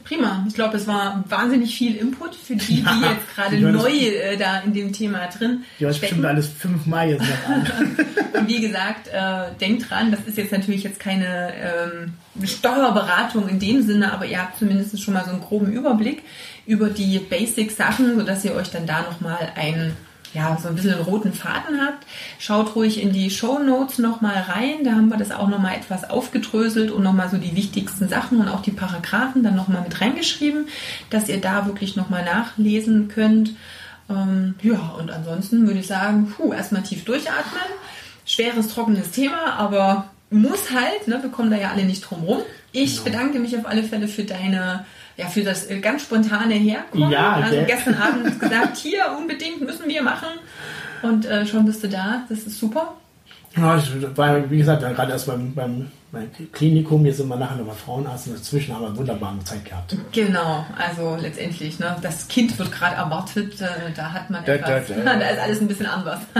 [0.04, 0.44] Prima.
[0.48, 4.36] Ich glaube, es war wahnsinnig viel Input für die, ja, die jetzt gerade neu äh,
[4.36, 7.66] da in dem Thema drin Ja, das bestimmt alles fünfmal jetzt noch an.
[8.40, 13.58] Und wie gesagt, äh, denkt dran, das ist jetzt natürlich jetzt keine ähm, Steuerberatung in
[13.58, 16.22] dem Sinne, aber ihr habt zumindest schon mal so einen groben Überblick
[16.66, 19.96] über die Basic-Sachen, sodass ihr euch dann da nochmal ein
[20.34, 22.06] ja, so ein bisschen einen roten Faden habt,
[22.38, 24.84] schaut ruhig in die Show Notes nochmal rein.
[24.84, 28.48] Da haben wir das auch nochmal etwas aufgedröselt und nochmal so die wichtigsten Sachen und
[28.48, 30.68] auch die Paragraphen dann nochmal mit reingeschrieben,
[31.10, 33.52] dass ihr da wirklich nochmal nachlesen könnt.
[34.08, 37.62] Ähm, ja, und ansonsten würde ich sagen, puh, erstmal tief durchatmen.
[38.24, 41.18] Schweres, trockenes Thema, aber muss halt, ne?
[41.22, 42.38] wir kommen da ja alle nicht drum rum.
[42.72, 43.04] Ich genau.
[43.04, 44.86] bedanke mich auf alle Fälle für deine
[45.16, 47.10] ja, für das äh, ganz spontane Herkommen.
[47.10, 50.28] Ja, also gestern Abend gesagt, hier unbedingt müssen wir machen.
[51.02, 52.24] Und äh, schon bist du da.
[52.28, 52.96] Das ist super.
[53.56, 57.56] Ja, ich war, wie gesagt, gerade erst beim, beim, beim Klinikum, jetzt sind wir nachher
[57.56, 59.94] noch mal Frauenarzt und dazwischen haben wir eine wunderbare Zeit gehabt.
[60.10, 64.94] Genau, also letztendlich, ne, das Kind wird gerade erwartet, äh, da hat man etwas, da,
[64.94, 65.18] da, da.
[65.18, 66.20] da ist alles ein bisschen anders.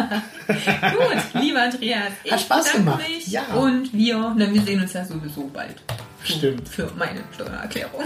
[0.47, 3.03] Gut, lieber Andreas, ich hat Spaß gemacht.
[3.07, 3.43] mich ja.
[3.57, 5.83] und wir, ne, wir sehen uns ja sowieso bald.
[6.25, 6.67] Stimmt.
[6.69, 8.05] Für meine Steuererklärung.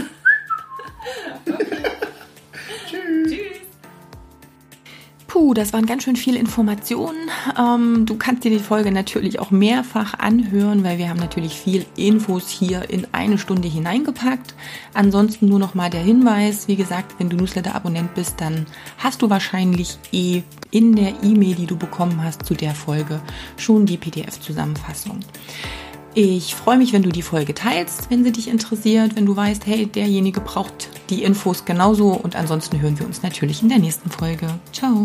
[5.37, 7.31] Puh, das waren ganz schön viele Informationen.
[7.59, 11.85] Ähm, du kannst dir die Folge natürlich auch mehrfach anhören, weil wir haben natürlich viel
[11.95, 14.55] Infos hier in eine Stunde hineingepackt.
[14.95, 18.65] Ansonsten nur noch mal der Hinweis, wie gesagt, wenn du Newsletter-Abonnent bist, dann
[18.97, 23.21] hast du wahrscheinlich eh in der E-Mail, die du bekommen hast zu der Folge,
[23.59, 25.21] schon die PDF-Zusammenfassung.
[26.19, 29.67] Ich freue mich, wenn du die Folge teilst, wenn sie dich interessiert, wenn du weißt,
[29.67, 34.09] hey, derjenige braucht die Infos genauso und ansonsten hören wir uns natürlich in der nächsten
[34.09, 34.49] Folge.
[34.73, 35.05] Ciao.